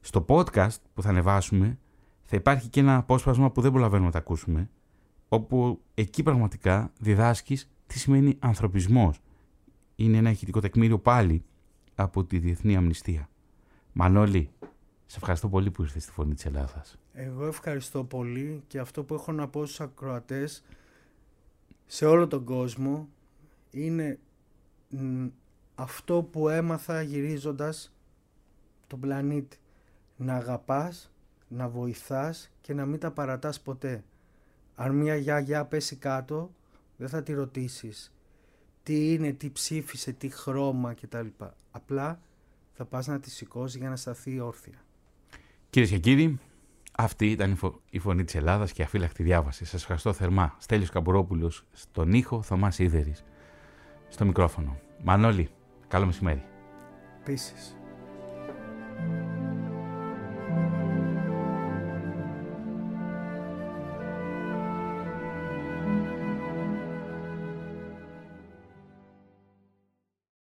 Στο 0.00 0.24
podcast 0.28 0.76
που 0.94 1.02
θα 1.02 1.08
ανεβάσουμε 1.08 1.78
θα 2.22 2.36
υπάρχει 2.36 2.68
και 2.68 2.80
ένα 2.80 2.96
απόσπασμα 2.96 3.50
που 3.50 3.60
δεν 3.60 3.70
προλαβαίνουμε 3.70 4.06
να 4.06 4.12
τα 4.12 4.18
ακούσουμε, 4.18 4.70
όπου 5.28 5.80
εκεί 5.94 6.22
πραγματικά 6.22 6.92
διδάσκεις 6.98 7.70
τι 7.86 7.98
σημαίνει 7.98 8.36
ανθρωπισμός. 8.38 9.20
Είναι 9.96 10.16
ένα 10.16 10.30
ηχητικό 10.30 10.60
τεκμήριο 10.60 10.98
πάλι 10.98 11.44
από 11.94 12.24
τη 12.24 12.38
Διεθνή 12.38 12.76
Αμνηστία. 12.76 13.28
Μανώλη, 13.92 14.50
σε 15.06 15.16
ευχαριστώ 15.16 15.48
πολύ 15.48 15.70
που 15.70 15.82
ήρθες 15.82 16.02
στη 16.02 16.12
Φωνή 16.12 16.34
της 16.34 16.44
Ελλάδας. 16.44 17.01
Εγώ 17.12 17.46
ευχαριστώ 17.46 18.04
πολύ 18.04 18.62
και 18.66 18.78
αυτό 18.78 19.04
που 19.04 19.14
έχω 19.14 19.32
να 19.32 19.48
πω 19.48 19.64
στους 19.64 19.80
ακροατές 19.80 20.64
σε 21.86 22.06
όλο 22.06 22.26
τον 22.26 22.44
κόσμο 22.44 23.08
είναι 23.70 24.18
αυτό 25.74 26.22
που 26.22 26.48
έμαθα 26.48 27.02
γυρίζοντας 27.02 27.92
τον 28.86 29.00
πλανήτη. 29.00 29.56
Να 30.16 30.34
αγαπάς, 30.34 31.12
να 31.48 31.68
βοηθάς 31.68 32.50
και 32.60 32.74
να 32.74 32.86
μην 32.86 33.00
τα 33.00 33.10
παρατάς 33.10 33.60
ποτέ. 33.60 34.04
Αν 34.74 34.94
μια 34.94 35.16
γιαγιά 35.16 35.64
πέσει 35.64 35.96
κάτω, 35.96 36.50
δεν 36.96 37.08
θα 37.08 37.22
τη 37.22 37.32
ρωτήσεις 37.32 38.12
τι 38.82 39.12
είναι, 39.12 39.32
τι 39.32 39.50
ψήφισε, 39.50 40.12
τι 40.12 40.28
χρώμα 40.28 40.94
κτλ. 40.94 41.26
Απλά 41.70 42.20
θα 42.72 42.84
πας 42.84 43.06
να 43.06 43.20
τη 43.20 43.30
σηκώσεις 43.30 43.80
για 43.80 43.88
να 43.88 43.96
σταθεί 43.96 44.40
όρθια. 44.40 44.84
Κυρίες 45.70 45.90
και 45.90 45.98
κύριοι, 45.98 46.38
αυτή 46.92 47.30
ήταν 47.30 47.58
η 47.90 47.98
φωνή 47.98 48.24
της 48.24 48.34
Ελλάδας 48.34 48.72
και 48.72 48.82
αφύλακτη 48.82 49.22
διάβαση. 49.22 49.64
Σας 49.64 49.80
ευχαριστώ 49.80 50.12
θερμά. 50.12 50.56
Στέλιος 50.58 50.90
Καμπουρόπουλος 50.90 51.64
στον 51.72 52.12
ήχο, 52.12 52.42
Θωμάς 52.42 52.78
Ίδερης 52.78 53.24
στο 54.08 54.24
μικρόφωνο. 54.24 54.76
Μανώλη, 55.02 55.48
καλό 55.88 56.06
μεσημέρι. 56.06 56.42
Επίσης. 57.20 57.76